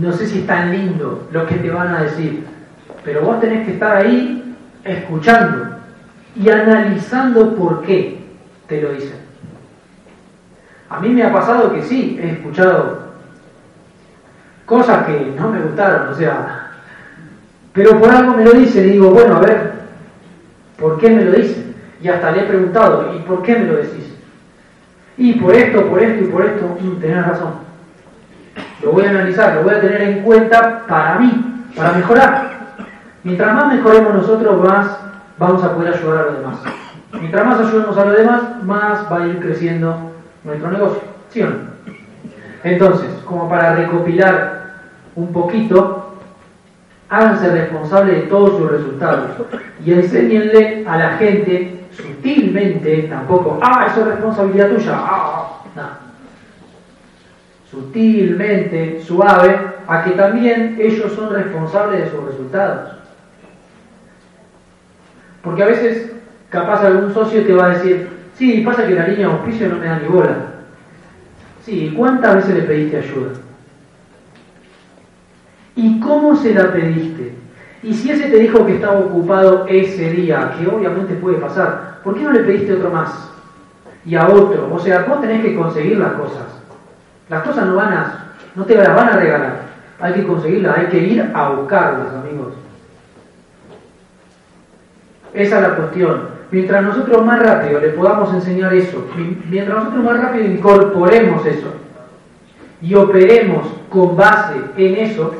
no 0.00 0.12
sé 0.12 0.26
si 0.26 0.40
es 0.40 0.46
tan 0.46 0.70
lindo 0.70 1.28
lo 1.30 1.46
que 1.46 1.56
te 1.56 1.70
van 1.70 1.94
a 1.94 2.02
decir, 2.02 2.44
pero 3.04 3.22
vos 3.22 3.40
tenés 3.40 3.66
que 3.66 3.74
estar 3.74 3.96
ahí 3.96 4.56
escuchando 4.84 5.76
y 6.36 6.48
analizando 6.48 7.54
por 7.54 7.82
qué 7.82 8.20
te 8.66 8.80
lo 8.80 8.92
dicen. 8.92 9.18
A 10.88 11.00
mí 11.00 11.10
me 11.10 11.22
ha 11.22 11.32
pasado 11.32 11.72
que 11.72 11.82
sí, 11.82 12.18
he 12.20 12.30
escuchado 12.30 13.10
cosas 14.66 15.06
que 15.06 15.32
no 15.36 15.50
me 15.50 15.60
gustaron, 15.60 16.08
o 16.08 16.14
sea, 16.14 16.70
pero 17.72 17.98
por 17.98 18.10
algo 18.10 18.34
me 18.34 18.44
lo 18.44 18.52
dicen 18.52 18.88
y 18.88 18.92
digo, 18.92 19.10
bueno, 19.10 19.36
a 19.36 19.40
ver, 19.40 19.72
¿por 20.78 20.98
qué 20.98 21.10
me 21.10 21.24
lo 21.24 21.32
dicen? 21.32 21.74
Y 22.02 22.08
hasta 22.08 22.32
le 22.32 22.42
he 22.42 22.46
preguntado, 22.46 23.14
¿y 23.14 23.18
por 23.20 23.42
qué 23.42 23.56
me 23.56 23.66
lo 23.66 23.76
decís? 23.76 24.14
Y 25.16 25.34
por 25.34 25.54
esto, 25.54 25.86
por 25.86 26.02
esto 26.02 26.24
y 26.24 26.28
por 26.28 26.44
esto, 26.44 26.78
mm, 26.80 27.00
tenés 27.00 27.26
razón. 27.26 27.52
Lo 28.82 28.92
voy 28.92 29.04
a 29.04 29.10
analizar, 29.10 29.56
lo 29.56 29.62
voy 29.62 29.74
a 29.74 29.80
tener 29.80 30.02
en 30.02 30.22
cuenta 30.22 30.84
para 30.88 31.18
mí, 31.18 31.64
para 31.76 31.92
mejorar. 31.92 32.50
Mientras 33.22 33.54
más 33.54 33.74
mejoremos 33.74 34.14
nosotros, 34.14 34.66
más 34.66 34.98
vamos 35.38 35.62
a 35.62 35.74
poder 35.74 35.94
ayudar 35.94 36.18
a 36.18 36.22
los 36.26 36.38
demás. 36.38 36.58
Mientras 37.12 37.46
más 37.46 37.60
ayudemos 37.60 37.98
a 37.98 38.04
los 38.04 38.16
demás, 38.16 38.42
más 38.64 39.12
va 39.12 39.16
a 39.18 39.26
ir 39.26 39.40
creciendo 39.40 40.12
nuestro 40.44 40.70
negocio. 40.70 41.02
¿Sí 41.28 41.42
o 41.42 41.50
no? 41.50 41.56
Entonces, 42.64 43.08
como 43.24 43.48
para 43.48 43.74
recopilar 43.74 44.60
un 45.16 45.32
poquito, 45.32 46.14
háganse 47.08 47.50
responsables 47.50 48.16
de 48.16 48.22
todos 48.28 48.58
sus 48.58 48.70
resultados 48.70 49.30
y 49.84 49.92
enséñenle 49.92 50.84
a 50.86 50.96
la 50.96 51.10
gente 51.16 51.79
sutilmente, 51.92 53.02
tampoco, 53.04 53.58
ah, 53.62 53.86
eso 53.90 54.00
es 54.00 54.06
responsabilidad 54.06 54.70
tuya, 54.70 54.92
ah, 54.94 55.62
no. 55.74 56.10
Sutilmente, 57.70 59.00
suave, 59.02 59.58
a 59.86 60.04
que 60.04 60.10
también 60.10 60.76
ellos 60.78 61.12
son 61.12 61.32
responsables 61.32 62.04
de 62.04 62.10
sus 62.10 62.24
resultados. 62.24 62.96
Porque 65.42 65.62
a 65.62 65.66
veces, 65.66 66.12
capaz 66.48 66.84
algún 66.84 67.14
socio 67.14 67.44
te 67.44 67.54
va 67.54 67.66
a 67.66 67.68
decir, 67.70 68.08
sí, 68.34 68.62
pasa 68.64 68.86
que 68.86 68.94
la 68.94 69.06
línea 69.06 69.28
de 69.28 69.32
auspicio 69.32 69.68
no 69.68 69.76
me 69.76 69.86
da 69.86 69.98
ni 69.98 70.08
bola. 70.08 70.36
Sí, 71.64 71.92
¿cuántas 71.96 72.36
veces 72.36 72.54
le 72.56 72.62
pediste 72.62 72.98
ayuda? 72.98 73.32
¿Y 75.76 76.00
cómo 76.00 76.36
se 76.36 76.54
la 76.54 76.72
pediste? 76.72 77.34
Y 77.82 77.94
si 77.94 78.10
ese 78.10 78.28
te 78.28 78.36
dijo 78.36 78.66
que 78.66 78.74
estaba 78.74 78.98
ocupado 78.98 79.66
ese 79.68 80.10
día, 80.10 80.54
que 80.58 80.66
obviamente 80.66 81.14
puede 81.14 81.38
pasar, 81.38 82.00
¿por 82.04 82.14
qué 82.14 82.22
no 82.22 82.32
le 82.32 82.40
pediste 82.40 82.74
otro 82.74 82.90
más? 82.90 83.30
Y 84.04 84.14
a 84.16 84.28
otro. 84.28 84.68
O 84.72 84.78
sea, 84.78 85.06
vos 85.08 85.20
tenés 85.20 85.42
que 85.42 85.54
conseguir 85.54 85.98
las 85.98 86.12
cosas. 86.12 86.44
Las 87.28 87.42
cosas 87.42 87.66
no 87.66 87.76
van 87.76 87.92
a, 87.92 88.24
no 88.54 88.64
te 88.64 88.74
las 88.74 88.94
van 88.94 89.08
a 89.08 89.16
regalar. 89.16 89.60
Hay 89.98 90.14
que 90.14 90.26
conseguirlas, 90.26 90.78
hay 90.78 90.86
que 90.86 90.98
ir 90.98 91.30
a 91.34 91.48
buscarlas, 91.50 92.14
amigos. 92.14 92.54
Esa 95.32 95.56
es 95.56 95.62
la 95.62 95.76
cuestión. 95.76 96.40
Mientras 96.50 96.82
nosotros 96.82 97.24
más 97.24 97.40
rápido 97.40 97.80
le 97.80 97.90
podamos 97.90 98.34
enseñar 98.34 98.74
eso, 98.74 99.06
mientras 99.48 99.78
nosotros 99.78 100.04
más 100.04 100.20
rápido 100.20 100.46
incorporemos 100.46 101.46
eso 101.46 101.72
y 102.82 102.94
operemos 102.94 103.68
con 103.88 104.16
base 104.16 104.56
en 104.76 104.96
eso, 104.96 105.32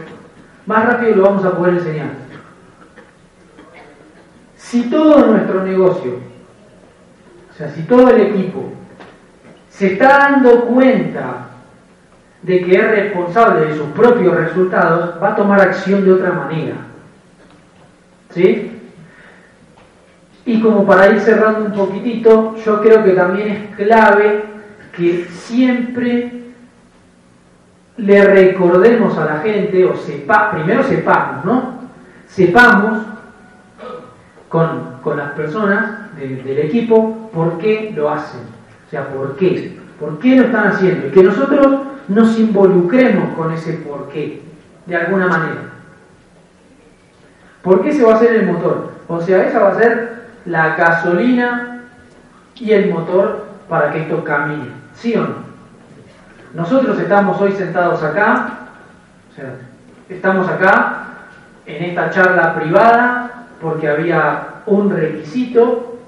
más 0.67 0.87
rápido 0.87 1.17
lo 1.17 1.23
vamos 1.25 1.45
a 1.45 1.57
poder 1.57 1.75
enseñar. 1.75 2.20
Si 4.71 4.83
todo 4.83 5.27
nuestro 5.27 5.65
negocio, 5.65 6.21
o 7.51 7.59
sea, 7.59 7.69
si 7.71 7.83
todo 7.83 8.09
el 8.09 8.21
equipo 8.21 8.73
se 9.69 9.95
está 9.95 10.17
dando 10.17 10.61
cuenta 10.67 11.49
de 12.43 12.61
que 12.61 12.77
es 12.77 12.89
responsable 12.89 13.67
de 13.67 13.77
sus 13.77 13.89
propios 13.89 14.33
resultados, 14.33 15.21
va 15.21 15.31
a 15.31 15.35
tomar 15.35 15.61
acción 15.61 16.05
de 16.05 16.13
otra 16.13 16.31
manera. 16.31 16.77
¿Sí? 18.33 18.71
Y 20.47 20.61
como 20.61 20.87
para 20.87 21.11
ir 21.11 21.19
cerrando 21.19 21.65
un 21.65 21.73
poquitito, 21.73 22.55
yo 22.65 22.81
creo 22.81 23.03
que 23.03 23.15
también 23.15 23.49
es 23.49 23.75
clave 23.75 24.45
que 24.97 25.27
siempre 25.33 26.45
le 27.97 28.25
recordemos 28.25 29.19
a 29.19 29.25
la 29.25 29.39
gente, 29.41 29.85
o 29.85 29.97
sepa, 29.97 30.53
primero 30.53 30.85
sepamos, 30.85 31.45
¿no? 31.45 31.81
Sepamos 32.29 33.11
con, 34.51 35.17
las 35.17 35.31
personas 35.33 36.15
del 36.17 36.59
equipo 36.59 37.31
por 37.33 37.59
qué 37.59 37.93
lo 37.95 38.11
hacen. 38.11 38.41
O 38.87 38.91
sea, 38.91 39.09
por 39.09 39.37
qué. 39.37 39.79
¿Por 39.99 40.19
qué 40.19 40.37
lo 40.37 40.47
están 40.47 40.69
haciendo? 40.69 41.07
Y 41.07 41.11
que 41.11 41.23
nosotros 41.23 41.83
nos 42.09 42.39
involucremos 42.39 43.35
con 43.35 43.53
ese 43.53 43.75
por 43.75 44.09
qué, 44.09 44.43
de 44.87 44.97
alguna 44.97 45.29
manera. 45.29 45.61
¿Por 47.63 47.83
qué 47.83 47.93
se 47.93 48.03
va 48.03 48.13
a 48.13 48.17
hacer 48.17 48.35
el 48.35 48.47
motor? 48.47 48.93
O 49.07 49.21
sea, 49.21 49.47
esa 49.47 49.61
va 49.61 49.71
a 49.71 49.79
ser 49.79 50.25
la 50.47 50.75
gasolina 50.75 51.85
y 52.57 52.73
el 52.73 52.91
motor 52.91 53.47
para 53.69 53.93
que 53.93 54.01
esto 54.01 54.25
camine. 54.25 54.71
¿Sí 54.95 55.15
o 55.15 55.21
no? 55.21 55.51
Nosotros 56.55 56.99
estamos 56.99 57.41
hoy 57.41 57.53
sentados 57.53 58.03
acá, 58.03 58.59
o 59.31 59.35
sea, 59.37 59.55
estamos 60.09 60.49
acá 60.49 61.05
en 61.67 61.85
esta 61.85 62.11
charla 62.11 62.57
privada 62.57 63.40
porque 63.61 63.89
había 63.89 64.63
un 64.67 64.91
requisito 64.91 65.99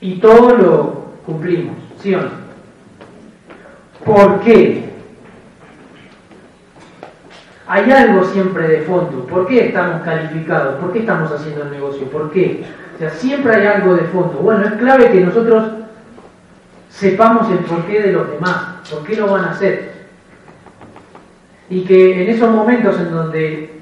y 0.00 0.18
todo 0.18 0.56
lo 0.56 1.04
cumplimos, 1.26 1.76
¿sí 1.98 2.14
o 2.14 2.22
no? 2.22 2.30
¿Por 4.04 4.40
qué? 4.40 4.88
Hay 7.66 7.90
algo 7.92 8.24
siempre 8.24 8.66
de 8.66 8.80
fondo. 8.80 9.26
¿Por 9.26 9.46
qué 9.46 9.66
estamos 9.66 10.02
calificados? 10.02 10.76
¿Por 10.76 10.92
qué 10.92 11.00
estamos 11.00 11.30
haciendo 11.30 11.62
el 11.62 11.70
negocio? 11.70 12.06
¿Por 12.06 12.30
qué? 12.32 12.64
O 12.96 12.98
sea, 12.98 13.10
siempre 13.10 13.54
hay 13.54 13.66
algo 13.66 13.94
de 13.94 14.04
fondo. 14.04 14.38
Bueno, 14.42 14.64
es 14.64 14.72
clave 14.72 15.10
que 15.10 15.20
nosotros 15.20 15.70
sepamos 16.88 17.50
el 17.50 17.58
porqué 17.58 18.02
de 18.02 18.12
los 18.12 18.30
demás, 18.30 18.88
por 18.90 19.04
qué 19.04 19.16
lo 19.16 19.30
van 19.30 19.44
a 19.44 19.50
hacer. 19.50 19.92
Y 21.68 21.84
que 21.84 22.24
en 22.24 22.30
esos 22.30 22.50
momentos 22.50 22.98
en 22.98 23.10
donde 23.12 23.79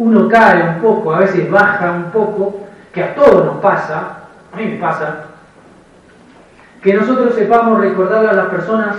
uno 0.00 0.28
cae 0.28 0.62
un 0.62 0.80
poco, 0.80 1.14
a 1.14 1.18
veces 1.18 1.50
baja 1.50 1.92
un 1.92 2.04
poco, 2.04 2.60
que 2.90 3.04
a 3.04 3.14
todos 3.14 3.44
nos 3.44 3.56
pasa, 3.56 4.20
a 4.50 4.56
mí 4.56 4.64
me 4.64 4.76
pasa, 4.76 5.26
que 6.82 6.94
nosotros 6.94 7.34
sepamos 7.34 7.78
recordarle 7.78 8.30
a 8.30 8.32
las 8.32 8.46
personas 8.46 8.96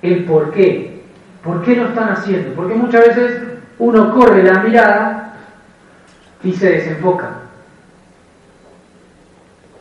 el 0.00 0.24
por 0.24 0.52
qué. 0.52 1.02
¿Por 1.42 1.62
qué 1.62 1.76
no 1.76 1.88
están 1.88 2.10
haciendo? 2.10 2.54
Porque 2.54 2.74
muchas 2.74 3.08
veces 3.08 3.42
uno 3.80 4.14
corre 4.14 4.44
la 4.44 4.60
mirada 4.60 5.34
y 6.44 6.52
se 6.52 6.70
desenfoca. 6.70 7.30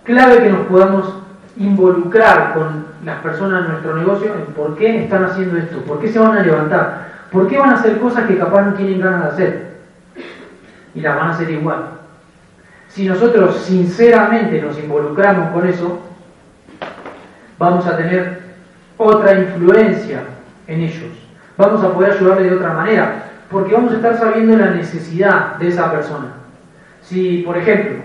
Clave 0.05 0.41
que 0.41 0.49
nos 0.49 0.65
podamos 0.65 1.13
involucrar 1.57 2.55
con 2.55 2.87
las 3.05 3.19
personas 3.19 3.63
de 3.63 3.69
nuestro 3.69 3.95
negocio 3.95 4.33
en 4.33 4.53
por 4.53 4.75
qué 4.75 5.03
están 5.03 5.23
haciendo 5.23 5.57
esto, 5.57 5.81
por 5.81 5.99
qué 5.99 6.07
se 6.07 6.17
van 6.17 6.35
a 6.35 6.41
levantar, 6.41 7.09
por 7.31 7.47
qué 7.47 7.59
van 7.59 7.69
a 7.69 7.75
hacer 7.75 7.99
cosas 7.99 8.25
que 8.25 8.39
capaz 8.39 8.63
no 8.63 8.73
tienen 8.73 8.99
ganas 8.99 9.21
de 9.21 9.27
hacer 9.27 9.76
y 10.97 11.01
las 11.01 11.15
van 11.15 11.27
a 11.27 11.33
hacer 11.33 11.51
igual. 11.51 11.89
Si 12.89 13.05
nosotros 13.05 13.55
sinceramente 13.57 14.59
nos 14.59 14.79
involucramos 14.79 15.51
con 15.51 15.67
eso, 15.67 15.99
vamos 17.59 17.85
a 17.85 17.95
tener 17.95 18.41
otra 18.97 19.39
influencia 19.39 20.21
en 20.65 20.81
ellos. 20.81 21.11
Vamos 21.55 21.83
a 21.83 21.93
poder 21.93 22.13
ayudarle 22.13 22.49
de 22.49 22.55
otra 22.55 22.73
manera, 22.73 23.25
porque 23.51 23.75
vamos 23.75 23.93
a 23.93 23.97
estar 23.97 24.17
sabiendo 24.17 24.57
la 24.57 24.71
necesidad 24.71 25.57
de 25.57 25.67
esa 25.67 25.91
persona. 25.91 26.33
Si, 27.03 27.43
por 27.43 27.57
ejemplo, 27.57 27.97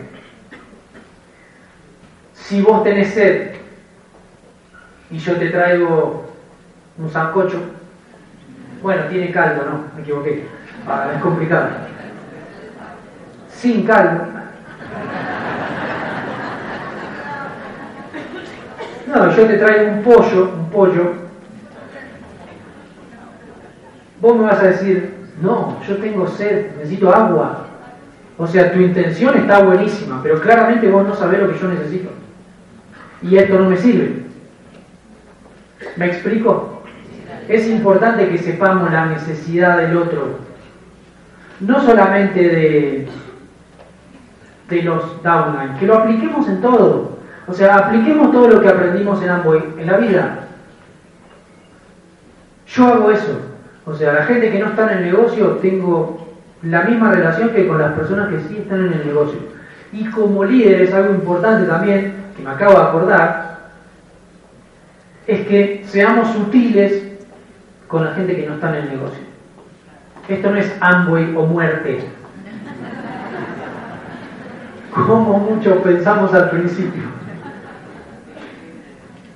si 2.34 2.61
vos 2.61 2.84
tenés 2.84 3.14
sed 3.14 3.53
y 5.11 5.18
yo 5.18 5.36
te 5.36 5.49
traigo 5.49 6.30
un 6.99 7.11
sancocho, 7.11 7.59
bueno, 8.82 9.05
tiene 9.09 9.32
caldo, 9.32 9.64
no, 9.64 9.84
me 9.97 10.03
equivoqué, 10.03 10.47
ah, 10.86 11.12
es 11.14 11.22
complicado. 11.22 11.91
Sin 13.62 13.84
caldo. 13.84 14.24
No, 19.06 19.36
yo 19.36 19.46
te 19.46 19.56
traigo 19.56 19.92
un 19.92 20.02
pollo, 20.02 20.52
un 20.58 20.68
pollo. 20.68 21.12
Vos 24.20 24.36
me 24.36 24.42
vas 24.46 24.58
a 24.58 24.66
decir, 24.66 25.14
no, 25.40 25.80
yo 25.86 25.96
tengo 25.98 26.26
sed, 26.26 26.72
necesito 26.78 27.14
agua. 27.14 27.68
O 28.36 28.48
sea, 28.48 28.72
tu 28.72 28.80
intención 28.80 29.36
está 29.36 29.62
buenísima, 29.62 30.20
pero 30.24 30.40
claramente 30.40 30.88
vos 30.88 31.06
no 31.06 31.14
sabés 31.14 31.38
lo 31.38 31.52
que 31.52 31.60
yo 31.60 31.68
necesito. 31.68 32.10
Y 33.22 33.36
esto 33.36 33.56
no 33.60 33.70
me 33.70 33.76
sirve. 33.76 34.24
¿Me 35.94 36.06
explico? 36.06 36.82
Es 37.46 37.68
importante 37.68 38.28
que 38.28 38.38
sepamos 38.38 38.90
la 38.90 39.06
necesidad 39.06 39.78
del 39.78 39.96
otro. 39.98 40.40
No 41.60 41.80
solamente 41.80 42.40
de, 42.40 43.08
de 44.73 44.83
los 44.83 45.23
downline, 45.23 45.77
que 45.79 45.87
lo 45.87 45.99
apliquemos 45.99 46.49
en 46.49 46.61
todo. 46.61 47.18
O 47.47 47.53
sea, 47.53 47.77
apliquemos 47.77 48.33
todo 48.33 48.49
lo 48.49 48.61
que 48.61 48.68
aprendimos 48.68 49.23
en 49.23 49.29
Amway 49.29 49.62
en 49.79 49.87
la 49.87 49.99
vida. 49.99 50.39
Yo 52.66 52.87
hago 52.87 53.11
eso. 53.11 53.39
O 53.85 53.95
sea, 53.95 54.14
la 54.14 54.25
gente 54.25 54.51
que 54.51 54.59
no 54.59 54.66
está 54.66 54.91
en 54.91 54.99
el 54.99 55.12
negocio, 55.12 55.59
tengo 55.61 56.27
la 56.62 56.83
misma 56.85 57.12
relación 57.12 57.51
que 57.51 57.66
con 57.66 57.79
las 57.79 57.93
personas 57.93 58.29
que 58.29 58.41
sí 58.49 58.59
están 58.59 58.87
en 58.87 58.93
el 58.93 59.07
negocio. 59.07 59.39
Y 59.93 60.07
como 60.07 60.45
líder 60.45 60.83
es 60.83 60.95
algo 60.95 61.12
importante 61.14 61.68
también, 61.68 62.14
que 62.37 62.43
me 62.43 62.51
acabo 62.51 62.73
de 62.73 62.83
acordar, 62.83 63.59
es 65.27 65.47
que 65.47 65.85
seamos 65.87 66.29
sutiles 66.29 67.03
con 67.89 68.05
la 68.05 68.14
gente 68.14 68.37
que 68.37 68.47
no 68.47 68.55
está 68.55 68.70
en 68.70 68.85
el 68.85 68.91
negocio. 68.91 69.20
Esto 70.29 70.51
no 70.51 70.57
es 70.57 70.73
Amway 70.81 71.35
o 71.37 71.45
muerte, 71.45 72.05
como 74.93 75.38
muchos 75.38 75.78
pensamos 75.78 76.32
al 76.34 76.51
principio. 76.51 77.03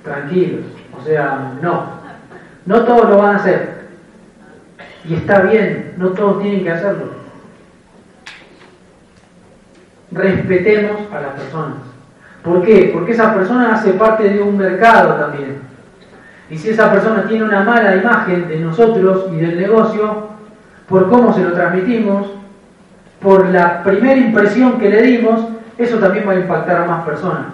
Tranquilos, 0.03 0.65
o 0.97 1.03
sea, 1.03 1.53
no. 1.61 1.97
No 2.65 2.83
todos 2.83 3.09
lo 3.09 3.17
van 3.17 3.35
a 3.35 3.39
hacer. 3.39 3.77
Y 5.05 5.15
está 5.15 5.41
bien, 5.41 5.93
no 5.97 6.09
todos 6.09 6.41
tienen 6.41 6.63
que 6.63 6.71
hacerlo. 6.71 7.11
Respetemos 10.11 11.01
a 11.11 11.21
las 11.21 11.31
personas. 11.31 11.77
¿Por 12.43 12.61
qué? 12.61 12.91
Porque 12.93 13.11
esa 13.11 13.33
persona 13.33 13.73
hace 13.73 13.93
parte 13.93 14.29
de 14.29 14.41
un 14.41 14.57
mercado 14.57 15.15
también. 15.15 15.57
Y 16.49 16.57
si 16.57 16.69
esa 16.69 16.91
persona 16.91 17.23
tiene 17.27 17.43
una 17.43 17.63
mala 17.63 17.95
imagen 17.95 18.47
de 18.47 18.59
nosotros 18.59 19.25
y 19.33 19.37
del 19.37 19.59
negocio, 19.59 20.29
por 20.87 21.09
cómo 21.09 21.33
se 21.33 21.43
lo 21.43 21.51
transmitimos, 21.51 22.36
por 23.27 23.49
la 23.49 23.83
primera 23.83 24.15
impresión 24.15 24.79
que 24.79 24.89
le 24.89 25.01
dimos, 25.01 25.41
eso 25.77 25.97
también 25.97 26.25
va 26.25 26.31
a 26.31 26.39
impactar 26.39 26.83
a 26.83 26.85
más 26.85 27.03
personas. 27.03 27.47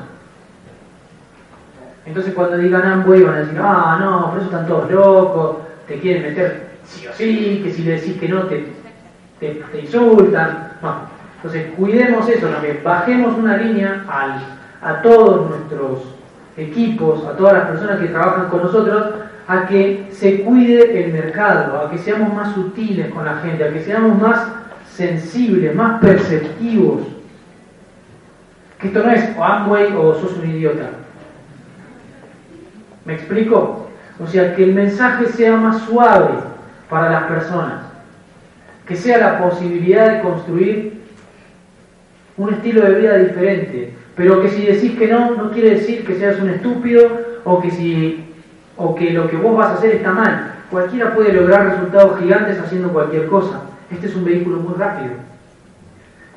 Entonces 2.06 2.32
cuando 2.36 2.60
digan 2.60 2.86
Amway 2.86 3.24
van 3.24 3.34
a 3.34 3.40
decir, 3.40 3.60
ah, 3.60 3.98
no, 4.00 4.30
por 4.30 4.38
eso 4.38 4.50
están 4.52 4.68
todos 4.68 4.92
locos, 4.92 5.58
te 5.88 6.00
quieren 6.00 6.22
meter 6.22 6.78
sí 6.86 7.08
o 7.08 7.14
sí, 7.14 7.62
que 7.64 7.72
si 7.72 7.82
le 7.82 7.94
decís 7.94 8.20
que 8.20 8.30
no 8.30 8.44
te, 8.44 8.68
te, 9.40 9.80
insultan. 9.82 10.74
Entonces 11.38 11.72
cuidemos 11.76 12.30
eso 12.30 12.50
también, 12.50 12.80
bajemos 12.84 13.36
una 13.36 13.58
línea 13.58 14.06
al, 14.08 14.44
a 14.80 15.02
todos 15.02 15.50
nuestros 15.50 16.04
equipos, 16.56 17.26
a 17.26 17.36
todas 17.36 17.54
las 17.54 17.68
personas 17.70 18.00
que 18.00 18.10
trabajan 18.10 18.48
con 18.50 18.62
nosotros, 18.62 19.08
a 19.48 19.66
que 19.66 20.08
se 20.12 20.44
cuide 20.44 21.04
el 21.04 21.14
mercado, 21.14 21.80
a 21.80 21.90
que 21.90 21.98
seamos 21.98 22.32
más 22.32 22.54
sutiles 22.54 23.12
con 23.12 23.26
la 23.26 23.38
gente, 23.38 23.64
a 23.64 23.74
que 23.74 23.82
seamos 23.82 24.22
más 24.22 24.62
sensibles, 24.96 25.76
más 25.76 26.00
perceptivos. 26.00 27.02
Que 28.80 28.88
esto 28.88 29.04
no 29.04 29.12
es 29.12 29.30
o 29.38 29.44
Amway 29.44 29.94
o 29.96 30.14
sos 30.14 30.38
un 30.38 30.50
idiota. 30.50 30.90
¿Me 33.06 33.14
explico? 33.14 33.90
O 34.20 34.28
sea, 34.28 34.56
que 34.56 34.64
el 34.64 34.74
mensaje 34.74 35.28
sea 35.28 35.56
más 35.56 35.82
suave 35.84 36.36
para 36.90 37.10
las 37.10 37.24
personas. 37.24 37.82
Que 38.88 38.96
sea 38.96 39.18
la 39.18 39.40
posibilidad 39.40 40.12
de 40.12 40.22
construir 40.22 41.02
un 42.38 42.54
estilo 42.54 42.82
de 42.82 43.00
vida 43.00 43.18
diferente. 43.18 43.94
Pero 44.16 44.42
que 44.42 44.50
si 44.50 44.66
decís 44.66 44.98
que 44.98 45.08
no, 45.08 45.32
no 45.36 45.52
quiere 45.52 45.72
decir 45.72 46.06
que 46.06 46.16
seas 46.16 46.40
un 46.40 46.50
estúpido 46.50 47.42
o 47.44 47.62
que, 47.62 47.72
si, 47.72 48.26
o 48.78 48.94
que 48.96 49.12
lo 49.12 49.28
que 49.28 49.38
vos 49.38 49.58
vas 49.58 49.72
a 49.72 49.74
hacer 49.76 49.96
está 49.96 50.12
mal. 50.12 50.54
Cualquiera 50.70 51.16
puede 51.16 51.34
lograr 51.34 51.70
resultados 51.70 52.20
gigantes 52.20 52.60
haciendo 52.60 52.90
cualquier 52.90 53.28
cosa. 53.28 53.62
Este 53.94 54.08
es 54.08 54.16
un 54.16 54.26
vehículo 54.26 54.58
muy 54.58 54.74
rápido, 54.74 55.14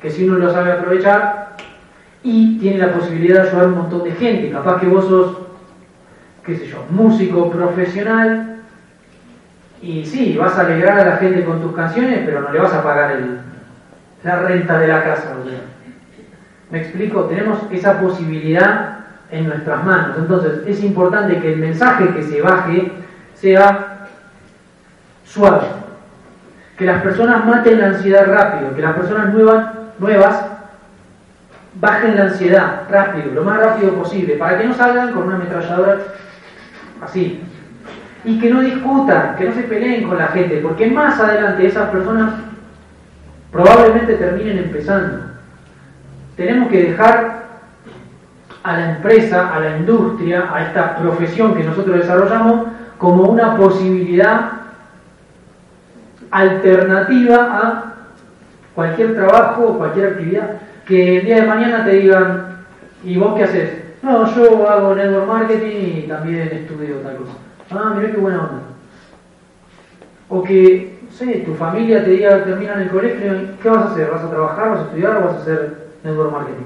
que 0.01 0.11
si 0.11 0.27
uno 0.27 0.37
lo 0.37 0.51
sabe 0.53 0.71
aprovechar 0.71 1.55
y 2.21 2.59
tiene 2.59 2.77
la 2.77 2.93
posibilidad 2.93 3.41
de 3.41 3.49
ayudar 3.49 3.65
a 3.65 3.67
un 3.69 3.77
montón 3.77 4.03
de 4.03 4.11
gente, 4.11 4.51
capaz 4.51 4.79
que 4.79 4.87
vos 4.87 5.05
sos, 5.05 5.37
qué 6.45 6.55
sé 6.55 6.67
yo, 6.67 6.85
músico 6.91 7.49
profesional 7.49 8.61
y 9.81 10.05
sí, 10.05 10.37
vas 10.37 10.57
a 10.57 10.61
alegrar 10.61 10.99
a 10.99 11.05
la 11.05 11.17
gente 11.17 11.43
con 11.43 11.61
tus 11.61 11.75
canciones, 11.75 12.21
pero 12.25 12.41
no 12.41 12.51
le 12.51 12.59
vas 12.59 12.73
a 12.73 12.83
pagar 12.83 13.19
la 14.23 14.39
renta 14.39 14.79
de 14.79 14.87
la 14.87 15.03
casa. 15.03 15.35
¿Me 16.69 16.79
explico? 16.79 17.23
Tenemos 17.23 17.59
esa 17.71 17.99
posibilidad 17.99 18.99
en 19.31 19.47
nuestras 19.47 19.83
manos. 19.83 20.17
Entonces 20.17 20.67
es 20.67 20.83
importante 20.83 21.39
que 21.39 21.53
el 21.53 21.59
mensaje 21.59 22.13
que 22.13 22.23
se 22.23 22.41
baje 22.41 22.91
sea 23.35 24.07
suave 25.25 25.86
que 26.77 26.85
las 26.85 27.01
personas 27.01 27.43
maten 27.45 27.79
la 27.79 27.87
ansiedad 27.87 28.27
rápido, 28.27 28.75
que 28.75 28.81
las 28.81 28.95
personas 28.95 29.33
nuevas, 29.33 30.45
bajen 31.79 32.15
la 32.15 32.23
ansiedad 32.23 32.83
rápido, 32.89 33.33
lo 33.33 33.43
más 33.43 33.59
rápido 33.59 33.93
posible, 33.95 34.35
para 34.35 34.57
que 34.57 34.65
no 34.65 34.73
salgan 34.73 35.11
con 35.11 35.23
una 35.23 35.35
ametralladora 35.35 35.97
así. 37.01 37.43
Y 38.23 38.39
que 38.39 38.49
no 38.49 38.61
discutan, 38.61 39.35
que 39.35 39.45
no 39.45 39.53
se 39.53 39.63
peleen 39.63 40.07
con 40.07 40.17
la 40.17 40.27
gente, 40.27 40.57
porque 40.57 40.87
más 40.87 41.19
adelante 41.19 41.65
esas 41.65 41.89
personas 41.89 42.33
probablemente 43.51 44.15
terminen 44.15 44.59
empezando. 44.59 45.23
Tenemos 46.35 46.69
que 46.69 46.83
dejar 46.83 47.47
a 48.63 48.77
la 48.77 48.91
empresa, 48.97 49.53
a 49.53 49.59
la 49.59 49.77
industria, 49.77 50.49
a 50.53 50.63
esta 50.63 50.95
profesión 50.97 51.55
que 51.55 51.63
nosotros 51.63 51.97
desarrollamos 51.97 52.67
como 52.97 53.23
una 53.23 53.55
posibilidad 53.55 54.56
alternativa 56.31 57.35
a 57.37 57.93
cualquier 58.75 59.15
trabajo 59.15 59.67
o 59.67 59.77
cualquier 59.77 60.07
actividad. 60.07 60.61
Que 60.85 61.19
el 61.19 61.25
día 61.25 61.41
de 61.41 61.47
mañana 61.47 61.83
te 61.83 61.91
digan, 61.91 62.57
¿y 63.03 63.17
vos 63.17 63.35
qué 63.35 63.43
haces? 63.43 63.69
No, 64.01 64.25
yo 64.35 64.69
hago 64.69 64.95
network 64.95 65.27
marketing 65.27 65.97
y 65.97 66.07
también 66.07 66.47
estudio 66.47 66.97
tal 66.97 67.17
cosa. 67.17 67.33
Ah, 67.71 67.93
mira 67.95 68.11
qué 68.11 68.17
buena 68.17 68.43
onda. 68.43 68.61
O 70.29 70.43
que, 70.43 70.99
no 71.03 71.11
sé, 71.11 71.43
tu 71.45 71.53
familia 71.55 72.03
te 72.03 72.11
diga, 72.11 72.43
termina 72.43 72.73
en 72.73 72.81
el 72.81 72.89
colegio, 72.89 73.33
¿qué 73.61 73.69
vas 73.69 73.85
a 73.85 73.91
hacer? 73.91 74.09
¿Vas 74.09 74.23
a 74.23 74.29
trabajar, 74.29 74.69
vas 74.69 74.79
a 74.79 74.83
estudiar 74.83 75.17
o 75.17 75.25
vas 75.25 75.33
a 75.33 75.41
hacer 75.41 75.77
network 76.03 76.31
marketing? 76.31 76.65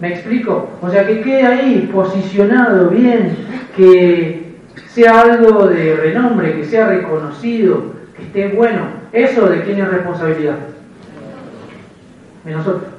¿Me 0.00 0.08
explico? 0.12 0.68
O 0.82 0.90
sea, 0.90 1.06
que 1.06 1.22
quede 1.22 1.46
ahí 1.46 1.90
posicionado 1.92 2.90
bien, 2.90 3.34
que 3.74 4.45
sea 4.96 5.20
algo 5.20 5.66
de 5.66 5.94
renombre, 5.94 6.56
que 6.56 6.64
sea 6.64 6.86
reconocido, 6.86 7.92
que 8.16 8.22
esté 8.22 8.48
bueno. 8.56 8.80
¿Eso 9.12 9.46
de 9.46 9.60
quién 9.60 9.78
es 9.78 9.88
responsabilidad? 9.88 10.56
De 12.42 12.52
nosotros. 12.52 12.90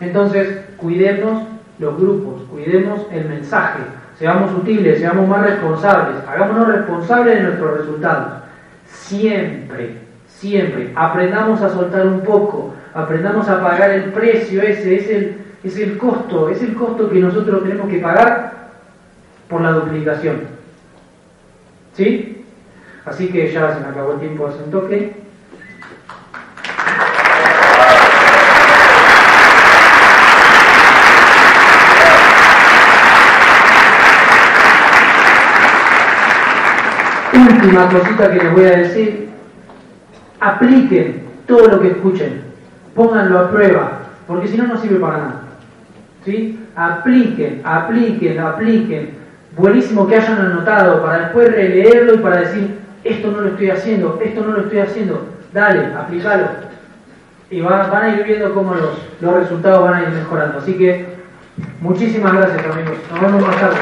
Entonces, 0.00 0.62
cuidemos 0.78 1.42
los 1.78 1.98
grupos, 1.98 2.40
cuidemos 2.50 3.06
el 3.12 3.26
mensaje. 3.26 3.80
seamos 4.18 4.50
útiles, 4.52 4.98
seamos 4.98 5.28
más 5.28 5.42
responsables, 5.42 6.26
hagámonos 6.26 6.68
responsables 6.68 7.36
de 7.36 7.42
nuestros 7.42 7.78
resultados. 7.80 8.42
Siempre, 8.86 9.96
siempre, 10.26 10.90
aprendamos 10.94 11.60
a 11.60 11.68
soltar 11.68 12.06
un 12.06 12.20
poco, 12.20 12.72
aprendamos 12.94 13.46
a 13.46 13.60
pagar 13.62 13.90
el 13.90 14.04
precio 14.04 14.62
ese, 14.62 14.96
es 14.96 15.10
el, 15.10 15.36
es 15.64 15.78
el 15.78 15.98
costo, 15.98 16.48
es 16.48 16.62
el 16.62 16.74
costo 16.74 17.10
que 17.10 17.18
nosotros 17.18 17.62
tenemos 17.62 17.90
que 17.90 17.98
pagar 17.98 18.52
por 19.50 19.60
la 19.60 19.72
duplicación. 19.72 20.59
¿Sí? 21.96 22.44
Así 23.04 23.28
que 23.28 23.50
ya 23.52 23.74
se 23.74 23.80
me 23.80 23.88
acabó 23.88 24.12
el 24.12 24.20
tiempo 24.20 24.46
hace 24.46 24.62
un 24.62 24.70
toque. 24.70 25.12
Última 37.32 37.88
cosita 37.88 38.30
que 38.32 38.38
les 38.38 38.52
voy 38.52 38.64
a 38.64 38.76
decir, 38.78 39.28
apliquen 40.40 41.22
todo 41.46 41.68
lo 41.68 41.80
que 41.80 41.88
escuchen, 41.88 42.42
pónganlo 42.94 43.38
a 43.38 43.50
prueba, 43.50 43.98
porque 44.26 44.48
si 44.48 44.56
no, 44.56 44.66
no 44.66 44.80
sirve 44.80 44.98
para 44.98 45.18
nada. 45.18 45.42
¿Sí? 46.24 46.58
Apliquen, 46.76 47.62
apliquen, 47.64 48.38
apliquen. 48.38 49.19
Buenísimo 49.60 50.08
que 50.08 50.16
hayan 50.16 50.38
anotado 50.38 51.02
para 51.02 51.18
después 51.18 51.54
releerlo 51.54 52.14
y 52.14 52.18
para 52.18 52.40
decir, 52.40 52.78
esto 53.04 53.30
no 53.30 53.42
lo 53.42 53.48
estoy 53.48 53.68
haciendo, 53.68 54.18
esto 54.24 54.40
no 54.40 54.52
lo 54.52 54.62
estoy 54.62 54.78
haciendo. 54.78 55.26
Dale, 55.52 55.94
aplícalo. 55.94 56.46
Y 57.50 57.60
van 57.60 57.92
a 57.92 58.08
ir 58.08 58.24
viendo 58.24 58.54
cómo 58.54 58.74
los, 58.74 58.96
los 59.20 59.34
resultados 59.34 59.84
van 59.84 59.94
a 59.94 60.02
ir 60.04 60.08
mejorando. 60.08 60.60
Así 60.60 60.72
que 60.78 61.04
muchísimas 61.82 62.32
gracias 62.32 62.64
amigos. 62.64 62.96
Nos 63.12 63.20
vemos 63.20 63.46
más 63.46 63.60
tarde. 63.60 63.76